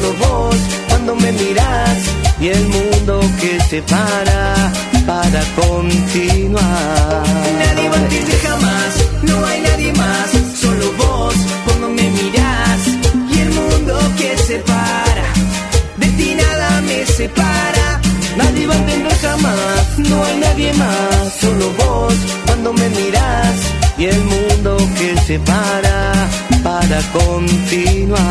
solo 0.03 0.13
vos 0.17 0.55
cuando 0.89 1.15
me 1.15 1.31
mirás 1.31 1.97
y 2.39 2.47
el 2.49 2.67
mundo 2.67 3.21
que 3.39 3.59
separa 3.69 4.71
para 5.05 5.43
continuar. 5.55 7.23
Nadie 7.57 7.89
va 7.89 7.95
a 7.95 7.99
entender 7.99 8.39
jamás, 8.41 8.93
no 9.23 9.45
hay 9.45 9.61
nadie 9.61 9.93
más, 9.93 10.29
solo 10.59 10.91
vos 10.97 11.35
cuando 11.65 11.89
me 11.89 12.09
mirás 12.09 12.79
y 13.31 13.39
el 13.39 13.49
mundo 13.51 13.97
que 14.17 14.37
separa. 14.37 15.27
De 15.97 16.07
ti 16.07 16.35
nada 16.35 16.81
me 16.81 17.05
separa, 17.05 18.01
nadie 18.35 18.67
va 18.67 18.73
a 18.73 18.77
entender 18.77 19.17
jamás, 19.19 19.99
no 19.99 20.23
hay 20.25 20.37
nadie 20.37 20.73
más, 20.73 21.33
solo 21.39 21.71
vos 21.77 22.13
cuando 22.45 22.73
me 22.73 22.89
mirás 22.89 23.55
y 23.97 24.05
el 24.05 24.23
mundo 24.25 24.77
que 24.97 25.17
separa 25.21 26.13
para 26.63 26.99
continuar. 27.13 28.23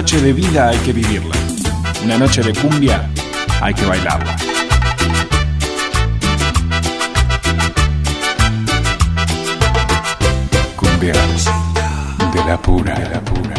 Una 0.00 0.06
noche 0.06 0.22
de 0.22 0.32
vida 0.32 0.68
hay 0.70 0.78
que 0.78 0.94
vivirla. 0.94 1.36
Una 2.02 2.16
noche 2.16 2.40
de 2.40 2.54
cumbia 2.54 3.06
hay 3.60 3.74
que 3.74 3.84
bailarla. 3.84 4.34
Cumbias 10.74 11.44
de 12.32 12.44
la 12.46 12.56
pura, 12.62 12.98
de 12.98 13.10
la 13.10 13.20
pura. 13.20 13.49